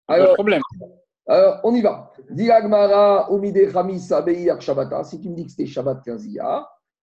[0.07, 0.61] Alors, problème.
[1.27, 2.11] Alors, on y va.
[2.29, 5.03] Diagmara, Omide Khamisa, Beir, Shabbata.
[5.03, 6.27] Si tu me dis que c'était Shabbat 15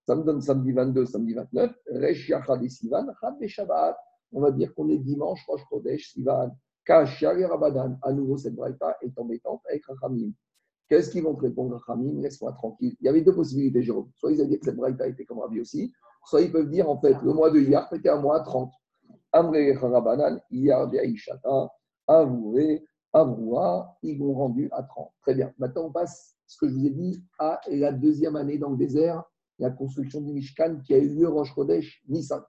[0.04, 1.72] ça me donne samedi 22, samedi 29.
[1.94, 3.96] Resh Yachad et Sivan, Chad et Shabbat.
[4.32, 6.50] On va dire qu'on est dimanche, Rosh Chodesh, Sivan.
[6.84, 7.96] Kashia et Rabadan.
[8.02, 10.32] À nouveau, cette braïta est embêtante avec Rachamim.
[10.88, 12.96] Qu'est-ce qu'ils vont te répondre, Khamim Laisse-moi tranquille.
[13.00, 14.10] Il y avait deux possibilités, Jérôme.
[14.16, 15.92] Soit ils avaient dit que cette braïta était comme Rabbi aussi,
[16.26, 18.72] soit ils peuvent dire en fait, le mois de Iyar, c'était un mois 30.
[19.32, 21.70] Amre Kharabanan, Iyar Aishata,
[22.06, 25.12] Avoué, Avroua, ils vont rendu à 30.
[25.22, 25.52] Très bien.
[25.58, 28.76] Maintenant, on passe, ce que je vous ai dit, à la deuxième année dans le
[28.76, 29.24] désert,
[29.58, 32.42] la construction du Mishkan qui a eu lieu Rosh Chodesh, Nissan.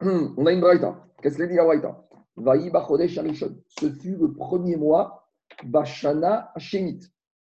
[0.00, 1.06] On a une braïta.
[1.22, 2.02] Qu'est-ce qu'elle dit la braïta?
[2.36, 5.30] Ce fut le premier mois,
[5.64, 7.00] Bashana Hashemit,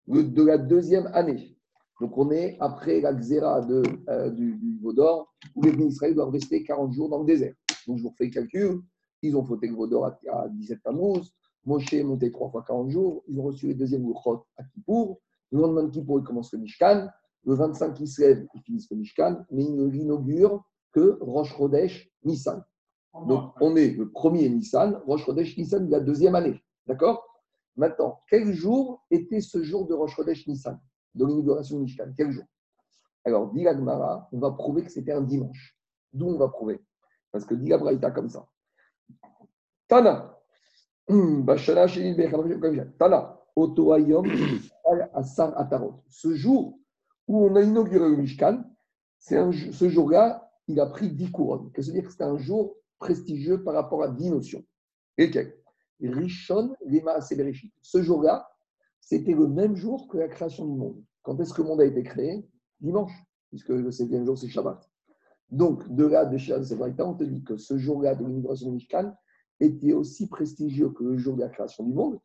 [0.07, 1.57] de la deuxième année.
[2.01, 6.31] Donc on est après la xéra de, euh, du, du Vaudor, où les Israël doivent
[6.31, 7.55] rester 40 jours dans le désert.
[7.86, 8.81] Donc je vous refais le calcul.
[9.22, 11.35] Ils ont fauté le Vaudor à, 17 Tammuz.
[11.66, 13.22] Moshe est monté 3 fois 40 jours.
[13.28, 15.20] Ils ont reçu le deuxième Luchot à Kippour.
[15.52, 17.09] Le lendemain de Kippour, ils commencent le Mishkan.
[17.44, 19.44] Le 25, ils se lèvent, ils finissent le Mishkan.
[19.51, 20.62] Mais ils ne l'inaugurent
[20.93, 22.64] que Rosh Chodesh Nissan.
[23.27, 26.62] Donc, on est le premier Nissan, Rosh Chodesh Nissan de la deuxième année.
[26.86, 27.27] D'accord?
[27.77, 30.78] Maintenant, quel jour était ce jour de Rosh Chodesh Nissan,
[31.15, 32.45] de l'inauguration de Mishkan Quel jour?
[33.24, 35.77] Alors, dit on va prouver que c'était un dimanche.
[36.12, 36.81] D'où on va prouver?
[37.31, 38.47] Parce que dit la comme ça.
[39.87, 40.39] Tana,
[42.99, 44.24] Tana, Otoayom,
[45.12, 46.03] à Sar Atarot.
[46.09, 46.78] Ce jour
[47.28, 48.65] où on a inauguré le Mishkan,
[49.32, 51.70] un, ce jour-là, il a pris 10 couronnes.
[51.73, 54.65] Qu'est-ce que dire que c'était un jour prestigieux par rapport à 10 notions.
[55.19, 55.31] Et
[56.01, 58.49] Rishon Lema Ce jour-là,
[59.01, 61.02] c'était le même jour que la création du monde.
[61.22, 62.48] Quand est-ce que le monde a été créé?
[62.81, 63.12] Dimanche,
[63.48, 64.89] puisque le septième jour, c'est Shabbat.
[65.51, 69.12] Donc, de là, de Shabbat, on te dit que ce jour-là de l'inauguration du Mishkan
[69.59, 72.18] était aussi prestigieux que le jour de la création du monde.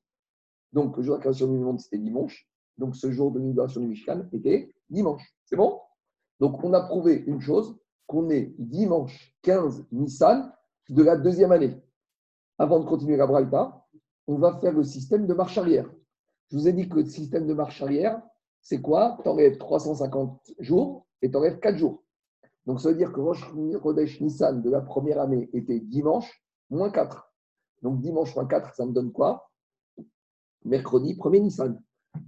[0.71, 2.47] Donc, le jour de la création du monde, c'était dimanche.
[2.77, 5.23] Donc, ce jour de l'inauguration du Mishkan était dimanche.
[5.45, 5.79] C'est bon?
[6.39, 7.77] Donc, on a prouvé une chose,
[8.07, 10.51] qu'on est dimanche 15 Nissan
[10.89, 11.81] de la deuxième année.
[12.57, 13.83] Avant de continuer la Braïta,
[14.27, 15.89] on va faire le système de marche arrière.
[16.49, 18.21] Je vous ai dit que le système de marche arrière,
[18.61, 19.17] c'est quoi?
[19.23, 22.03] Tu enlèves 350 jours et tu enlèves 4 jours.
[22.65, 23.45] Donc, ça veut dire que Rosh
[23.81, 27.31] Chodesh Nissan de la première année était dimanche, moins 4.
[27.81, 29.49] Donc, dimanche moins 4, ça me donne quoi?
[30.63, 31.81] Mercredi, 1er Nissan.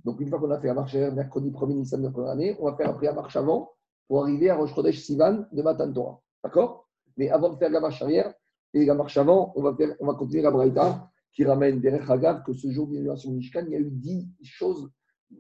[0.03, 2.31] Donc, une fois qu'on a fait la marche arrière, mercredi, 1er Nissan de la première
[2.31, 3.71] année, on va faire après la marche avant
[4.07, 6.21] pour arriver à Rosh Chodesh Sivan de Matan Torah.
[6.43, 6.87] D'accord?
[7.17, 8.33] Mais avant de faire la marche arrière
[8.73, 12.09] et la marche avant, on va, faire, on va continuer la Braïta qui ramène derrière
[12.09, 14.89] Hagav que ce jour d'inauguration Mishkan, il y a eu dix choses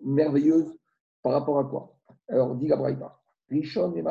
[0.03, 0.77] merveilleuses
[1.23, 1.97] par rapport à quoi?
[2.29, 3.19] Alors, dit la Braïta.
[3.49, 4.03] Rishon et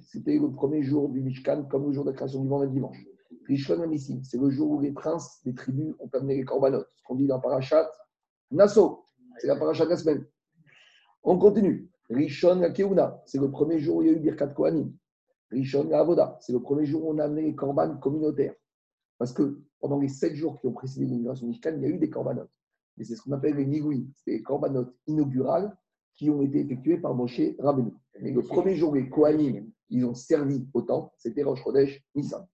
[0.00, 3.04] c'était le premier jour du Mishkan, comme le jour de la création du monde dimanche.
[3.48, 7.02] Rishon Amissim, c'est le jour où les princes des tribus ont amené les corbanotes, ce
[7.02, 7.86] qu'on dit dans Parashat
[8.50, 9.04] Nassau,
[9.38, 10.26] c'est la Parashat de la semaine.
[11.22, 11.90] On continue.
[12.08, 14.90] Rishon la Keuna, c'est le premier jour où il y a eu Birkat Kohanim.
[15.50, 18.54] Rishon la Avoda, c'est le premier jour où on a amené les korbanes communautaires.
[19.18, 21.98] Parce que pendant les sept jours qui ont précédé l'immigration Mishkan, il y a eu
[21.98, 22.50] des corbanotes.
[22.98, 24.08] Et c'est ce qu'on appelle les nigouïs.
[24.24, 25.76] C'est les corbanotes inaugurales
[26.14, 27.92] qui ont été effectuées par Moshe Rabbeinu.
[28.20, 32.46] Mais le premier jour, les Kohanim, ils ont servi au temple, c'était Rosh Chodesh Nissan.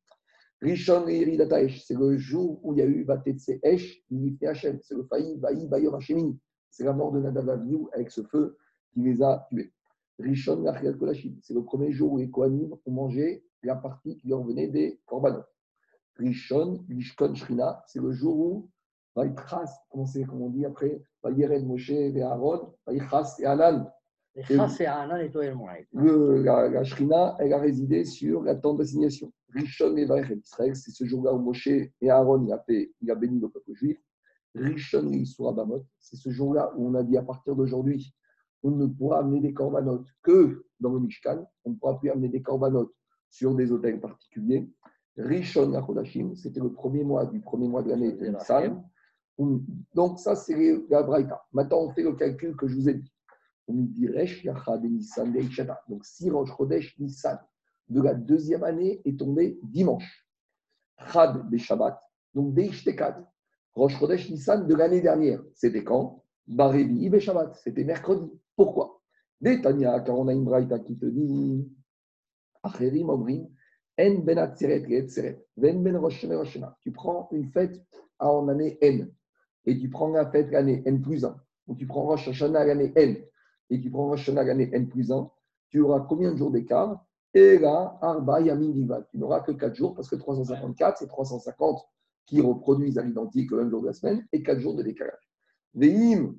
[0.60, 1.36] Rishon et
[1.84, 4.00] c'est le jour où il y a eu Vatetse Esh,
[4.42, 4.78] Hashem.
[4.82, 6.38] C'est le failli Vaï Bayom Hashemini.
[6.70, 7.50] C'est la mort de Nadav
[7.92, 8.56] avec ce feu
[8.92, 9.72] qui les a tués.
[10.20, 10.64] Rishon
[10.98, 14.68] Kolashim, c'est le premier jour où les Kohanim ont mangé la partie qui leur venait
[14.68, 15.42] des korbanot.
[16.16, 18.70] Rishon, Lishkon Shrina, c'est le jour où
[19.14, 23.90] Vaïtras, comment c'est, comment on dit après, Vaïren Moshe et Aaron, Vaïtras et Anan.
[24.34, 25.44] Et Anan et toi
[25.92, 29.32] la, la Shrina, elle a résidé sur la tente d'assignation.
[29.54, 33.10] Rishon et Vaïren Israël, c'est ce jour-là où Moshe et Aaron il a, fait, il
[33.10, 33.98] a béni le peuple juif.
[34.54, 38.14] Rishon et Abamot, c'est ce jour-là où on a dit à partir d'aujourd'hui,
[38.62, 41.44] on ne pourra amener des corbanotes que dans le Mishkan.
[41.64, 42.92] On ne pourra plus amener des corbanotes
[43.28, 44.70] sur des hôtels particuliers.
[45.16, 48.82] Rishon Yachodashim, c'était le premier mois du premier mois de l'année de Nissan.
[49.94, 51.44] Donc, ça, c'est la Braïta.
[51.52, 53.12] Maintenant, on fait le calcul que je vous ai dit.
[53.68, 55.32] On dit Resh Yachad Nissan
[55.88, 57.38] Donc, si Rosh Chodesh Nissan
[57.88, 60.26] de la deuxième année est tombé dimanche.
[61.08, 62.00] Chad des Shabbat,
[62.34, 62.56] donc
[63.74, 66.24] Rosh Chodesh Nissan de l'année dernière, c'était quand?
[66.46, 68.30] Barébi Shabbat, c'était mercredi.
[68.56, 69.00] Pourquoi?
[69.40, 71.68] Détania, car on a une braïta qui te dit
[72.62, 73.48] Acherim Omrim,
[73.98, 74.54] En Ben
[75.56, 76.00] Ven Ben
[76.80, 77.82] Tu prends une fête
[78.18, 79.12] en année N,
[79.66, 81.36] et tu prends la fête l'année N plus 1,
[81.66, 83.22] ou tu prends Rosh Hashanah l'année N,
[83.68, 85.30] et tu prends Rosh Hashanah l'année N plus 1,
[85.68, 87.04] tu auras combien de jours d'écart?
[87.34, 91.82] Et là, Arba Yamin Tu n'auras que 4 jours, parce que 354, c'est 350
[92.26, 95.30] qui reproduisent à l'identique le même jour de la semaine, et 4 jours de décalage.
[95.74, 96.34] Veim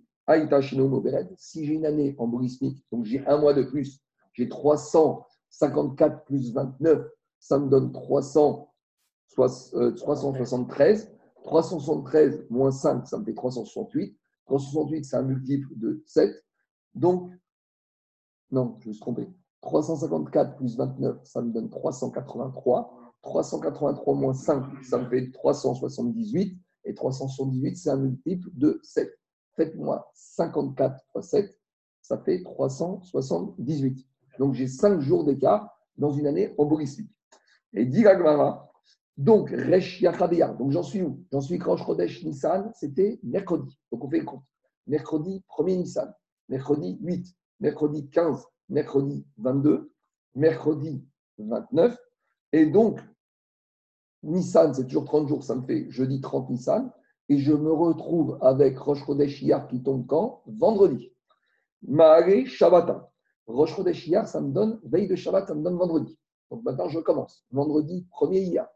[1.37, 3.99] si j'ai une année en borismique, donc j'ai un mois de plus,
[4.31, 7.05] j'ai 354 plus 29,
[7.43, 8.73] ça me donne 300,
[9.35, 11.11] 373.
[11.43, 14.17] 373 moins 5, ça me fait 368.
[14.45, 16.33] 368, c'est un multiple de 7.
[16.95, 17.31] Donc,
[18.51, 19.27] non, je me suis trompé.
[19.61, 23.13] 354 plus 29, ça me donne 383.
[23.21, 26.57] 383 moins 5, ça me fait 378.
[26.85, 29.09] Et 378, c'est un multiple de 7
[29.55, 31.59] faites-moi 54 fois 7,
[32.01, 34.07] ça fait 378.
[34.39, 36.65] Donc j'ai 5 jours d'écart dans une année en
[37.73, 38.71] Et dit Gagmara,
[39.17, 41.23] donc Resh donc j'en suis où?
[41.31, 43.77] J'en suis Rosh Chodesh Nissan, c'était mercredi.
[43.91, 44.43] Donc on fait le compte.
[44.87, 46.13] Mercredi 1er Nissan,
[46.49, 49.91] mercredi 8, mercredi 15, mercredi 22,
[50.35, 51.03] mercredi
[51.37, 51.97] 29.
[52.51, 52.99] Et donc,
[54.23, 56.91] Nissan, c'est toujours 30 jours, ça me fait jeudi 30 Nissan
[57.29, 60.43] et je me retrouve avec Rosh Chodesh Iyar qui tombe quand?
[60.45, 61.11] Vendredi.
[61.81, 63.07] Maale Shabbatin.
[63.47, 66.17] Rosh Chodesh Iyar, ça me donne, veille de Shabbat, ça me donne vendredi.
[66.53, 67.43] Donc maintenant, je commence.
[67.49, 68.67] Vendredi 1er Iyar,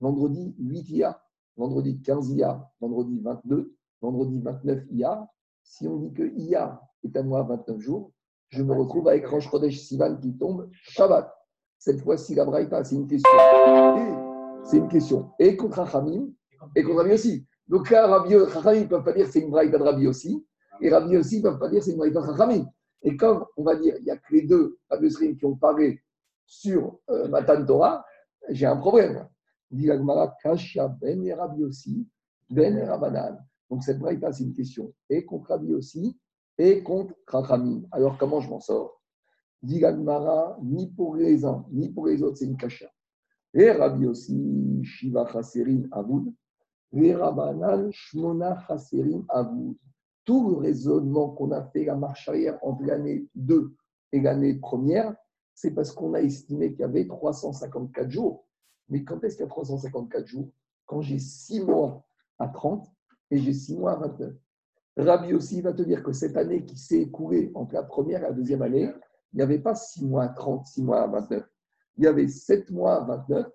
[0.00, 1.20] vendredi 8 Iyar,
[1.58, 5.26] vendredi 15 Iyar, vendredi 22, vendredi 29 Iyar.
[5.62, 8.10] Si on dit que Iyar est à moi 29 jours,
[8.48, 11.30] je me retrouve avec Rosh Chodesh Sivan qui tombe Shabbat.
[11.78, 13.30] Cette fois-ci, la Braïta, c'est une question.
[14.64, 15.30] C'est une question.
[15.38, 16.30] Et contre Hamim,
[16.74, 17.46] et contre Rabbi aussi.
[17.68, 20.42] Donc là, Rabbi, ne peuvent pas dire que c'est une braïta de Rabbi aussi.
[20.80, 22.64] Et Rabbi aussi ne peuvent pas dire c'est une Braïta Chachamim.
[23.02, 26.00] Et comme on va dire, il n'y a que les deux Rabbi qui ont parlé
[26.46, 28.04] sur euh, Matan Torah,
[28.48, 29.28] j'ai un problème.
[29.70, 29.88] Dit
[30.42, 32.08] Kasha Ben Rabbi aussi,
[32.48, 33.44] Ben Rabanan.
[33.68, 36.16] Donc cette Braïta, c'est une question et contre Rabbi aussi
[36.56, 37.82] et contre Chachamim.
[37.90, 39.02] Alors comment je m'en sors?
[39.62, 39.82] Dit
[40.62, 42.86] ni pour les uns, ni pour les autres, c'est une Kasha.
[43.54, 46.32] Et Rabbi aussi, Shiva Chaserin Avoud,
[46.92, 49.76] et Rabbanan Shmona Chaserin Avoud.
[50.24, 53.74] Tout le raisonnement qu'on a fait, la marche arrière entre l'année 2
[54.12, 55.16] et l'année première,
[55.56, 58.46] c'est parce qu'on a estimé qu'il y avait 354 jours.
[58.90, 60.50] Mais quand est-ce qu'il y a 354 jours?
[60.84, 62.06] Quand j'ai 6 mois
[62.38, 62.86] à 30
[63.30, 64.34] et j'ai 6 mois à 29.
[64.98, 68.24] Rabbi aussi va te dire que cette année qui s'est écoulée entre la première et
[68.24, 68.92] la deuxième année,
[69.32, 71.42] il n'y avait pas 6 mois à 30, 6 mois à 29.
[71.96, 73.46] Il y avait 7 mois à 29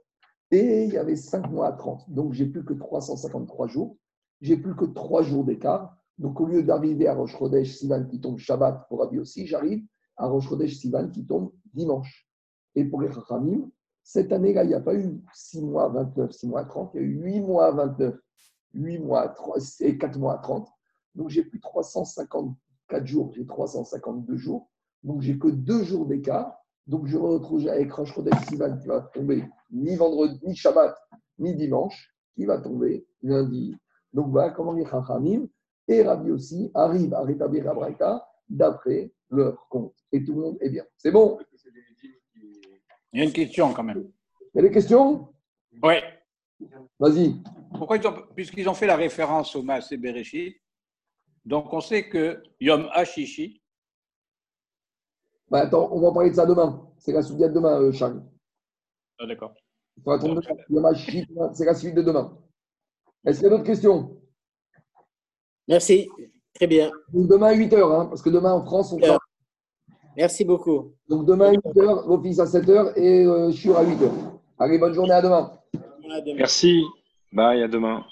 [0.49, 2.09] et il y avait 5 mois à 30.
[2.09, 3.95] Donc, j'ai plus que 353 jours.
[4.41, 5.95] J'ai plus que 3 jours d'écart.
[6.17, 9.85] Donc, au lieu d'arriver à Rosh Chodesh Sivan qui tombe Shabbat pour Rabbi aussi, j'arrive
[10.21, 12.27] à Rosh Chodesh Sivan qui tombe dimanche.
[12.75, 13.69] Et pour les Chachamim,
[14.03, 16.91] cette année-là, il n'y a pas eu 6 mois à 29, 6 mois à 30,
[16.93, 18.15] il y a eu 8 mois à 29,
[18.73, 20.67] 8 mois à 3, et 4 mois à 30.
[21.15, 24.69] Donc, j'ai plus 354 jours, j'ai 352 jours.
[25.03, 26.57] Donc, j'ai que 2 jours d'écart.
[26.87, 30.95] Donc, je me retrouve avec Rosh Chodesh Sivan qui va tomber ni vendredi, ni Shabbat,
[31.39, 33.75] ni dimanche, qui va tomber lundi.
[34.13, 35.47] Donc, voilà comment les Chachamim
[35.87, 39.95] et Rabbi aussi arrivent à rétablir la Braïta d'après leur compte.
[40.11, 40.85] Et tout le monde est bien.
[40.97, 41.39] C'est bon
[43.13, 44.11] Il y a une question quand même.
[44.53, 45.33] Il y a des questions?
[45.81, 45.95] Oui.
[46.99, 47.35] Vas-y.
[47.77, 50.61] Pourquoi ils ont, puisqu'ils ont fait la référence au Maasé Bereshit,
[51.45, 53.61] donc on sait que Yom Hashishi.
[55.49, 56.87] Bah attends, on va en parler de ça demain.
[56.99, 58.23] C'est la suite de demain, euh, Charles.
[59.19, 59.53] Ah, d'accord.
[60.05, 62.37] C'est la suite de demain.
[63.25, 64.21] Est-ce qu'il y a d'autres questions?
[65.67, 66.07] Merci.
[66.61, 66.91] Très bien.
[67.11, 69.17] Donc demain à 8h, hein, parce que demain en France, on travaille.
[70.15, 70.91] Merci beaucoup.
[71.09, 74.07] Donc demain à 8h, l'office à 7h et euh, je suis à 8h.
[74.59, 75.53] Allez, bonne journée, à demain.
[76.37, 76.83] Merci.
[77.33, 78.03] Bye, à demain.